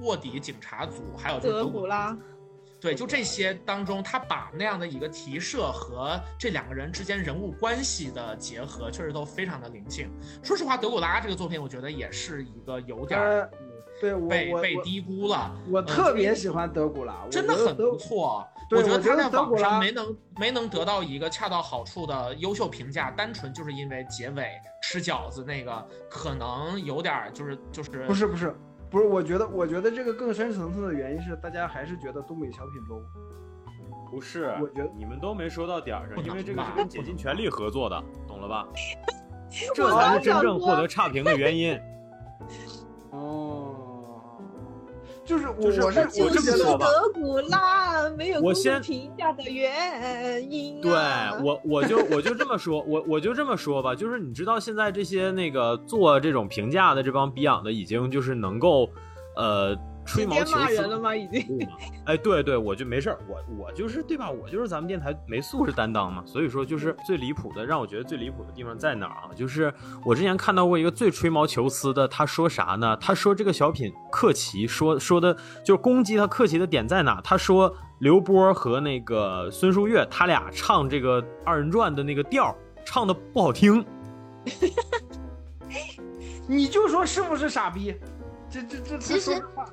[0.00, 2.18] 卧底警察组，还有德古拉。
[2.80, 10.08] 对，就这些当中，他把那样的一个提设和这两个人之间人物关系的结合，确实都非常的灵性。
[10.42, 13.50] 说实话，德古拉这个作品，我觉得也是一个有点儿，
[14.00, 15.52] 对，被被低估了。
[15.68, 18.46] 我特别喜欢德古拉，真的很不错。
[18.70, 24.46] 我觉得他在网上没能没能得到一个恰到好处的优秀评价，单纯就是因为结尾
[24.82, 28.54] 吃饺子那个，可能有点就是就是不是不是。
[28.90, 33.02] 不是，我觉得，我觉得这个更深层次的原因是，大家还是觉得东北小品 low。
[34.10, 38.66] 不是，我觉得你们都没说到点儿上，因为这个是跟竭尽全力合作的，懂了吧？
[39.74, 41.78] 这才是真正获得差评的原因。
[43.10, 43.57] 哦，
[45.28, 51.38] 就是我就是我是我这就是么说吧德古拉没有我先评价的原因、对啊。
[51.44, 58.88] 我，我就我就这么说，我我就这么说吧，就是你知道现在这些那个做这种评价的这帮逼养的，已经就是能够，
[59.36, 59.76] 呃，
[60.08, 61.14] 吹毛求疵了吗？
[61.14, 61.68] 已经。
[62.06, 64.30] 哎，对对，我就没事儿，我我就是对吧？
[64.30, 69.30] 我就是咱们电台没素质担当嘛，所以说就是最离谱的，让我觉得最离谱的地方在哪儿啊？
[69.36, 69.72] 就是
[70.04, 72.96] 我之前看到过一个最吹毛求疵的，他说啥呢？
[72.96, 77.20] 他说这个小品克奇说说的就是攻击他克奇的点在哪？
[77.22, 82.54] 他说刘波和那个孙淑月他俩唱这个二人转的那个调儿
[82.86, 83.84] 唱的不好听。
[86.48, 87.94] 你就说是不是傻逼？
[88.48, 89.64] 这这这，其实他说话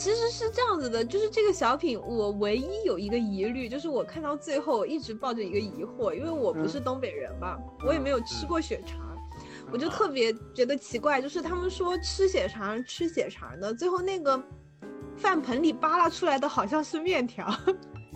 [0.00, 8.98] 其实是这样子的，就是这个小品，我唯一有一个疑虑，就是我看到最后一直抱着一个疑惑，因为我不是东北人嘛，我也没有吃过血肠，
[9.70, 14.42] 我就特别觉得奇怪，就是他们说吃血肠吃血肠的，最后那个
[15.18, 17.44] 饭盆里扒拉出来的好像是面条，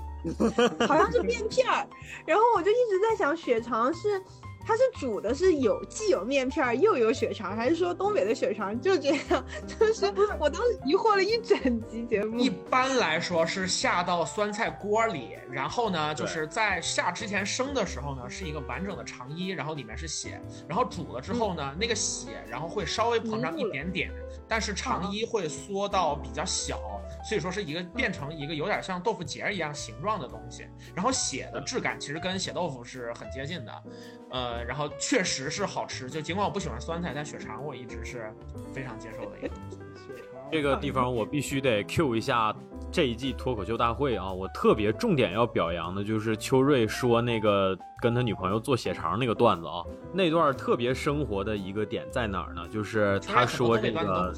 [0.89, 1.86] 好像是面片儿，
[2.24, 4.23] 然后我就一直在想，血肠是。
[4.66, 9.45] 它是煮的是有既有面片儿又有血肠，还是说东北的血肠就这样？
[9.66, 10.07] 就是
[10.39, 12.39] 我当时疑惑了一整集节目。
[12.39, 24.11] 一般来说是下到酸菜锅里，然后呢，就是在下之前生的时候呢，是一个完整的肠衣，然后里面是血，然后煮了之后呢，那个血然后会稍微膨胀一点点，
[24.49, 26.81] 但是肠衣会缩到比较小，
[27.28, 30.66] 所以说是一个变成一个有点像豆腐结一样形状的东西。
[30.95, 33.82] 然后血的质感其实跟血豆腐是很接近的，
[34.31, 36.10] 呃，然后确实是好吃。
[36.10, 38.32] 就尽管我不喜欢酸菜，但血肠我一直是
[38.72, 39.76] 非常接受的一个东西。
[40.06, 42.55] 血肠这个地方我必须得 Q 一下
[42.93, 44.31] 这一季脱口秀大会啊！
[44.31, 49.82] 我特别重点要表扬的就是秋瑞说那个跟他女朋友做血肠那个段子啊，
[50.12, 52.68] 那段特别生活的一个点在哪儿呢？
[52.68, 54.32] 就是他说这个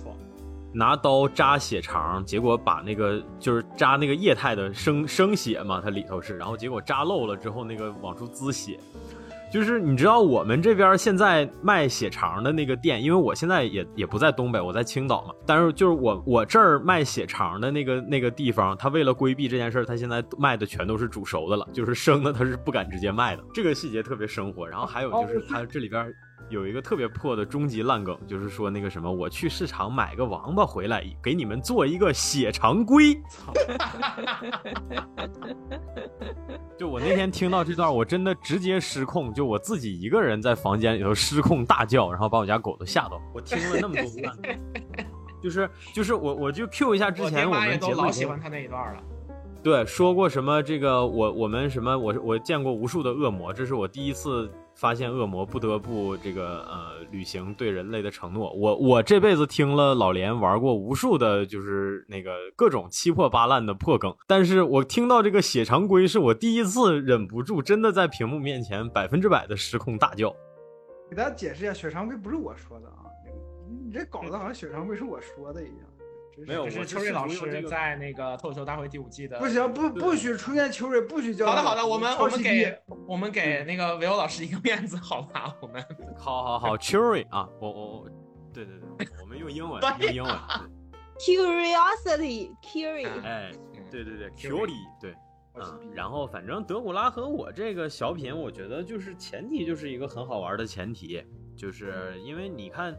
[0.72, 8.78] 拿刀扎血肠，结果把那个就是扎那个液态的生生血嘛，它里头是，然后结果扎漏了之后，那个往出滋血。
[9.50, 15.32] 就是你知道我们这边现在卖血肠的那个店，因为我现在也也不在东北，我在青岛嘛。
[15.46, 23.42] 但是就是我我这儿卖血肠的那个那个地方，他为了规避这件事儿，他现在卖的全都是煮熟的了，就是生的他是不敢直接卖的。
[23.54, 24.66] 这个细节特别生活。
[24.68, 26.12] 然后还有就是他这里边
[26.48, 33.14] 有一个特别破的终极烂梗，就是说那个什么，我去市场买个王八回来，给你们做一个血常规。
[33.28, 33.52] 操！
[36.78, 43.20] 就我那天听到这段，我真的直接失控，就我自己一个人在房间里头失控大叫，然后把我家狗都吓到。
[43.34, 44.54] 我听了那么多烂梗，
[45.42, 49.02] 就是就是我我就 Q 一下之前我们节目里头老喜欢他那一段了。
[49.62, 58.52] 对，说过什么这个我我们什么我我见过无数的恶魔，这是我第一次发现恶魔不得不这个呃履行对人类的承诺。
[58.52, 70.30] 我我这辈子听了老连玩过无数的，就是那个各种七破八烂的破梗，但是我听到这个血常规是我第一次忍不住，真的在屏幕面前百分之百的失控大叫。
[71.08, 73.08] 给大家解释一下，血常规不是我说的啊，
[73.84, 75.86] 你这搞得好像血常规是我说的一样。
[76.46, 79.38] 没有我是秋瑞老师在那个脱口秀大会第五季的。
[79.38, 85.54] 不行，不不许出现秋瑞，不许叫好的好的，我们我们给我们给那个维欧老师一个面子，好吧？
[85.60, 85.82] 我们
[86.18, 88.08] 好好好，Cherry 啊，我我我，
[88.52, 90.34] 对对对，我们用英文用英文
[91.18, 93.50] ，Curiosity, curious，哎，
[93.90, 95.14] 对对对 Curie，Curie 对。
[95.58, 101.24] 嗯，然后反正德古拉和我这个小品，我觉得就是前提就是一个很好玩的前提，
[101.56, 102.94] 就是因为你看，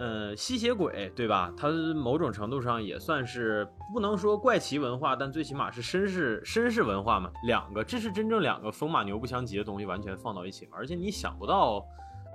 [0.00, 1.52] 呃，吸血鬼对吧？
[1.56, 7.30] 它某种程度上也算是不能说怪奇文化，但最起码是绅士绅士文化嘛。
[7.44, 11.84] 两个，这是真正两个风马牛不相及的东西完全放到一起，而且你想不到。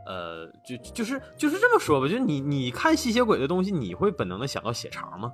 [0.07, 5.33] 呃，就就是就是这么说吧，就你你看吸血鬼的东西，你会本能的想到血肠吗？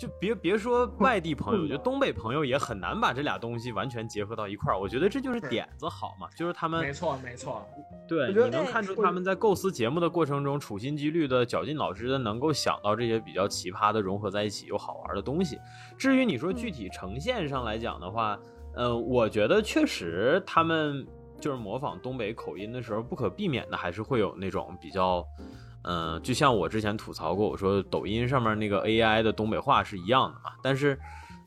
[0.00, 4.80] 就别别说外地朋友，就东北朋友也很难把这俩东西完全结合到一块儿。
[4.80, 7.62] 我觉得这就是点子好嘛，就是他们没错没错，
[8.08, 15.58] 对，你能看出他们在构思节目的过程中，处心积虑的、绞尽脑汁的，能够想到这些比较奇葩的融合在一起又好玩的东西。
[15.98, 18.40] 至于你说具体呈现上来讲的话，
[18.74, 21.06] 呃，我觉得确实他们
[21.38, 25.22] 就是模仿东北口音的时候，不可避免的还是会有那种比较。
[25.82, 30.98] 嗯、就像我之前吐槽过，我说抖音上面那个 AI 的东北话是一样的嘛，但是，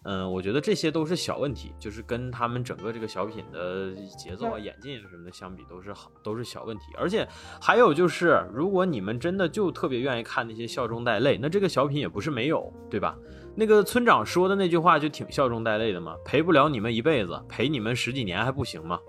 [0.05, 6.85] 嗯、我觉得这些都是小问题，就是跟他们整个这个小品的节奏啊、演进什么的相比，都是好，都是小问题。
[6.97, 7.27] 而且
[7.61, 13.15] 还有就是，如果你们真的就特别愿意看那些笑中带泪，那这个小品也不是没有，对吧？
[13.55, 18.99] 那个村长说的那句话就挺笑中带泪的嘛，陪不了你们一辈子，陪你们十几年还不行吗？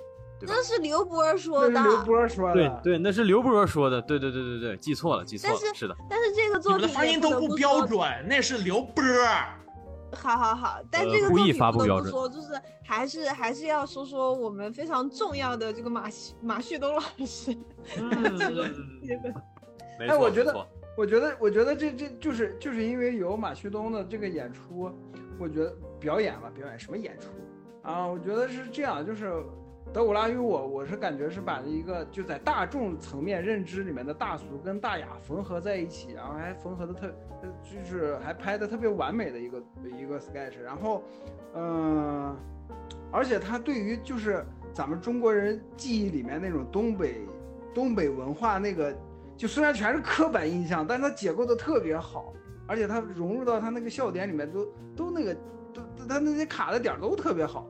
[0.44, 1.82] 对吧那是刘波说的。
[1.82, 2.54] 刘波说的。
[2.54, 5.96] 对对，那是刘波说的，对对对对对，记错了，记错了但，是是的。
[6.08, 9.02] 但是这个作品发音都不标准，那是刘波。
[10.16, 17.56] 好好好，但呃这个故意作品不发布标准得不说，就是还是还是要说说我们非常重要的这个马旭马旭东老师。
[17.92, 19.34] 这个
[19.98, 20.66] 没错，哎我觉得
[20.96, 24.88] 我觉得，我觉得这这就是就是因为有马旭东的这个演出，
[25.36, 27.26] 我觉得表演吧，表演什么演出
[27.82, 28.06] 啊？
[28.06, 29.32] 我觉得是这样，就是
[29.94, 37.08] 德古拉与我，我是感觉是把一个就在大众层面认知里面的大俗跟大雅缝合在一起，然后还缝合的特，
[37.62, 39.62] 就是还拍的特别完美的一个
[39.96, 41.04] 一个 sketch，然后，
[41.54, 42.36] 嗯、
[43.12, 47.20] 而且他对于就是咱们中国人记忆里面那种东北
[47.72, 48.92] 东北文化那个。
[49.36, 52.32] 就虽然全是刻板印象，但是它解构的特别好，
[52.68, 54.64] 而且它融入到它那个笑点里面都
[54.94, 55.34] 都那个
[55.72, 57.66] 都它那些卡的点都特别好。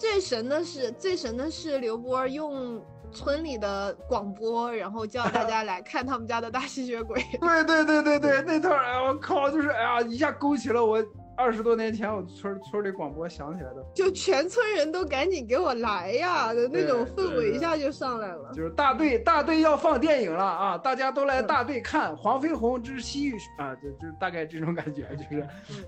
[0.00, 2.82] 最神的是最神的是刘波用
[3.12, 7.22] 村里的广播，然后叫大家来看他们家的大吸血鬼。
[7.38, 11.04] 对对对对对，那段哎我靠，就是哎呀，一下勾起了我
[11.40, 18.52] 二十多年前我村村里广播响起来的，就全村人都赶紧给我来呀的那种氛围，一下就上来了。
[18.52, 25.46] 就是大队大队要放电影了啊，大家都来大队看《黄飞鸿之西域》啊，就就大概这种感觉，就是。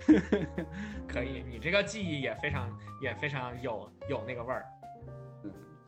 [1.06, 2.66] 可以，你这个记忆也非常
[3.02, 4.64] 也非常有有那个味儿。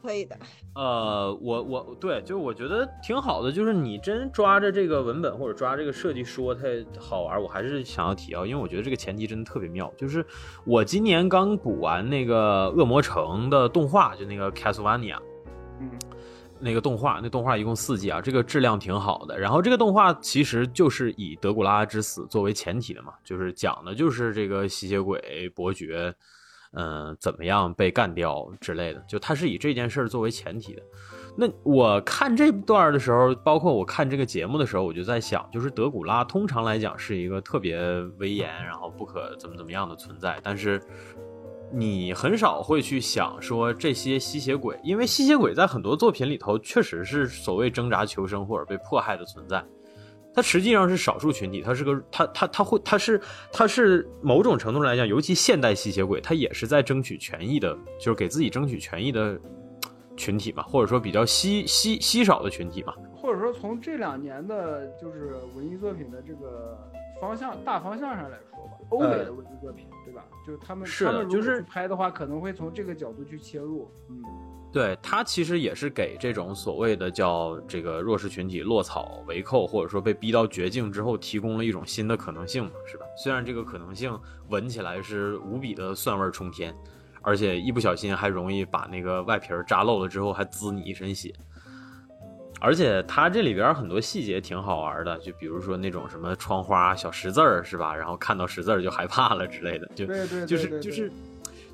[0.05, 0.37] 可以的，
[0.75, 6.63] 呃，我我对，就我觉得挺好的，就是你真抓着这个文本或者抓这个设计说它
[6.99, 9.91] 好玩，我还是想要提啊，因为我觉得这个前提真的特别妙。
[9.97, 10.23] 就是
[10.67, 15.17] 我今年刚补完那个恶魔城的动画，就那个 Castlevania，
[15.81, 15.91] 嗯，
[16.61, 19.39] 那个动画，那动画一共四季啊，这个质量挺好的。
[19.39, 26.15] 然后这个动画其实就是以德古拉之死作为前提的嘛，就是讲的就是这个吸血鬼伯爵。
[26.77, 30.83] 嗯，怎么样被干掉之类的，就他是以这件事儿作为前提的。
[31.37, 37.79] 那我看这段的时候，包括我看这个节目的时候，我就在想，就是德古拉通常来讲是一个特别
[38.19, 40.81] 威严，然后不可怎么怎么样的存在，但是
[41.73, 49.65] 你很少会去想说这些吸血鬼，因为吸血鬼在很多作品里头确实是所谓挣扎求生或者被迫害的存在。
[50.35, 53.21] 它实际上是少数群体，它是个，它它它会，它是
[53.53, 59.39] 它是某种程度上来讲，尤其现代吸血鬼，它也是在争取权益的，就是给自己争取权益的
[60.17, 62.93] 群体嘛，或者说比较稀稀稀少的群体嘛。
[63.15, 66.77] 或者说从这两年的就是文艺作品的这个
[67.21, 70.25] 方向大方向上来说吧，欧美的文艺作品，对吧？
[70.47, 73.91] 就是他们他们如果就是去拍的话，可能会从这个角度去切入。
[74.11, 74.23] 嗯，
[74.75, 83.07] 对，它其实也是给这种所谓的叫这个弱势群体落草为寇，或者说被逼到绝境之后，提供了一种新的可能性嘛，是吧？
[83.17, 84.19] 虽然这个可能性
[84.49, 86.75] 闻起来是无比的蒜味冲天，
[87.23, 91.33] 而且一不小心还容易把那个外皮儿扎漏了之后还滋你一身血。
[92.61, 97.95] 而且它这里边很多细节挺好玩的，就比如说那种什么窗花小识字儿是吧？
[97.95, 100.05] 然后看到识字儿就害怕了之类的，就
[100.47, 101.13] 就是就是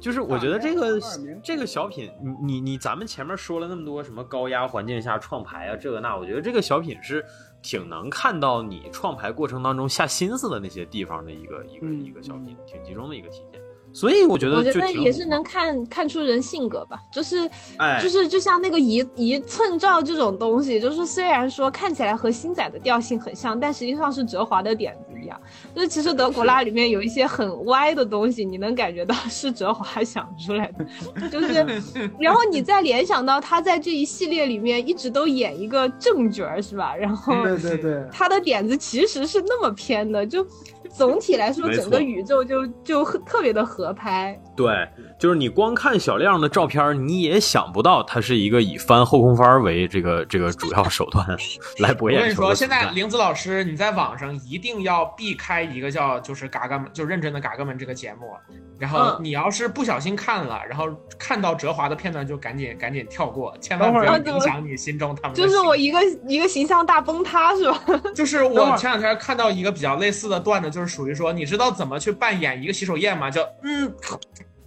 [0.01, 1.01] 就是我觉得这个
[1.43, 7.25] 这个小品，你你你咱们前面说了那么多什么高压环境下创牌啊这个那，我觉得这个小品是
[7.63, 13.61] 挺能看到你创牌过程当中下心思的那些地方的一个一个嗯一个小品，挺集中的一个体现。
[13.93, 17.49] 所以我觉得我觉得也是能看看出人性格吧，就是
[17.79, 18.01] 哎。
[18.01, 25.39] 就是就像那个一一寸照这种东西，就是虽然说看起来和星仔的调性很像，但实际上是哲华的点子一样。
[25.75, 31.53] 就是其实德古拉里面有一些很歪的东西，你能感觉到是哲华想出来的，就是，
[32.19, 36.97] 然后你再联想到他在这一系列里面一直都演一个正角儿，是吧？
[36.97, 40.47] 然后对对对，他的点子其实是那么偏的，就
[40.91, 44.39] 总体来说整个宇宙就就特别的合拍。
[44.57, 44.87] 对，
[45.19, 51.25] 就是你光看小亮的照片，你也想不到他是一个以翻后空翻为这个这个主要手段
[51.79, 58.33] 来博眼球我跟你说，现在玲子老师，你在网上一定要避开一个叫就是嘎嘎们，就认真的嘎嘎们这个节目。
[58.79, 60.87] 然后嗯你要是不小心看了，然后
[61.19, 67.79] 看到哲华的片段，就赶紧赶紧跳过，千万不要影响你心中他们的就是我一个一个形象大崩塌，是吧？
[68.17, 73.31] 就是我前两天看到一个比较类似的段子，就是属于说，你知道怎么去扮演一个洗手液吗？
[73.31, 73.93] 就嗯，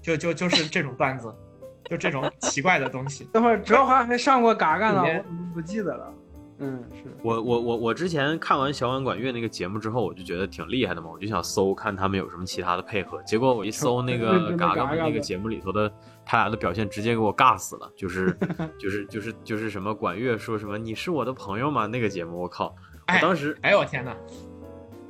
[0.02, 1.34] 就就就是这种段子，
[1.90, 3.26] 就这种奇怪的东西。
[3.34, 5.24] 等会儿哲华还上过嘎嘎呢，
[5.54, 6.14] 不记得了。
[6.60, 7.12] 嗯，是。
[7.24, 13.22] 我我我我之前看完小碗管乐那个节目之后，我就觉得挺厉害的嘛，我就想搜看他们有什么其他的配合。
[13.24, 15.92] 结果我一搜那个嘎嘎那个节目里头的
[16.24, 17.92] 他俩的表现，直接给我尬死了。
[17.98, 18.38] 就是
[18.80, 21.88] 就是就是就是什么管乐说什么你是我的朋友吗？
[21.88, 22.74] 那个节目我靠，我
[23.08, 24.16] 哎当时哎呦我天哪！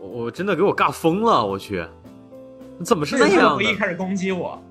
[0.04, 1.86] 我我真的给我尬疯了，我去，
[2.84, 3.56] 怎么是为什么那样的？
[3.56, 4.62] 不一开始攻击我？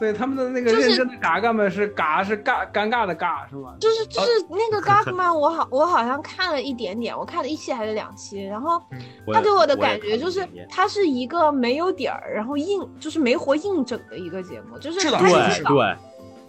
[0.00, 3.74] 对他们的那个就是认真的嘎嘎们是嘎是尬尴尬的尬是吗？
[3.78, 8.82] 就是就是那个 Gagman，我好我好像看了一点点，我看了一期还是两期，然后
[9.26, 15.96] 我他给我的也感觉就是看了一眼它是一个没有点儿，然后硬就是没活硬整的一个节目，就是对对，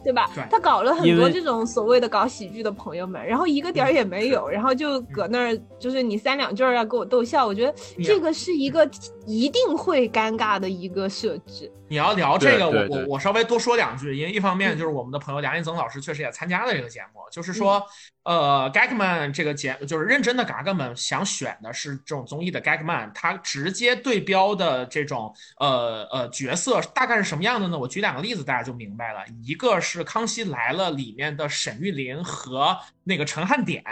[0.04, 0.30] 对吧？
[0.52, 7.74] 他搞了很多这种所谓的搞喜剧的朋友们，然后一个点儿也没有，然后就搁那儿就是你三两句儿要给我逗笑，我觉得
[8.04, 8.88] 这个是一个
[9.26, 11.72] 一定会尴尬的一个设置。
[11.88, 17.86] 你要聊这个，我我我稍微多说两句，因为一方面就是我们的朋友梁一增老师确实也参加了这个节目，就是说，
[18.24, 27.78] 呃，Gagman 这个节就是认真的嘎嘎们想选的是这种综艺的 Gagman，他直接对标的这种呃呃角色大概是什么样的呢？
[27.78, 29.20] 我举两个例子，大家就明白了。
[29.44, 33.84] 一个是《康熙来了》里面的沈玉琳和那个陈汉典。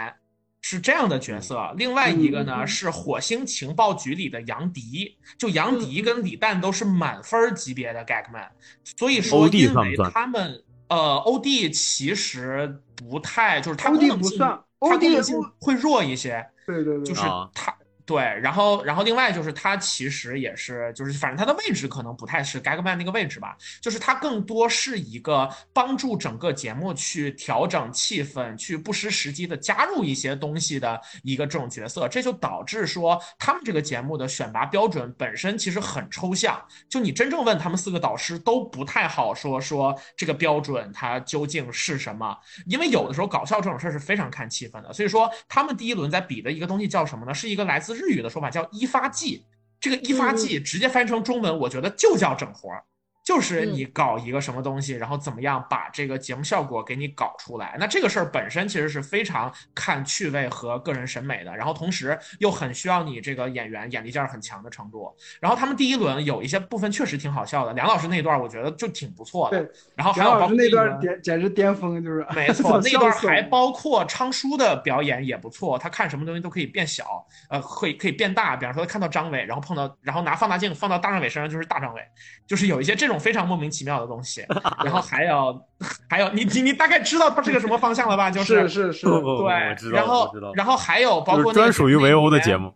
[0.62, 8.48] 是这样的角色，另外一个呢嗯是火星情报局里的杨迪，就杨迪跟李诞都是满分级别的 Gagman，
[8.96, 17.50] 所以说因为他们呃欧弟其实不太就是他功能性不算他功能性会弱一些，对对对，就是啊。
[17.52, 17.76] 他。
[18.04, 47.32] 对，然后，然后另外就是他其实也是，就是反正他的位置可能不太是 Gagman 那个位置吧，就是他更多是一个帮助整个节目去调整气氛，去不失时机的加入一些东西的一个这种角色，这就导致说他们这个节目的选拔标准本身其实很抽象，就你真正问他们四个导师都不太好说说这个标准它究竟是什么，因为有的时候搞笑这种事儿是非常看气氛的，所以说他们第一轮在比的一个东西叫什么呢？
[47.32, 49.44] 是一个来自日语的说法，叫一发技。
[49.80, 52.84] 这个一发技直接翻译成中文，我觉得就叫整活儿。
[53.24, 57.76] 就是你搞一个什么东西，然后怎么样把这个节目效果给你搞出来。
[57.78, 65.14] 那这个事儿本身其实是非常看趣味和个人审美的，然后同时又很需要你这个演员眼力劲儿很强的程度。
[65.40, 69.58] 然后他们第一轮有一些部分确实挺好笑的，梁老师那段我觉得就挺不错的。
[69.58, 78.56] 对，然后还杨老师那有包括一轮段巅简直巅峰，就是没错， 那段还包括昌叔的表演也不错，他看什么东西都可以变小，呃，会可以变大。
[78.56, 82.02] 比方说他看到张伟，然后碰到，然后拿放大镜放到大张伟身上就是大张伟，
[82.46, 84.44] 就是有一些这种非常莫名其妙的东西。
[84.84, 85.60] 然后还有
[86.08, 88.30] 还有，你你你大概知道它是个什么方向了吧？
[88.30, 92.72] 就是是是 对，然后然后还有包括那个专属于围殴的节目。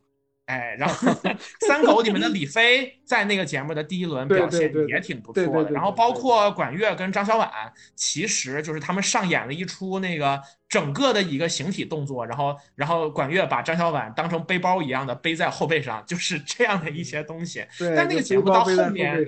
[0.46, 0.52] 目。
[0.52, 1.12] 哎，然后
[1.66, 7.50] 三狗里面的李飞在那个节目的第一轮表现也挺不错的，然后包括管乐跟张小婉，
[7.96, 17.66] 其实就是他们上演了一出那个整个的一个形体动作，然后然后管乐把张小婉当成背包一样的背在后背上，就是这样的一些东西。
[17.76, 19.26] 对，但那个节目到后面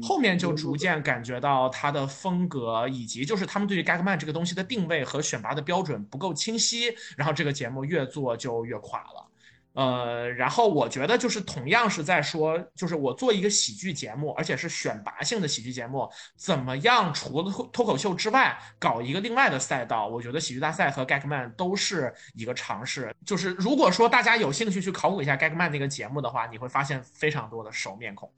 [0.00, 9.29] 后面就逐渐感觉到他的风格，以及就是他们对于 Gagman 这个东西的定位和选拔的标准不够清晰，然后这个节目越做就越垮了。
[9.72, 20.08] 呃，然后我觉得就是同样是在说，就是我做一个喜剧节目，而且是选拔性的喜剧节目，怎么样除了脱脱口秀之外，搞一个另外的赛道？
[20.08, 23.14] 我觉得喜剧大赛和 Gagman 都是一个尝试。
[23.24, 28.28] 就是如果说大家有兴趣去考古一下 Gagman 那个节目的话，你会发现非常多的熟面孔。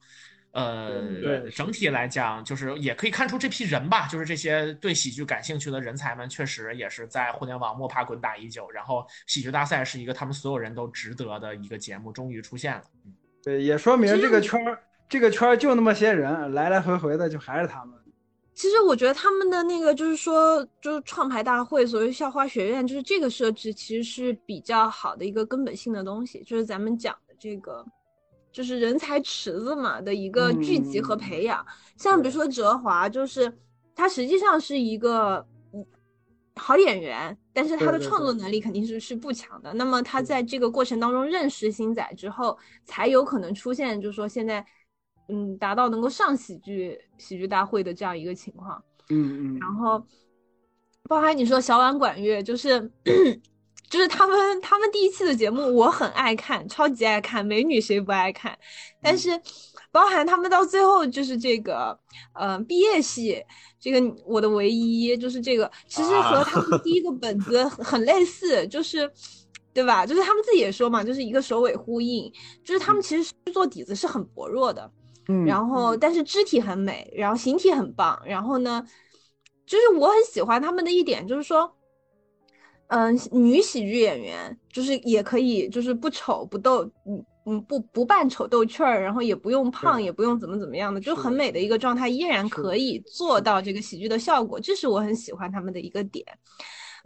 [0.52, 8.70] 呃，对整体来讲，就是也可以看出这批人吧，就是这些对喜剧感兴趣的人才们，确实也是在互联网摸爬滚打已久。
[8.70, 12.82] 然后，喜剧大赛是一个他们所有人都值得的一个节目，终于出现了。
[13.04, 13.12] 嗯
[13.44, 17.98] 对，也说明这个圈儿，这个圈儿就那么些人，来来回回的就还是他们。
[18.54, 27.84] 其实我觉得他们的那个就是说，就是创牌大会，所谓校花学院，就是这个设置其实是比较好的一个根本性的东西，就是咱们讲的这个，
[28.52, 31.66] 就是人才池子嘛的一个聚集和培养。
[31.96, 33.52] 像比如说哲华，就是
[33.94, 35.84] 他实际上是一个嗯
[36.54, 39.72] 好演员，但是他的创作能力肯定是是不强的。
[39.74, 44.64] 那么他在这个过程当中认识星仔之后，才有可能出现，就是说现在。
[45.28, 48.82] 嗯，达到能够上喜剧喜剧大会的这样一个情况。
[49.08, 50.04] 嗯嗯，然后，
[51.04, 52.90] 包含你说小碗管乐，就是
[53.92, 58.58] 就是他们他们第一期的节目，我很爱看，超级爱看，美女谁不爱看？
[59.02, 59.38] 但是，
[59.90, 61.98] 包含他们到最后就是这个，
[62.32, 63.44] 呃，毕业戏，
[63.78, 69.12] 这个我的唯一就是这个，其实和他们 第一个本子很很类似，就是。
[69.74, 70.04] 对吧？
[70.04, 72.30] 就是他们自己也说嘛，就是一个首尾呼应，
[72.62, 74.92] 就是他们其实制作底子是很薄弱的，
[75.28, 78.86] 嗯然后但是肢体很美，然后形体很棒，然后呢，
[79.64, 81.74] 就是我很喜欢他们的一点就是说，
[82.94, 96.26] 嗯、女喜剧演员就是也可以就是不丑不逗，嗯嗯不不扮丑逗趣儿，然后也不用胖，也不用怎么怎么样的，就很美的一个状态，依然可以做到这个喜剧的效果，这是我很喜欢他们的一个点。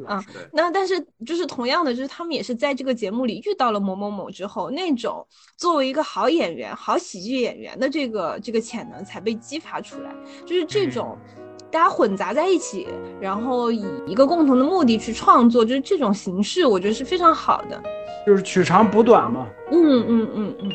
[0.05, 0.23] 啊，
[0.53, 5.27] 那但是就是同样的，就是他们也是在这个节目里遇到了某某某之后，那种
[5.57, 10.15] 作为一个好演员、好喜剧演员的这个这个潜能才被激发出来，
[10.45, 11.17] 就是这种
[11.77, 12.89] 大家混杂在一起，
[13.21, 17.79] 然后以一个共同的目的去创作，就是这种形式，我觉得是非常好的。
[18.27, 19.47] 就是取长补短嘛。
[19.71, 20.71] 嗯嗯嗯嗯。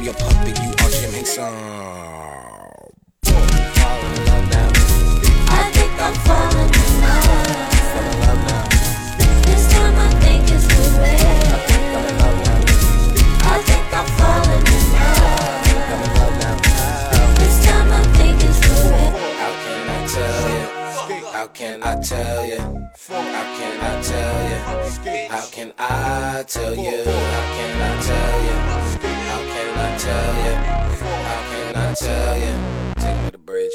[0.02, 1.46] I'm your puppet, you are Jim Henson.
[3.22, 3.46] Fall
[4.02, 4.66] in love now.
[5.46, 7.70] I think I'm falling in love.
[7.86, 8.66] Fall in love now.
[9.46, 11.38] This time I think it's for real.
[11.70, 12.66] Fall in love now.
[13.46, 15.70] I think I'm falling in love.
[15.86, 16.58] Fall in love now.
[17.38, 18.58] This time I think it's.
[19.38, 20.66] How can I tell you?
[21.30, 22.58] How can I tell you?
[22.58, 24.58] How can I tell you?
[25.30, 27.04] How can I tell you?
[27.06, 28.81] How can I tell you?
[29.98, 30.54] Tell you?
[31.02, 32.54] How can I tell you?
[32.96, 33.72] Take me to the bridge.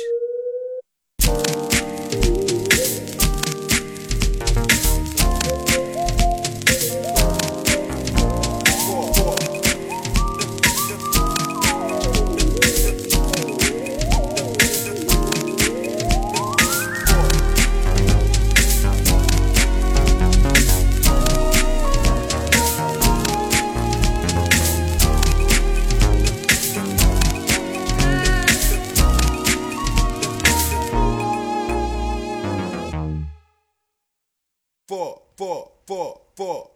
[35.38, 36.72] Four, four, four,